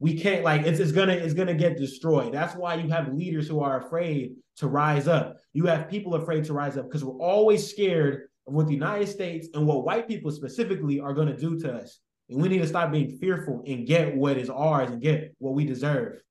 [0.00, 2.32] we can't like it's, it's gonna it's gonna get destroyed.
[2.32, 5.36] That's why you have leaders who are afraid to rise up.
[5.52, 9.08] You have people afraid to rise up because we're always scared of what the united
[9.08, 12.00] states and what white people specifically are to do to us.
[12.30, 15.54] And we need to stop being fearful and get what is ours and get what
[15.54, 16.22] we deserve.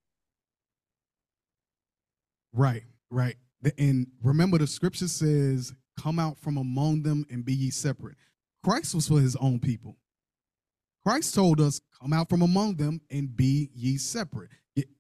[2.51, 3.35] Right right.
[3.77, 8.15] And remember the scripture says come out from among them and be ye separate.
[8.63, 9.95] Christ was for his own people
[11.05, 14.49] Christ told us, Come out from among them and be ye separate.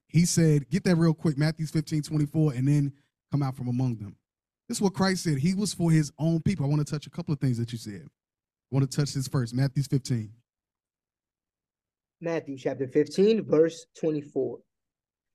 [0.07, 2.93] He said, Get that real quick, Matthew 15, 24, and then
[3.31, 4.15] come out from among them.
[4.67, 5.37] This is what Christ said.
[5.37, 6.65] He was for his own people.
[6.65, 8.03] I want to touch a couple of things that you said.
[8.05, 9.53] I want to touch this first.
[9.53, 10.31] Matthew 15.
[12.21, 14.57] Matthew chapter 15, verse 24.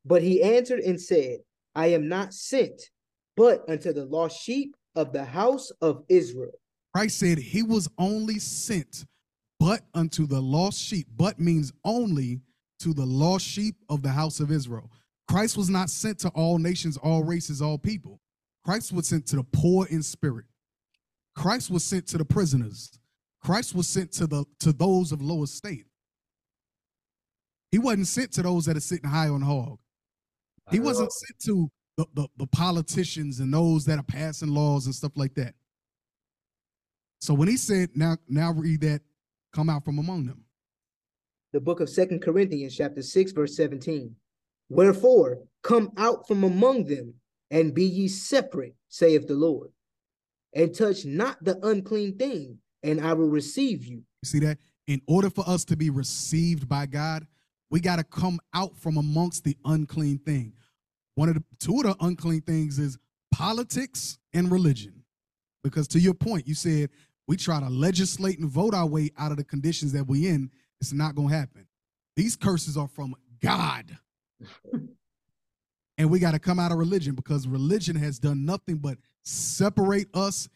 [0.05, 1.39] But he answered and said,
[1.75, 2.81] I am not sent,
[3.37, 6.53] but unto the lost sheep of the house of Israel.
[6.95, 9.05] Christ said he was only sent
[9.61, 11.07] but unto the lost sheep.
[11.17, 12.41] But means only
[12.81, 14.91] to the lost sheep of the house of Israel.
[15.29, 18.21] Christ was not sent to all nations, all races, all people.
[18.65, 20.47] Christ was sent to the poor in spirit.
[21.35, 22.99] Christ was sent to the prisoners.
[23.43, 25.87] Christ was sent to the to those of low estate.
[27.71, 29.79] He wasn't sent to those that are sitting high on hog.
[30.71, 34.95] He wasn't sent to the, the, the politicians and those that are passing laws and
[34.95, 35.55] stuff like that.
[37.21, 39.03] So when he said, now, now read that
[39.55, 40.45] come out from among them.
[41.53, 44.17] The book of Second Corinthians, chapter 6, verse 17.
[44.69, 47.15] Wherefore, come out from among them,
[47.51, 49.71] and be ye separate, saith the Lord,
[50.53, 54.03] and touch not the unclean thing, and I will receive you.
[54.25, 54.59] See that?
[54.89, 57.27] In order for us to be received by God,
[57.71, 60.55] we got to come out from amongst the unclean thing.
[61.15, 62.99] One of the two of the unclean things is
[63.33, 65.05] politics and religion.
[65.63, 66.91] Because to your point, you said
[67.27, 70.51] we try to legislate and vote our way out of the conditions that we in,
[70.81, 71.67] it's not going to happen.
[72.17, 73.99] These curses are from God.
[75.99, 80.09] and we got to come out of religion because religion has done nothing but separate
[80.15, 80.49] us,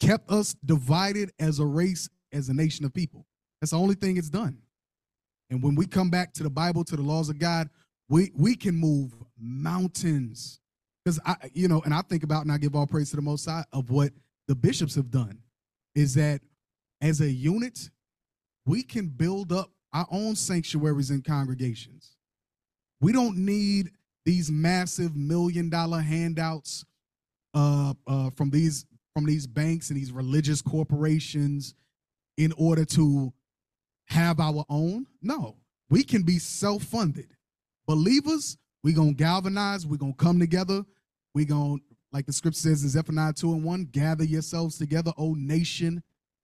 [0.00, 3.26] kept us divided as a race, as a nation of people.
[3.60, 4.58] That's the only thing it's done.
[5.50, 7.68] And when we come back to the Bible, to the laws of God,
[8.08, 10.60] we we can move mountains.
[11.04, 13.22] Because I, you know, and I think about and I give all praise to the
[13.22, 14.12] Most High of what
[14.48, 15.41] the bishops have done
[15.94, 16.40] is that
[17.00, 17.90] as a unit,
[18.66, 22.16] we can build up our own sanctuaries and congregations.
[23.00, 23.90] We don't need
[24.24, 26.84] these massive million dollar handouts
[27.54, 31.74] uh, uh, from these from these banks and these religious corporations
[32.38, 33.32] in order to
[34.06, 35.06] have our own.
[35.20, 35.56] No,
[35.90, 37.28] we can be self funded.
[37.86, 40.84] Believers, we're going to galvanize, we're going to come together,
[41.34, 45.12] we're going to like the scripture says in Zephaniah 2 and 1, gather yourselves together,
[45.16, 46.02] O nation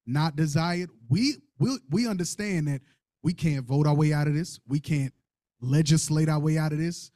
[0.09, 0.91] not desired.
[1.09, 2.81] We we we understand that
[3.23, 4.59] we can't vote our way out of this.
[4.67, 5.13] We can't
[5.61, 7.11] legislate our way out of this.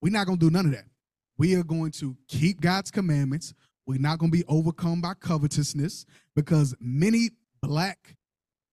[0.00, 0.86] We're not gonna do none of that.
[1.36, 3.52] We are going to keep God's commandments.
[3.86, 8.16] We're not gonna be overcome by covetousness because many black,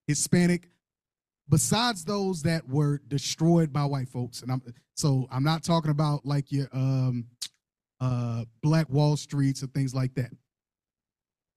[0.07, 0.69] Hispanic,
[1.49, 4.41] besides those that were destroyed by white folks.
[4.41, 4.61] And I'm
[4.93, 7.25] so I'm not talking about like your um
[7.99, 10.31] uh black Wall Streets and things like that.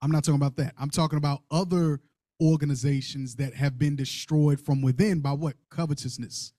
[0.01, 0.75] I'm not talking about that.
[0.79, 2.01] I'm talking about other
[2.41, 5.55] organizations that have been destroyed from within by what?
[5.71, 6.53] Covetousness.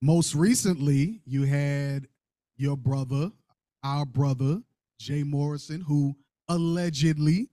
[0.00, 2.06] Most recently, you had
[2.56, 3.30] your brother,
[3.84, 4.62] our brother,
[4.98, 6.16] Jay Morrison, who
[6.48, 7.50] allegedly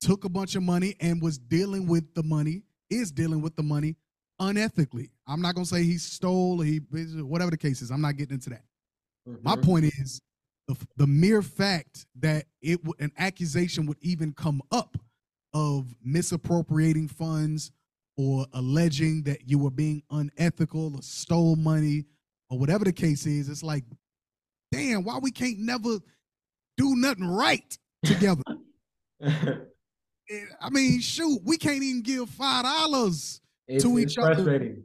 [0.00, 3.62] took a bunch of money and was dealing with the money, is dealing with the
[3.62, 3.96] money
[4.40, 5.10] unethically.
[5.26, 7.90] I'm not gonna say he stole, he whatever the case is.
[7.90, 8.62] I'm not getting into that.
[9.28, 9.42] Mm-hmm.
[9.42, 10.20] My point is
[10.68, 14.96] the, the mere fact that it an accusation would even come up
[15.54, 17.72] of misappropriating funds
[18.16, 22.04] or alleging that you were being unethical or stole money
[22.50, 23.84] or whatever the case is, it's like,
[24.72, 25.98] damn, why we can't never
[26.76, 28.42] do nothing right together?
[30.60, 33.40] I mean, shoot, we can't even give five dollars
[33.80, 34.76] to each other.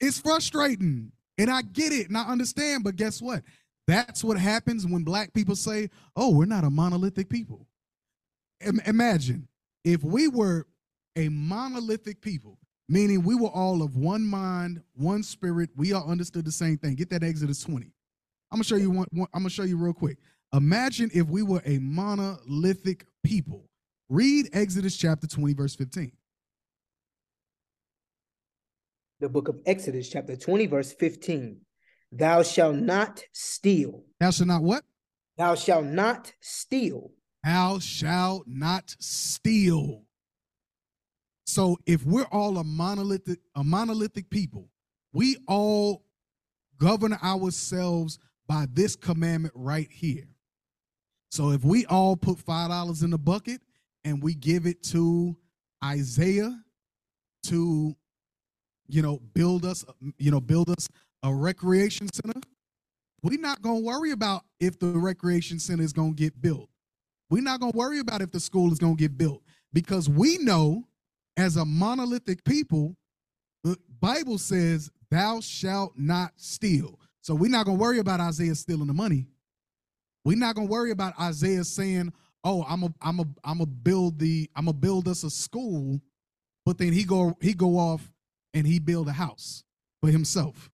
[0.00, 1.12] It's frustrating.
[1.38, 3.42] And I get it and I understand, but guess what?
[3.86, 7.66] That's what happens when black people say, oh, we're not a monolithic people.
[8.86, 9.46] Imagine
[9.84, 10.66] if we were
[11.14, 12.58] a monolithic people,
[12.88, 16.94] meaning we were all of one mind, one spirit, we all understood the same thing.
[16.94, 17.86] Get that Exodus 20.
[18.50, 20.18] I'm gonna show you one, one I'm gonna show you real quick.
[20.52, 23.68] Imagine if we were a monolithic people.
[24.08, 26.12] Read Exodus chapter 20, verse 15.
[29.20, 31.60] The book of Exodus, chapter 20, verse 15.
[32.12, 34.04] Thou shalt not steal.
[34.20, 34.84] Thou shalt not what?
[35.36, 37.10] Thou shalt not steal.
[37.44, 40.02] Thou shalt not steal.
[41.46, 44.68] So if we're all a monolithic, a monolithic people,
[45.12, 46.04] we all
[46.78, 50.28] govern ourselves by this commandment right here.
[51.30, 53.60] So if we all put five dollars in the bucket
[54.04, 55.36] and we give it to
[55.84, 56.56] Isaiah
[57.44, 57.94] to,
[58.88, 59.84] you know, build us,
[60.18, 60.88] you know, build us
[61.26, 62.40] a recreation center,
[63.22, 66.68] we're not gonna worry about if the recreation center is gonna get built.
[67.30, 69.42] We're not gonna worry about if the school is gonna get built
[69.72, 70.84] because we know
[71.36, 72.96] as a monolithic people,
[73.64, 76.98] the Bible says, Thou shalt not steal.
[77.20, 79.26] So we're not going to worry about Isaiah stealing the money.
[80.24, 82.12] We're not going to worry about Isaiah saying,
[82.44, 86.00] "Oh, I'm a I'm a I'm a build the I'm a build us a school,"
[86.64, 88.12] but then he go he go off
[88.54, 89.64] and he build a house
[90.00, 90.70] for himself.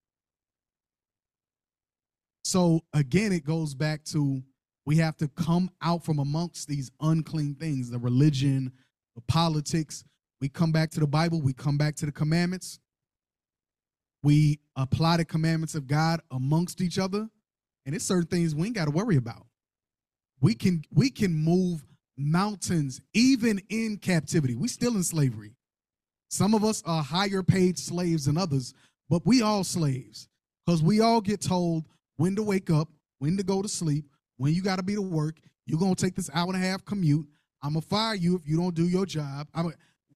[2.44, 4.42] So again, it goes back to
[4.84, 8.72] we have to come out from amongst these unclean things, the religion,
[9.14, 10.04] the politics,
[10.40, 12.80] we come back to the Bible, we come back to the commandments,
[14.24, 17.28] we apply the commandments of God amongst each other,
[17.86, 19.46] and it's certain things we ain't got to worry about.
[20.40, 21.84] We can we can move
[22.16, 24.56] mountains even in captivity.
[24.56, 25.54] We still in slavery.
[26.28, 28.74] Some of us are higher paid slaves than others,
[29.08, 30.28] but we all slaves
[30.66, 31.84] because we all get told
[32.16, 34.04] when to wake up, when to go to sleep,
[34.36, 35.36] when you got to be to work.
[35.66, 37.26] You're gonna take this hour and a half commute.
[37.62, 39.46] I'm gonna fire you if you don't do your job.
[39.54, 39.72] I'm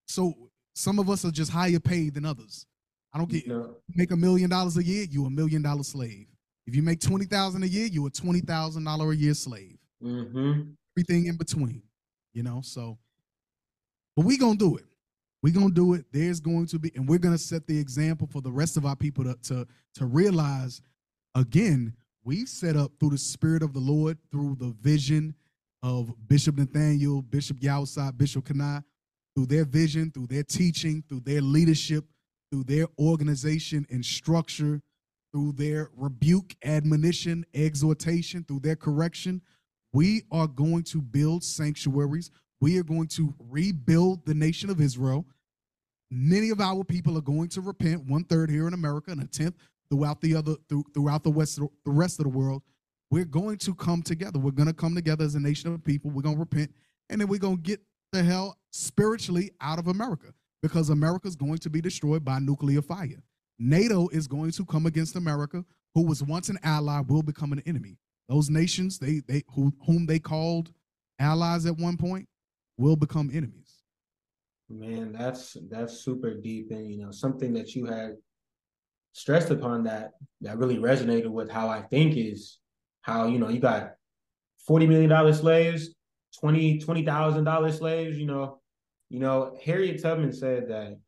[0.07, 0.35] so
[0.75, 2.67] some of us are just higher paid than others.
[3.13, 3.77] I don't get no.
[3.95, 6.27] make a million dollars a year, you a million dollar slave.
[6.67, 9.79] If you make twenty thousand a year, you a twenty thousand dollar a year slave.
[10.03, 10.63] Mm-hmm.
[10.97, 11.83] Everything in between,
[12.35, 12.61] you know.
[12.63, 12.99] So,
[14.17, 14.85] but we gonna do it.
[15.43, 16.05] We gonna do it.
[16.13, 18.97] There's going to be, and we're gonna set the example for the rest of our
[18.97, 20.83] people to to to realize.
[21.37, 21.93] Again,
[22.25, 25.35] we've set up through the Spirit of the Lord, through the vision
[25.83, 28.83] of Bishop Nathaniel, Bishop Yawsat, Bishop Kanai
[29.37, 32.07] through their vision, through their teaching, through their leadership,
[32.51, 34.81] through their organization and structure,
[35.31, 39.43] through their rebuke, admonition, exhortation, through their correction,
[39.93, 42.31] we are going to build sanctuaries.
[42.61, 45.27] We are going to rebuild the nation of Israel.
[46.11, 49.27] Many of our people are going to repent, one third here in America and a
[49.27, 49.57] tenth
[49.91, 52.63] throughout the other through, throughout the west the rest of the world.
[53.11, 54.39] We're going to come together.
[54.39, 56.11] We're going to come together as a nation of people.
[56.11, 56.73] We're going to repent,
[57.09, 57.81] and then we're going to get
[58.13, 60.33] the hell spiritually out of America
[60.63, 63.23] because America is going to be destroyed by nuclear fire.
[63.59, 65.65] NATO is going to come against America,
[65.95, 67.97] who was once an ally, will become an enemy.
[68.29, 70.73] Those nations, they they who, whom they called
[71.19, 72.29] allies at one point,
[72.77, 73.83] will become enemies.
[74.69, 78.17] Man, that's that's super deep, and you know something that you had
[79.17, 80.13] stressed upon that
[80.43, 82.59] that really resonated with how I think is
[83.01, 83.95] how you know you got
[84.67, 85.95] forty million dollar slaves,
[86.39, 88.61] twenty twenty thousand dollar slaves, you know,
[89.09, 90.99] you know, Harriet Tubman said that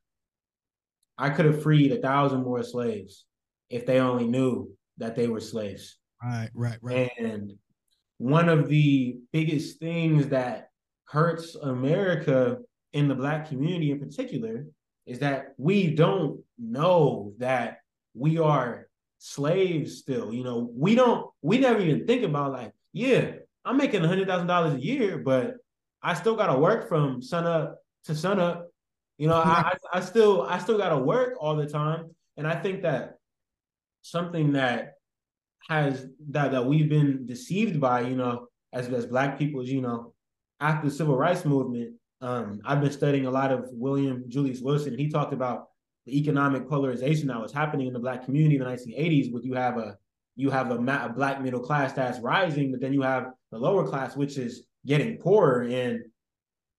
[1.18, 3.26] I could have freed a thousand more slaves
[3.68, 5.98] if they only knew that they were slaves.
[6.24, 7.10] Right, right, right.
[7.18, 7.52] And
[8.16, 10.70] one of the biggest things that
[11.04, 12.58] hurts America
[12.94, 14.64] in the black community in particular
[15.04, 17.77] is that we don't know that
[18.18, 18.88] we are
[19.18, 20.32] slaves still.
[20.32, 23.32] You know, we don't we never even think about like, yeah,
[23.64, 25.56] I'm making hundred thousand dollars a year, but
[26.02, 28.68] I still gotta work from sun up to sun up.
[29.18, 32.10] You know, I, I still I still gotta work all the time.
[32.36, 33.18] And I think that
[34.02, 34.94] something that
[35.68, 40.14] has that that we've been deceived by, you know, as as black people, you know,
[40.60, 44.92] after the civil rights movement, um, I've been studying a lot of William Julius Wilson,
[44.92, 45.68] and he talked about
[46.08, 49.54] the economic polarization that was happening in the black community in the 1980s, where you
[49.54, 49.96] have a
[50.36, 53.86] you have a, a black middle class that's rising, but then you have the lower
[53.86, 55.62] class, which is getting poorer.
[55.62, 56.04] And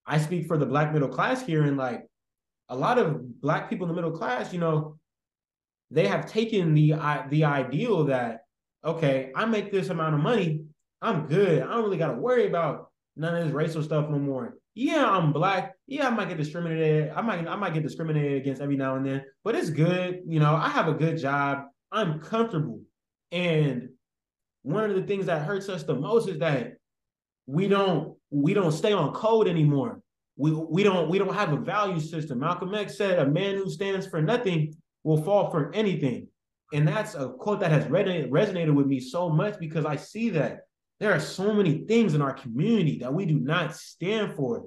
[0.05, 2.07] I speak for the black middle class here, and like
[2.69, 4.97] a lot of black people in the middle class, you know,
[5.91, 6.95] they have taken the
[7.29, 8.45] the ideal that
[8.83, 10.63] okay, I make this amount of money,
[11.01, 11.61] I'm good.
[11.61, 12.88] I don't really got to worry about
[13.19, 14.55] none of this racial stuff no more.
[14.75, 15.73] Yeah, I'm black.
[15.87, 17.11] Yeah, I might get discriminated.
[17.15, 20.21] I might I might get discriminated against every now and then, but it's good.
[20.25, 21.65] You know, I have a good job.
[21.91, 22.81] I'm comfortable.
[23.31, 23.89] And
[24.61, 26.77] one of the things that hurts us the most is that
[27.45, 30.01] we don't we don't stay on code anymore.
[30.37, 32.39] We we don't we don't have a value system.
[32.39, 34.73] Malcolm X said, "A man who stands for nothing
[35.03, 36.27] will fall for anything."
[36.71, 40.29] And that's a quote that has resonated, resonated with me so much because I see
[40.29, 40.61] that
[40.99, 44.65] there are so many things in our community that we do not stand for.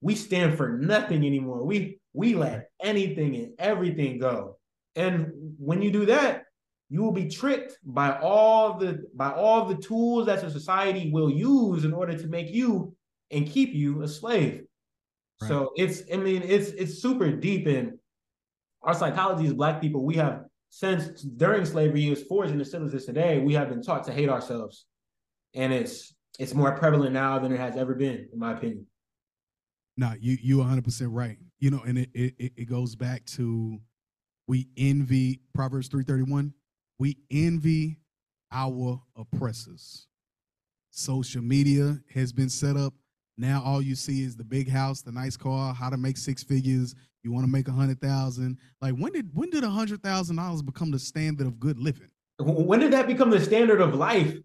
[0.00, 1.64] We stand for nothing anymore.
[1.64, 4.58] We we let anything and everything go.
[4.94, 6.44] And when you do that,
[6.88, 11.30] you will be tricked by all the by all the tools that the society will
[11.30, 12.94] use in order to make you
[13.30, 14.62] and keep you a slave.
[15.42, 15.48] Right.
[15.48, 17.98] So it's I mean it's it's super deep in
[18.82, 20.04] our psychology as black people.
[20.04, 23.40] We have since during slavery it was forged and it still exists today.
[23.40, 24.86] We have been taught to hate ourselves
[25.54, 28.86] and it's it's more prevalent now than it has ever been, in my opinion.
[29.96, 31.36] No, you you 100 percent right.
[31.58, 33.78] You know, and it, it it goes back to
[34.46, 36.54] we envy Proverbs 331.
[36.98, 37.98] We envy
[38.50, 40.06] our oppressors.
[40.90, 42.94] Social media has been set up.
[43.36, 46.42] Now all you see is the big house, the nice car, how to make six
[46.42, 46.94] figures.
[47.22, 48.58] You want to make a hundred thousand.
[48.80, 52.10] Like when did when did a hundred thousand dollars become the standard of good living?
[52.38, 54.38] When did that become the standard of life?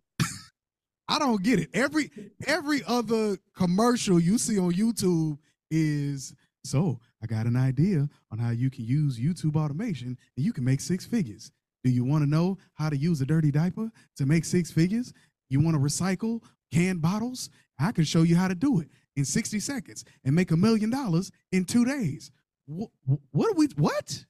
[1.07, 1.69] I don't get it.
[1.73, 2.09] Every
[2.47, 5.37] every other commercial you see on YouTube
[5.69, 10.53] is so I got an idea on how you can use YouTube automation and you
[10.53, 11.51] can make six figures.
[11.83, 15.13] Do you want to know how to use a dirty diaper to make six figures?
[15.49, 17.49] You want to recycle canned bottles?
[17.79, 20.89] I can show you how to do it in 60 seconds and make a million
[20.89, 22.31] dollars in two days.
[22.65, 22.89] What,
[23.31, 24.25] what are we what?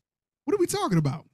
[0.46, 1.26] What are we talking about?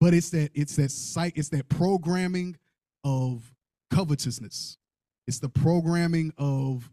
[0.00, 2.56] But it's that it's that site, it's that programming
[3.04, 3.52] of
[3.92, 4.78] covetousness.
[5.26, 6.90] It's the programming of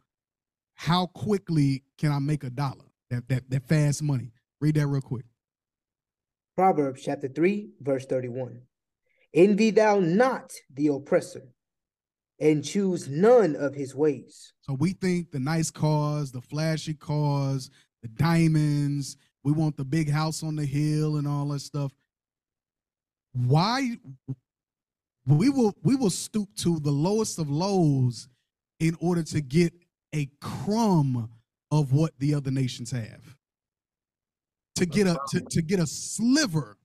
[0.75, 2.85] how quickly can I make a dollar?
[3.09, 4.31] That that that fast money.
[4.61, 5.25] Read that real quick.
[6.55, 8.61] Proverbs chapter 3, verse 31.
[9.33, 11.53] Envy thou not the oppressor,
[12.39, 14.53] and choose none of his ways.
[14.61, 17.69] So we think the nice cars, the flashy cars,
[18.01, 21.93] the diamonds, we want the big house on the hill and all that stuff.
[23.33, 23.97] Why
[25.29, 28.27] we will we will stoop to the lowest of lows
[28.79, 29.73] in order to get
[30.13, 31.29] a crumb
[31.71, 33.35] of what the other nations have.
[34.77, 36.77] To get a to, to get a sliver.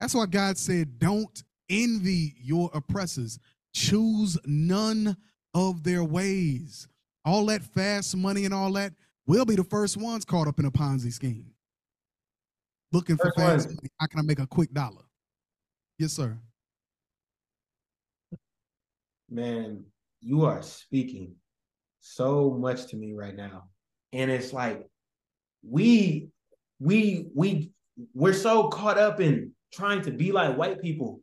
[0.00, 3.38] That's why god said don't envy your oppressors.
[3.74, 5.16] Choose none
[5.52, 6.88] of their ways.
[7.24, 8.92] All that fast money and all that
[9.26, 11.50] we'll be the first ones caught up in a ponzi scheme.
[12.92, 13.88] Looking for fast money.
[13.98, 15.02] How can i make a quick dollar?
[15.98, 16.38] Yes sir
[19.30, 19.84] man,
[20.20, 21.34] you are speaking
[22.00, 23.64] so much to me right now.
[24.12, 24.86] And it's like
[25.68, 26.28] we
[26.78, 27.72] we we
[28.14, 31.20] we're so caught up in trying to be like white people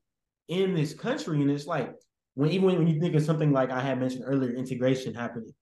[0.48, 1.42] in this country.
[1.42, 1.94] And it's like
[2.36, 5.54] when even when you think of something like I had mentioned earlier, integration happening.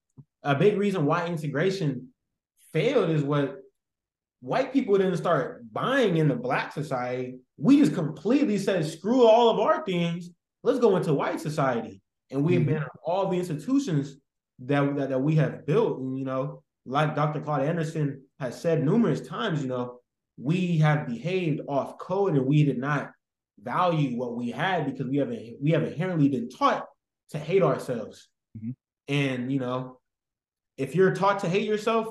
[0.44, 2.08] A big reason why integration
[2.74, 3.58] failed is what
[4.40, 7.38] white people didn't start buying in the black society.
[7.58, 10.32] We just completely said, screw all of our things.
[10.64, 12.02] Let's go into white society
[12.32, 12.74] and we have mm-hmm.
[12.74, 14.18] been all the institutions
[14.60, 16.00] that, that, that we have built.
[16.00, 17.42] And, you know, like Dr.
[17.42, 20.00] Claude Anderson has said numerous times, you know,
[20.38, 23.12] we have behaved off code and we did not
[23.62, 26.88] value what we had because we haven't we have inherently been taught
[27.30, 28.30] to hate ourselves.
[28.58, 28.72] Mm-hmm.
[29.08, 30.00] And you know,
[30.78, 32.08] if you're taught to hate yourself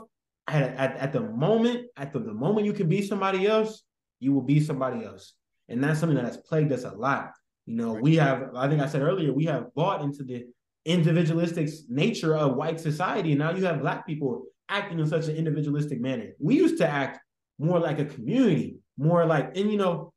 [0.47, 3.83] at, at, at the moment, at the, the moment you can be somebody else,
[4.21, 5.35] you will be somebody else.
[5.69, 7.33] And that's something that has plagued us a lot.
[7.71, 10.45] You know, we have, I think I said earlier, we have bought into the
[10.85, 13.31] individualistic nature of white society.
[13.31, 16.33] And now you have black people acting in such an individualistic manner.
[16.41, 17.21] We used to act
[17.61, 20.13] more like a community, more like, and you know,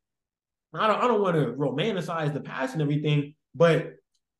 [0.72, 3.92] I don't I don't want to romanticize the past and everything, but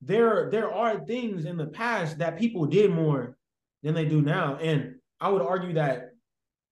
[0.02, 3.36] there there are things in the past that people did more
[3.84, 4.56] than they do now.
[4.56, 6.10] And I would argue that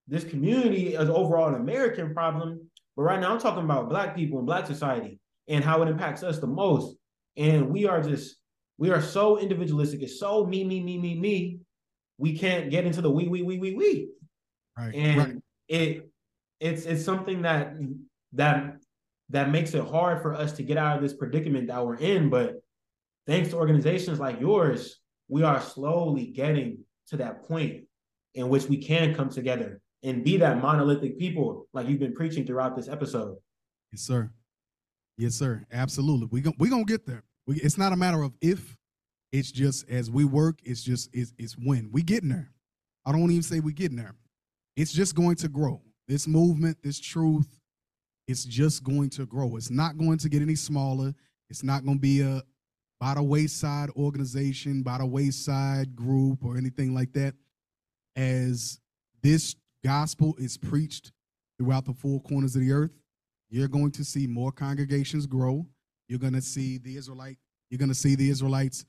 [0.09, 2.69] this community is overall an American problem.
[2.97, 6.23] But right now I'm talking about black people and black society and how it impacts
[6.23, 6.95] us the most.
[7.37, 8.37] And we are just
[8.77, 10.01] we are so individualistic.
[10.01, 11.59] It's so me, me, me, me, me.
[12.17, 14.09] We can't get into the we, we, we, we, we.
[14.77, 14.93] Right.
[14.95, 15.35] And right.
[15.67, 16.09] it
[16.59, 17.73] it's it's something that
[18.33, 18.77] that
[19.29, 22.29] that makes it hard for us to get out of this predicament that we're in.
[22.29, 22.61] But
[23.27, 27.83] thanks to organizations like yours, we are slowly getting to that point
[28.35, 32.45] in which we can come together and be that monolithic people like you've been preaching
[32.45, 33.37] throughout this episode.
[33.91, 34.31] Yes, sir.
[35.17, 35.65] Yes, sir.
[35.71, 36.27] Absolutely.
[36.31, 37.23] We going we gonna get there.
[37.45, 38.77] We, it's not a matter of if.
[39.31, 40.59] It's just as we work.
[40.63, 42.51] It's just it's it's when we getting there.
[43.05, 44.15] I don't even say we getting there.
[44.75, 45.81] It's just going to grow.
[46.07, 47.59] This movement, this truth,
[48.27, 49.55] it's just going to grow.
[49.55, 51.13] It's not going to get any smaller.
[51.49, 52.41] It's not going to be a
[52.99, 57.35] by the wayside organization, by the wayside group, or anything like that.
[58.15, 58.79] As
[59.21, 61.11] this gospel is preached
[61.57, 62.91] throughout the four corners of the earth,
[63.53, 65.63] you're going to see more congregations grow.
[66.07, 67.37] You're going to see the Israelite,
[67.69, 68.83] you're going to see the Israelites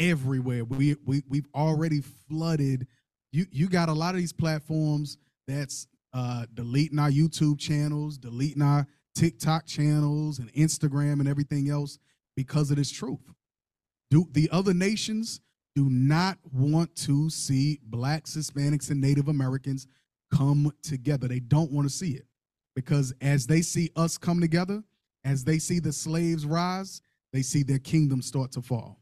[0.00, 0.64] everywhere.
[0.64, 2.88] We we we've already flooded.
[3.30, 5.16] You you got a lot of these platforms
[5.46, 8.84] that's uh deleting our YouTube channels, deleting our
[9.14, 11.98] TikTok channels and Instagram and everything else
[12.36, 13.32] because of this truth.
[14.10, 15.40] Do the other nations
[15.76, 19.86] do not want to see blacks, Hispanics, and Native Americans
[20.32, 21.28] come together.
[21.28, 22.26] They don't want to see it
[22.74, 24.82] because as they see us come together,
[25.24, 27.02] as they see the slaves rise,
[27.32, 29.00] they see their kingdom start to fall.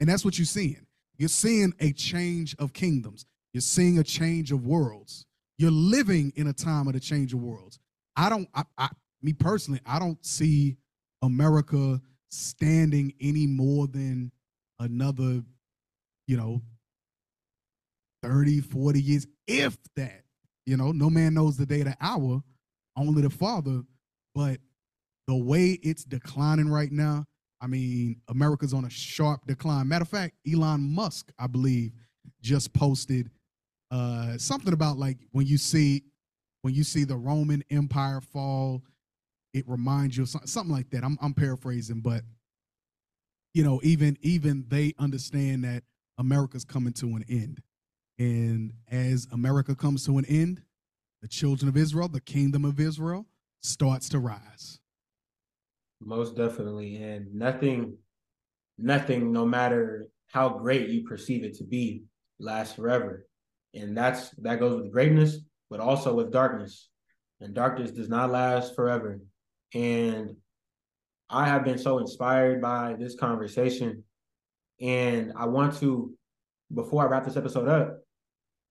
[0.00, 0.86] And that's what you're seeing.
[1.16, 3.26] You're seeing a change of kingdoms.
[3.52, 5.26] You're seeing a change of worlds.
[5.58, 7.78] You're living in a time of the change of worlds.
[8.16, 8.88] I don't, I, I,
[9.22, 10.76] me personally, I don't see
[11.22, 12.00] America
[12.30, 14.30] standing any more than
[14.78, 15.42] another,
[16.26, 16.62] you know,
[18.22, 20.22] 30, 40 years, if that.
[20.66, 22.42] You know, no man knows the day, the hour,
[22.98, 23.82] only the Father.
[24.34, 24.60] But
[25.26, 27.26] the way it's declining right now,
[27.60, 29.88] I mean, America's on a sharp decline.
[29.88, 31.92] Matter of fact, Elon Musk, I believe,
[32.40, 33.30] just posted
[33.90, 36.04] uh, something about like when you see
[36.62, 38.82] when you see the Roman Empire fall,
[39.54, 41.04] it reminds you of something, something like that.
[41.04, 42.22] I'm I'm paraphrasing, but
[43.54, 45.82] you know, even even they understand that
[46.18, 47.60] America's coming to an end.
[48.18, 50.62] And as America comes to an end,
[51.20, 53.26] the children of Israel, the kingdom of Israel,
[53.60, 54.80] starts to rise.
[56.00, 57.02] Most definitely.
[57.02, 57.96] And nothing,
[58.78, 62.04] nothing, no matter how great you perceive it to be,
[62.38, 63.26] lasts forever.
[63.74, 65.38] And that's that goes with greatness,
[65.70, 66.88] but also with darkness.
[67.40, 69.20] And darkness does not last forever.
[69.74, 70.36] And
[71.30, 74.04] I have been so inspired by this conversation.
[74.80, 76.12] And I want to,
[76.72, 77.98] before I wrap this episode up,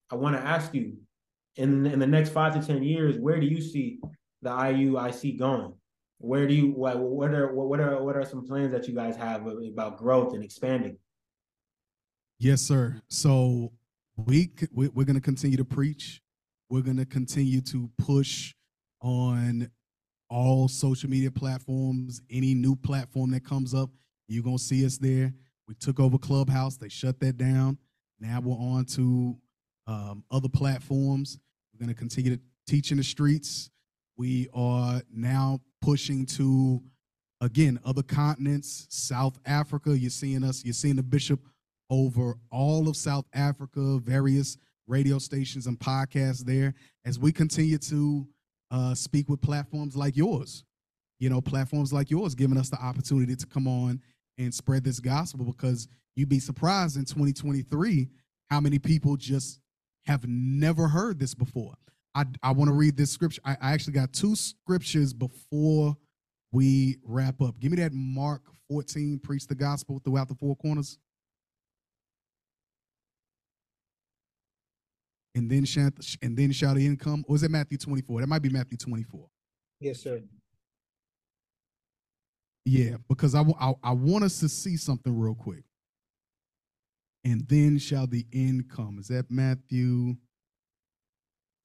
[0.10, 0.98] I want to ask you
[1.58, 4.00] in in the next five to ten years, where do you see
[4.42, 5.74] the IUIC going?
[6.20, 9.16] Where do you what what are what are what are some plans that you guys
[9.18, 10.98] have about growth and expanding?
[12.40, 13.02] Yes, sir.
[13.08, 13.72] So
[14.16, 16.22] we we're going to continue to preach.
[16.70, 18.54] We're going to continue to push
[19.02, 19.70] on
[20.30, 22.22] all social media platforms.
[22.30, 23.90] Any new platform that comes up,
[24.28, 25.34] you're going to see us there.
[25.68, 26.78] We took over Clubhouse.
[26.78, 27.78] They shut that down.
[28.20, 29.38] Now we're on to
[29.86, 31.40] um, other platforms.
[31.78, 33.70] We're going to continue to teach in the streets.
[34.18, 36.82] We are now pushing to,
[37.40, 39.96] again, other continents, South Africa.
[39.96, 41.40] You're seeing us, you're seeing the bishop
[41.92, 46.74] over all of South Africa, various radio stations and podcasts there
[47.06, 48.28] as we continue to
[48.72, 50.64] uh, speak with platforms like yours.
[51.20, 54.02] You know, platforms like yours giving us the opportunity to come on
[54.40, 58.08] and spread this gospel because you'd be surprised in 2023
[58.50, 59.60] how many people just
[60.08, 61.76] have never heard this before.
[62.16, 63.42] I, I want to read this scripture.
[63.46, 65.96] I, I actually got two scriptures before
[66.52, 67.60] we wrap up.
[67.60, 70.98] Give me that Mark 14, preach the gospel throughout the four corners.
[75.36, 75.94] And then shout,
[76.24, 77.24] and then shout the income.
[77.28, 78.22] Or is it Matthew 24?
[78.22, 79.28] That might be Matthew 24.
[79.80, 80.22] Yes, sir.
[82.66, 85.64] Yeah, because I, I, I want us to see something real quick
[87.24, 88.98] and then shall the end come.
[89.00, 90.16] Is that Matthew?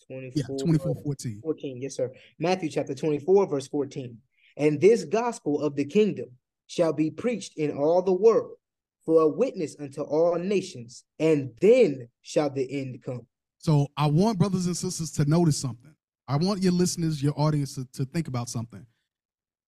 [0.06, 1.40] 24, yeah, 24, 14.
[1.42, 1.80] 14.
[1.80, 2.12] Yes, sir.
[2.38, 4.18] Matthew chapter 24, verse 14.
[4.56, 6.30] And this gospel of the kingdom
[6.66, 8.56] shall be preached in all the world
[9.04, 13.26] for a witness unto all nations, and then shall the end come.
[13.58, 15.94] So I want brothers and sisters to notice something.
[16.28, 18.84] I want your listeners, your audience to, to think about something.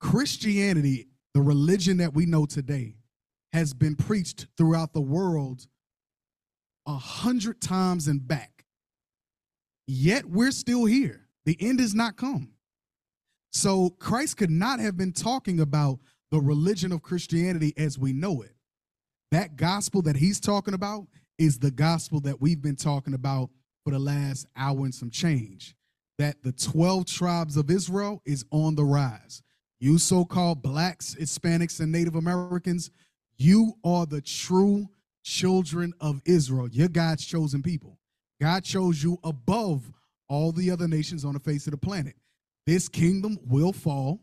[0.00, 2.96] Christianity, the religion that we know today,
[3.52, 5.66] has been preached throughout the world
[6.86, 8.64] a hundred times and back.
[9.86, 11.26] Yet we're still here.
[11.44, 12.50] The end has not come.
[13.52, 16.00] So Christ could not have been talking about
[16.30, 18.54] the religion of Christianity as we know it.
[19.30, 21.06] That gospel that he's talking about
[21.38, 23.50] is the gospel that we've been talking about
[23.84, 25.76] for the last hour and some change.
[26.18, 29.42] That the 12 tribes of Israel is on the rise.
[29.80, 32.90] You so called blacks, Hispanics, and Native Americans,
[33.36, 34.88] you are the true
[35.24, 36.68] children of Israel.
[36.70, 37.98] You're God's chosen people.
[38.40, 39.90] God chose you above
[40.28, 42.14] all the other nations on the face of the planet.
[42.66, 44.20] This kingdom will fall,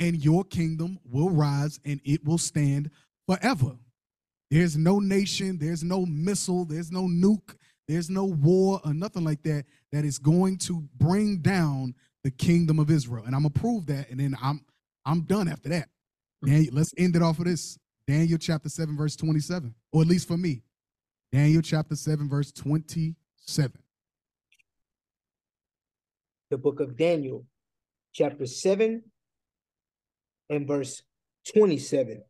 [0.00, 2.90] and your kingdom will rise, and it will stand
[3.28, 3.76] forever.
[4.50, 7.56] There's no nation, there's no missile, there's no nuke,
[7.88, 12.78] there's no war or nothing like that that is going to bring down the kingdom
[12.78, 13.24] of Israel.
[13.26, 14.64] And I'm gonna prove that, and then I'm
[15.04, 15.88] I'm done after that.
[16.42, 16.50] Hmm.
[16.50, 17.78] Now let's end it off of this.
[18.06, 20.60] Daniel chapter 7, verse 27, or at least for me.
[21.32, 23.72] Daniel chapter 7, verse 27.
[26.50, 27.46] The book of Daniel,
[28.12, 29.02] chapter 7,
[30.50, 31.02] and verse
[31.54, 32.22] 27.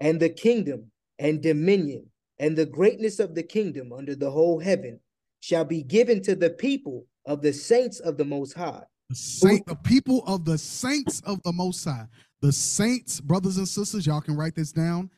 [0.00, 2.06] And the kingdom and dominion
[2.38, 5.00] and the greatness of the kingdom under the whole heaven
[5.40, 8.84] shall be given to the people of the saints of the Most High.
[9.10, 12.06] The, saint, the people of the saints of the Most High.
[12.42, 15.10] The saints, brothers and sisters, y'all can write this down,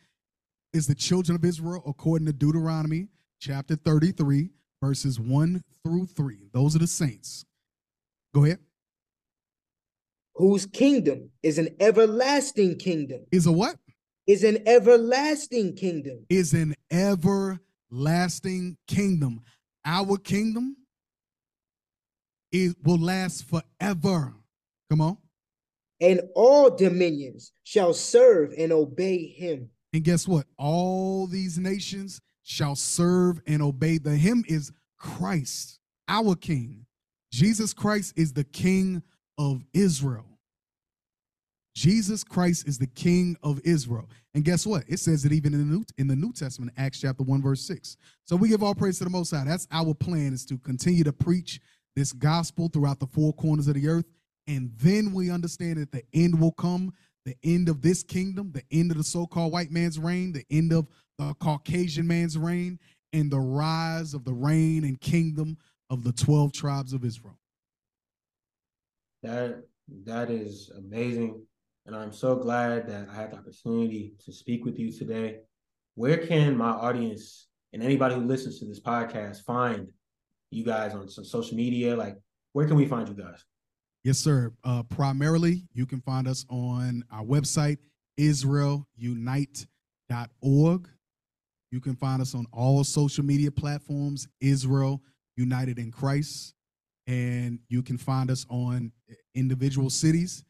[0.73, 3.09] is the children of Israel according to Deuteronomy
[3.41, 4.51] chapter 33,
[4.83, 6.49] verses 1 through 3.
[6.53, 7.45] Those are the saints.
[8.35, 8.59] Go ahead.
[10.35, 13.27] Whose kingdom is an everlasting kingdom.
[13.33, 13.77] Is a what?
[14.27, 16.25] Is an everlasting kingdom.
[16.29, 19.43] Is an everlasting kingdom.
[19.85, 20.77] Our kingdom
[22.53, 24.35] it will last forever.
[24.89, 25.19] Come on
[26.01, 29.71] and all dominions shall serve and obey him.
[29.93, 30.47] And guess what?
[30.57, 33.99] All these nations shall serve and obey.
[33.99, 36.87] The him is Christ, our king.
[37.33, 39.03] Jesus Christ is the king
[39.39, 40.27] of Israel.
[41.75, 44.09] Jesus Christ is the king of Israel.
[44.35, 44.85] And guess what?
[44.89, 47.63] It says it even in the New, in the New Testament, Acts chapter 1, verse
[47.63, 47.97] 6.
[48.25, 49.45] So we give all praise to the Most High.
[49.45, 51.61] That's our plan is to continue to preach
[51.95, 54.07] this gospel throughout the four corners of the earth
[54.51, 56.93] and then we understand that the end will come
[57.31, 60.45] the end of this kingdom, the end of the so called white man's reign, the
[60.51, 60.89] end of
[61.19, 62.79] the Caucasian man's reign,
[63.13, 65.57] and the rise of the reign and kingdom
[65.91, 67.39] of the 12 tribes of Israel.
[69.23, 69.63] That
[70.07, 71.41] that is amazing.
[71.87, 75.39] And I'm so glad that I had the opportunity to speak with you today.
[75.95, 79.89] Where can my audience and anybody who listens to this podcast find
[80.51, 81.97] you guys on some social media?
[81.97, 82.17] Like,
[82.53, 83.45] where can we find you guys?
[84.03, 84.51] Yes, sir.
[84.65, 87.77] Uh, primarily, you can find us on our website,
[88.19, 90.89] israelunite.org.
[91.71, 95.03] You can find us on all social media platforms, Israel
[95.37, 96.55] United in Christ.
[97.07, 98.91] And you can find us on
[99.35, 100.45] individual cities.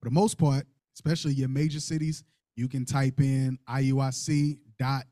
[0.00, 2.24] For the most part, especially your major cities,
[2.56, 5.04] you can type in IUIC dot,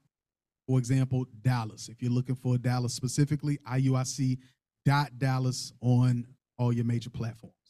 [0.67, 1.89] for example, Dallas.
[1.89, 4.39] If you're looking for Dallas specifically, IUIC
[4.87, 7.62] dot Dallas on all your major platforms.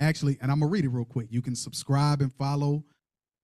[0.00, 1.28] Actually, and I'm gonna read it real quick.
[1.30, 2.84] You can subscribe and follow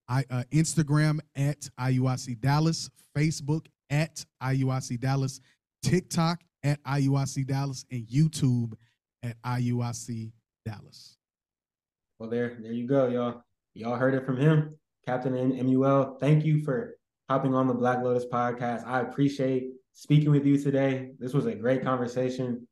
[0.07, 5.41] I, uh, Instagram at IUIC Dallas, Facebook at IUIC Dallas,
[5.83, 8.73] TikTok at IUIC Dallas, and YouTube
[9.23, 10.31] at IUIC
[10.65, 11.17] Dallas.
[12.19, 13.43] Well, there, there you go, y'all.
[13.73, 16.17] Y'all heard it from him, Captain Lemuel.
[16.19, 16.95] Thank you for
[17.29, 18.85] hopping on the Black Lotus podcast.
[18.87, 21.11] I appreciate speaking with you today.
[21.19, 22.67] This was a great conversation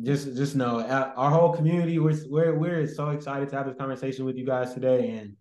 [0.00, 3.76] just just know uh, our whole community we're, we're we're so excited to have this
[3.76, 5.34] conversation with you guys today and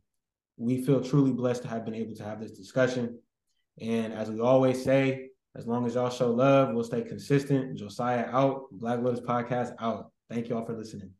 [0.57, 3.17] we feel truly blessed to have been able to have this discussion.
[3.79, 7.77] And as we always say as long as y'all show love we'll stay consistent.
[7.77, 8.65] Josiah out.
[8.71, 10.11] Black lotus podcast out.
[10.29, 11.11] Thank you all for listening